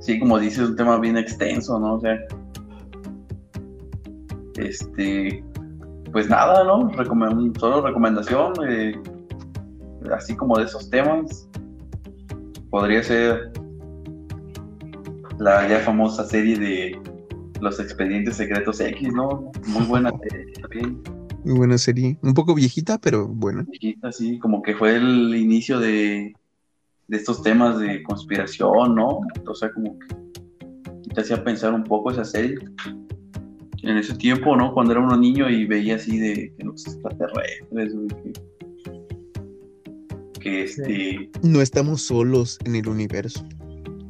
Sí, 0.00 0.18
como 0.18 0.38
dices, 0.38 0.58
es 0.58 0.70
un 0.70 0.76
tema 0.76 0.98
bien 0.98 1.16
extenso, 1.16 1.78
¿no? 1.78 1.94
O 1.94 2.00
sea. 2.00 2.18
Este. 4.56 5.44
Pues 6.14 6.28
nada, 6.30 6.62
¿no? 6.62 6.92
Solo 7.58 7.84
recomendación. 7.84 8.52
eh, 8.68 8.94
así 10.12 10.36
como 10.36 10.56
de 10.56 10.64
esos 10.64 10.88
temas. 10.88 11.48
Podría 12.70 13.02
ser 13.02 13.50
la 15.40 15.68
ya 15.68 15.80
famosa 15.80 16.24
serie 16.24 16.56
de 16.56 17.02
Los 17.60 17.80
Expedientes 17.80 18.36
Secretos 18.36 18.80
X, 18.80 19.12
¿no? 19.12 19.50
Muy 19.66 19.86
buena 19.86 20.12
serie 20.22 20.52
también. 20.52 21.02
Muy 21.44 21.56
buena 21.56 21.78
serie. 21.78 22.16
Un 22.22 22.32
poco 22.32 22.54
viejita, 22.54 22.96
pero 22.98 23.26
buena. 23.26 23.64
Viejita, 23.68 24.12
sí, 24.12 24.38
como 24.38 24.62
que 24.62 24.76
fue 24.76 24.94
el 24.94 25.34
inicio 25.34 25.80
de, 25.80 26.32
de 27.08 27.16
estos 27.16 27.42
temas 27.42 27.80
de 27.80 28.04
conspiración, 28.04 28.94
¿no? 28.94 29.18
O 29.48 29.54
sea, 29.56 29.72
como 29.72 29.98
que 29.98 30.14
te 31.12 31.20
hacía 31.20 31.42
pensar 31.42 31.74
un 31.74 31.82
poco 31.82 32.12
esa 32.12 32.24
serie. 32.24 32.56
En 33.86 33.98
ese 33.98 34.14
tiempo, 34.16 34.56
¿no? 34.56 34.72
Cuando 34.72 34.92
era 34.92 35.00
uno 35.02 35.16
niño 35.16 35.48
y 35.50 35.66
veía 35.66 35.96
así 35.96 36.18
de 36.18 36.52
que 36.56 36.64
los 36.64 36.86
extraterrestres, 36.86 37.94
güey, 37.94 38.08
que, 38.08 38.32
que 40.40 40.62
este, 40.64 41.30
No 41.42 41.60
estamos 41.60 42.00
solos 42.02 42.58
en 42.64 42.76
el 42.76 42.88
universo. 42.88 43.44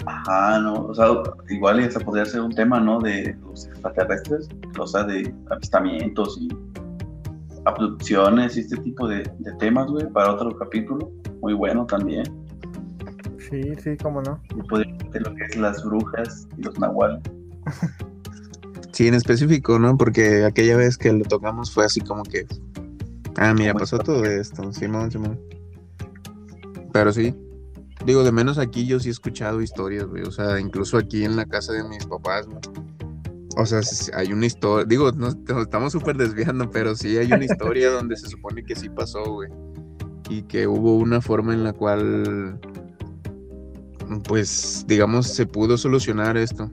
ajá, 0.07 0.61
¿no? 0.61 0.87
O 0.87 0.95
sea, 0.95 1.09
igual 1.51 1.81
ese 1.81 1.99
podría 2.01 2.25
ser 2.25 2.41
un 2.43 2.53
tema, 2.55 2.79
¿no? 2.79 3.01
De 3.01 3.35
los 3.43 3.67
extraterrestres, 3.67 4.49
o 4.79 4.87
sea, 4.87 5.03
de 5.05 5.35
avistamientos 5.51 6.39
y 6.41 6.49
abducciones 7.65 8.57
y 8.57 8.61
este 8.61 8.77
tipo 8.79 9.09
de, 9.09 9.23
de 9.39 9.53
temas, 9.59 9.87
güey, 9.89 10.07
para 10.13 10.35
otro 10.35 10.57
capítulo. 10.57 11.11
Muy 11.41 11.55
bueno 11.55 11.85
también. 11.87 12.25
Sí, 13.51 13.75
sí, 13.83 13.97
cómo 14.03 14.23
no. 14.23 14.41
Y 14.57 14.63
podría 14.69 14.97
ser 15.13 15.23
lo 15.27 15.35
que 15.35 15.45
es 15.45 15.57
las 15.57 15.85
brujas 15.85 16.47
y 16.59 16.63
los 16.63 16.79
nahuales. 16.79 17.23
Sí, 18.95 19.09
en 19.09 19.15
específico, 19.15 19.77
¿no? 19.81 19.97
Porque 19.97 20.45
aquella 20.45 20.77
vez 20.77 20.97
que 20.97 21.13
lo 21.13 21.25
tocamos 21.25 21.73
fue 21.73 21.85
así 21.85 22.01
como 22.01 22.23
que. 22.23 22.47
Ah, 23.37 23.53
mira, 23.53 23.75
pasó 23.75 23.99
todo 23.99 24.25
esto. 24.25 24.73
Simón, 24.73 25.11
Simón. 25.11 25.41
Pero 26.93 27.13
sí. 27.13 27.35
Digo, 28.07 28.23
de 28.23 28.31
menos 28.31 28.57
aquí 28.57 28.87
yo 28.87 29.01
sí 29.01 29.09
he 29.09 29.11
escuchado 29.11 29.61
historias, 29.61 30.07
güey. 30.07 30.23
O 30.23 30.31
sea, 30.31 30.61
incluso 30.61 30.97
aquí 30.97 31.25
en 31.25 31.35
la 31.35 31.45
casa 31.45 31.73
de 31.73 31.83
mis 31.89 32.07
papás, 32.07 32.47
güey. 32.47 32.61
O 33.57 33.67
sea, 33.67 33.81
hay 34.17 34.33
una 34.33 34.47
historia. 34.47 34.87
Digo, 34.87 35.11
nos, 35.11 35.37
nos 35.39 35.63
estamos 35.63 35.93
súper 35.93 36.17
desviando, 36.17 36.71
pero 36.71 36.95
sí 36.95 37.19
hay 37.19 37.33
una 37.33 37.45
historia 37.45 37.91
donde 37.91 38.17
se 38.17 38.29
supone 38.29 38.63
que 38.63 38.77
sí 38.77 38.89
pasó, 38.91 39.25
güey. 39.25 39.51
Y 40.31 40.43
que 40.43 40.69
hubo 40.69 40.99
una 40.99 41.21
forma 41.21 41.53
en 41.53 41.65
la 41.65 41.73
cual. 41.73 42.61
Pues, 44.29 44.85
digamos, 44.87 45.27
se 45.27 45.47
pudo 45.47 45.77
solucionar 45.77 46.37
esto. 46.37 46.71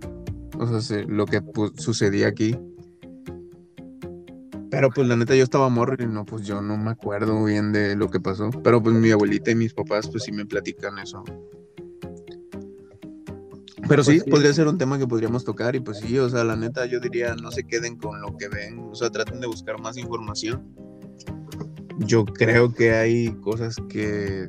O 0.61 0.67
sea, 0.67 0.79
se- 0.81 1.03
lo 1.05 1.25
que 1.25 1.41
pu- 1.41 1.73
sucedía 1.77 2.27
aquí. 2.27 2.55
Pero 4.69 4.89
pues 4.89 5.07
la 5.07 5.15
neta 5.15 5.35
yo 5.35 5.43
estaba 5.43 5.67
morro 5.69 5.95
y 6.01 6.05
no, 6.07 6.23
pues 6.25 6.45
yo 6.45 6.61
no 6.61 6.77
me 6.77 6.91
acuerdo 6.91 7.43
bien 7.43 7.71
de 7.73 7.95
lo 7.95 8.09
que 8.09 8.19
pasó. 8.19 8.49
Pero 8.63 8.81
pues 8.81 8.95
mi 8.95 9.11
abuelita 9.11 9.51
y 9.51 9.55
mis 9.55 9.73
papás 9.73 10.07
pues 10.07 10.23
sí 10.23 10.31
me 10.31 10.45
platican 10.45 10.97
eso. 10.99 11.23
Pero 13.89 14.03
sí, 14.03 14.11
Pues 14.11 14.23
sí. 14.23 14.29
podría 14.29 14.53
ser 14.53 14.67
un 14.67 14.77
tema 14.77 14.97
que 14.97 15.07
podríamos 15.07 15.43
tocar 15.43 15.75
y 15.75 15.79
pues 15.81 15.97
sí, 15.97 16.17
o 16.19 16.29
sea, 16.29 16.43
la 16.43 16.55
neta 16.55 16.85
yo 16.85 16.99
diría 16.99 17.35
no 17.35 17.51
se 17.51 17.63
queden 17.65 17.97
con 17.97 18.21
lo 18.21 18.37
que 18.37 18.47
ven, 18.47 18.79
o 18.79 18.95
sea, 18.95 19.09
traten 19.09 19.41
de 19.41 19.47
buscar 19.47 19.81
más 19.81 19.97
información. 19.97 20.63
Yo 21.97 22.23
creo 22.23 22.73
que 22.73 22.91
hay 22.93 23.31
cosas 23.41 23.75
que, 23.89 24.47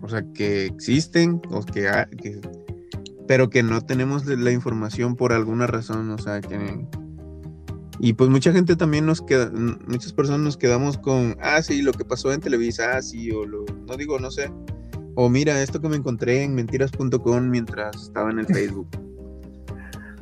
o 0.00 0.08
sea, 0.08 0.24
que 0.32 0.66
existen, 0.66 1.42
o 1.50 1.62
que 1.62 1.88
pero 3.32 3.48
que 3.48 3.62
no 3.62 3.80
tenemos 3.80 4.26
la 4.26 4.50
información 4.52 5.16
por 5.16 5.32
alguna 5.32 5.66
razón, 5.66 6.10
o 6.10 6.18
sea, 6.18 6.42
que... 6.42 6.86
Y 7.98 8.12
pues 8.12 8.28
mucha 8.28 8.52
gente 8.52 8.76
también 8.76 9.06
nos 9.06 9.22
queda, 9.22 9.50
muchas 9.88 10.12
personas 10.12 10.42
nos 10.42 10.58
quedamos 10.58 10.98
con, 10.98 11.38
ah, 11.40 11.62
sí, 11.62 11.80
lo 11.80 11.94
que 11.94 12.04
pasó 12.04 12.30
en 12.30 12.40
Televisa, 12.42 12.94
ah, 12.94 13.00
sí, 13.00 13.30
o 13.30 13.46
lo, 13.46 13.64
no 13.88 13.96
digo, 13.96 14.18
no 14.18 14.30
sé. 14.30 14.52
O 15.14 15.30
mira, 15.30 15.62
esto 15.62 15.80
que 15.80 15.88
me 15.88 15.96
encontré 15.96 16.42
en 16.42 16.54
mentiras.com 16.54 17.48
mientras 17.48 18.02
estaba 18.02 18.30
en 18.30 18.40
el 18.40 18.46
Facebook. 18.54 18.88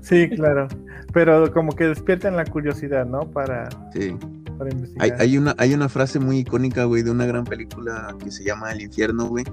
Sí, 0.02 0.28
claro. 0.28 0.68
Pero 1.12 1.52
como 1.52 1.74
que 1.74 1.86
despiertan 1.88 2.36
la 2.36 2.44
curiosidad, 2.44 3.06
¿no? 3.06 3.28
Para, 3.28 3.70
Sí. 3.92 4.14
para 4.56 4.70
Hay, 4.70 4.76
investigar. 4.76 5.20
hay 5.20 5.36
una, 5.36 5.56
hay 5.58 5.74
una 5.74 5.88
frase 5.88 6.20
muy 6.20 6.38
icónica, 6.38 6.84
güey, 6.84 7.02
de 7.02 7.10
una 7.10 7.26
gran 7.26 7.42
película 7.42 8.14
que 8.22 8.30
se 8.30 8.44
llama 8.44 8.70
El 8.70 8.82
infierno, 8.82 9.26
güey, 9.26 9.44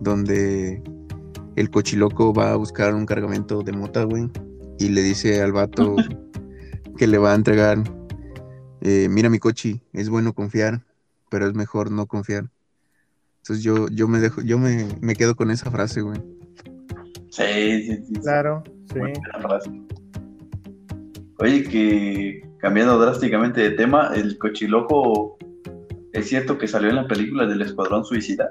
donde 0.00 0.82
el 1.56 1.70
cochiloco 1.70 2.32
va 2.32 2.52
a 2.52 2.56
buscar 2.56 2.94
un 2.94 3.06
cargamento 3.06 3.62
de 3.62 3.72
mota, 3.72 4.04
güey, 4.04 4.30
y 4.78 4.88
le 4.88 5.02
dice 5.02 5.42
al 5.42 5.52
vato 5.52 5.96
que 6.98 7.06
le 7.06 7.18
va 7.18 7.32
a 7.32 7.36
entregar, 7.36 7.78
eh, 8.80 9.08
mira 9.10 9.30
mi 9.30 9.38
cochi, 9.38 9.80
es 9.92 10.08
bueno 10.08 10.32
confiar, 10.32 10.84
pero 11.30 11.46
es 11.46 11.54
mejor 11.54 11.90
no 11.90 12.06
confiar. 12.06 12.50
Entonces 13.38 13.62
yo, 13.62 13.88
yo 13.88 14.08
me 14.08 14.20
dejo, 14.20 14.40
yo 14.40 14.58
me, 14.58 14.88
me 15.00 15.14
quedo 15.14 15.36
con 15.36 15.50
esa 15.50 15.70
frase, 15.70 16.00
güey. 16.00 16.18
Sí, 17.30 17.42
sí, 17.42 17.96
sí. 17.96 18.04
sí. 18.06 18.20
Claro, 18.20 18.62
sí. 18.92 19.00
Frase. 19.42 19.70
Oye, 21.38 21.64
que 21.64 22.48
cambiando 22.58 22.98
drásticamente 22.98 23.60
de 23.60 23.70
tema, 23.72 24.12
el 24.14 24.38
cochiloco, 24.38 25.36
¿es 26.12 26.28
cierto 26.28 26.56
que 26.56 26.66
salió 26.66 26.88
en 26.88 26.96
la 26.96 27.06
película 27.06 27.46
del 27.46 27.60
Escuadrón 27.60 28.04
Suicida? 28.04 28.48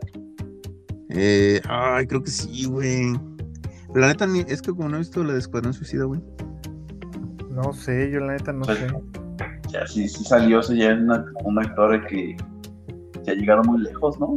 Eh, 1.14 1.62
ay, 1.70 2.08
creo 2.08 2.24
que 2.24 2.32
sí, 2.32 2.66
güey. 2.66 3.14
Pero 3.88 4.00
La 4.02 4.08
neta, 4.08 4.28
es 4.48 4.62
que 4.62 4.72
como 4.72 4.90
no 4.90 4.96
he 4.96 5.00
visto 5.00 5.24
la 5.24 5.34
de 5.34 5.40
Escuadrón 5.40 5.74
Suicida, 5.74 6.06
güey. 6.06 6.22
No 7.52 7.72
sé, 7.74 8.10
yo 8.12 8.20
la 8.20 8.34
neta 8.34 8.52
no 8.52 8.66
Pues, 8.66 8.80
sé. 8.80 8.88
Ya, 9.72 9.86
sí, 9.88 10.08
sí 10.10 10.24
salió, 10.24 10.60
ese 10.60 10.76
ya 10.78 10.92
es 10.92 11.00
una- 11.00 11.26
un 11.46 11.60
actor 11.60 12.06
que 12.08 12.36
se 13.24 13.32
ha 13.32 13.36
llegado 13.36 13.64
muy 13.64 13.82
lejos, 13.82 14.20
¿no? 14.20 14.36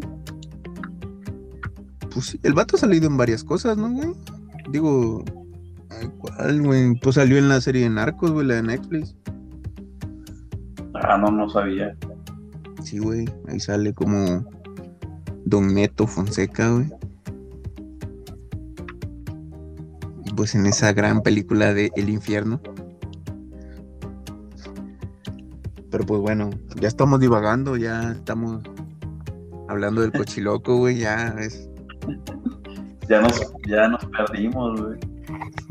Pues 2.13 2.27
sí, 2.27 2.41
el 2.43 2.55
vato 2.55 2.77
ha 2.77 2.81
salido 2.81 3.07
en 3.07 3.17
varias 3.17 3.43
cosas, 3.45 3.77
¿no, 3.77 3.91
güey? 3.91 4.09
Digo, 4.71 5.25
¿cuál, 6.19 6.63
güey? 6.63 6.95
Pues 7.01 7.15
salió 7.17 7.37
en 7.39 7.49
la 7.49 7.61
serie 7.61 7.83
de 7.85 7.91
Narcos, 7.91 8.31
güey, 8.33 8.47
la 8.47 8.55
de 8.55 8.63
Netflix. 8.63 9.15
Ah, 10.95 11.19
no, 11.19 11.31
no 11.31 11.49
sabía. 11.49 11.95
Sí, 12.83 12.99
güey, 12.99 13.27
ahí 13.49 13.61
sale 13.61 13.93
como 13.93 14.47
Don 15.47 15.73
Neto 15.73 16.07
Fonseca, 16.07 16.71
güey. 16.71 16.93
Y 20.25 20.33
pues 20.33 20.55
en 20.55 20.67
esa 20.67 20.93
gran 20.93 21.23
película 21.23 21.73
de 21.73 21.91
El 21.97 22.11
Infierno. 22.11 22.61
Pero 25.91 26.05
pues 26.05 26.21
bueno, 26.21 26.51
ya 26.81 26.89
estamos 26.89 27.21
divagando, 27.21 27.77
ya 27.77 28.13
estamos 28.13 28.63
hablando 29.69 30.03
del 30.03 30.13
cochiloco, 30.13 30.77
güey, 30.77 30.99
ya 30.99 31.29
es, 31.39 31.71
Ya 33.09 33.21
nos, 33.21 33.41
ya 33.69 33.89
nos 33.89 34.05
perdimos, 34.07 34.81
güey. 34.81 34.99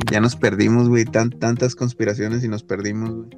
ya 0.09 0.21
nos 0.21 0.37
perdimos, 0.37 0.87
güey, 0.87 1.03
tan, 1.03 1.31
tantas 1.31 1.75
conspiraciones 1.75 2.45
y 2.45 2.47
nos 2.47 2.63
perdimos, 2.63 3.13
güey. 3.13 3.29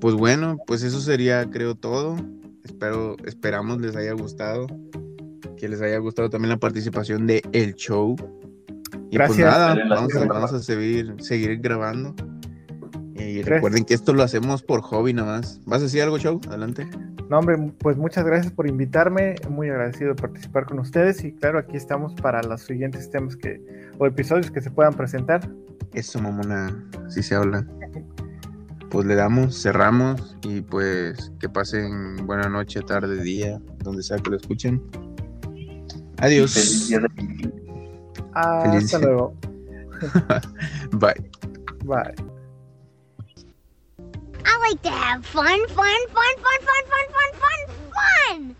Pues 0.00 0.16
bueno, 0.16 0.58
pues 0.66 0.82
eso 0.82 1.00
sería, 1.00 1.48
creo, 1.48 1.76
todo. 1.76 2.16
Espero, 2.64 3.16
esperamos 3.24 3.80
les 3.80 3.94
haya 3.94 4.12
gustado. 4.12 4.66
Que 5.62 5.68
les 5.68 5.80
haya 5.80 5.96
gustado 5.98 6.28
también 6.28 6.48
la 6.50 6.56
participación 6.56 7.24
de 7.28 7.40
El 7.52 7.74
Show. 7.76 8.16
Y 9.12 9.16
Gracias. 9.16 9.36
pues 9.36 9.38
nada, 9.38 9.68
vamos, 9.76 9.92
a- 9.92 9.96
próximas. 10.08 10.28
vamos 10.28 10.52
a 10.54 10.58
seguir, 10.58 11.14
seguir 11.20 11.60
grabando. 11.60 12.16
Y 13.14 13.34
Gracias. 13.34 13.46
recuerden 13.46 13.84
que 13.84 13.94
esto 13.94 14.12
lo 14.12 14.24
hacemos 14.24 14.64
por 14.64 14.80
hobby 14.82 15.12
nada 15.12 15.36
más. 15.38 15.60
¿Vas 15.64 15.78
a 15.78 15.84
decir 15.84 16.02
algo, 16.02 16.18
Show? 16.18 16.40
Adelante. 16.48 16.88
No, 17.30 17.38
hombre, 17.38 17.56
pues 17.78 17.96
muchas 17.96 18.24
gracias 18.24 18.52
por 18.52 18.66
invitarme. 18.68 19.36
Muy 19.48 19.68
agradecido 19.70 20.08
de 20.08 20.16
participar 20.20 20.66
con 20.66 20.80
ustedes. 20.80 21.22
Y 21.22 21.30
claro, 21.32 21.60
aquí 21.60 21.76
estamos 21.76 22.12
para 22.16 22.42
los 22.42 22.62
siguientes 22.62 23.08
temas 23.08 23.36
que 23.36 23.64
o 23.98 24.06
episodios 24.06 24.50
que 24.50 24.60
se 24.62 24.70
puedan 24.72 24.94
presentar. 24.94 25.48
Eso, 25.94 26.20
mamona, 26.20 26.76
si 27.08 27.22
se 27.22 27.36
habla. 27.36 27.64
Pues 28.90 29.06
le 29.06 29.14
damos, 29.14 29.62
cerramos 29.62 30.36
y 30.42 30.60
pues 30.62 31.30
que 31.38 31.48
pasen 31.48 32.26
buena 32.26 32.48
noche, 32.48 32.80
tarde, 32.80 33.22
día, 33.22 33.60
donde 33.84 34.02
sea 34.02 34.18
que 34.18 34.28
lo 34.30 34.36
escuchen. 34.36 34.82
Adiós. 36.22 36.52
Feliz 36.54 36.88
día 36.88 37.00
de 37.00 37.08
Hasta 38.34 38.70
Feliz- 38.70 38.92
luego. 39.00 39.34
Bye. 40.92 41.14
Bye. 41.84 42.14
I 44.44 44.58
like 44.68 44.82
to 44.82 44.90
have 44.90 45.24
fun, 45.26 45.58
fun, 45.68 46.00
fun, 46.14 46.34
fun, 46.38 46.60
fun, 46.62 46.82
fun, 46.90 47.06
fun, 47.12 47.30
fun, 47.42 47.60
fun, 47.92 48.56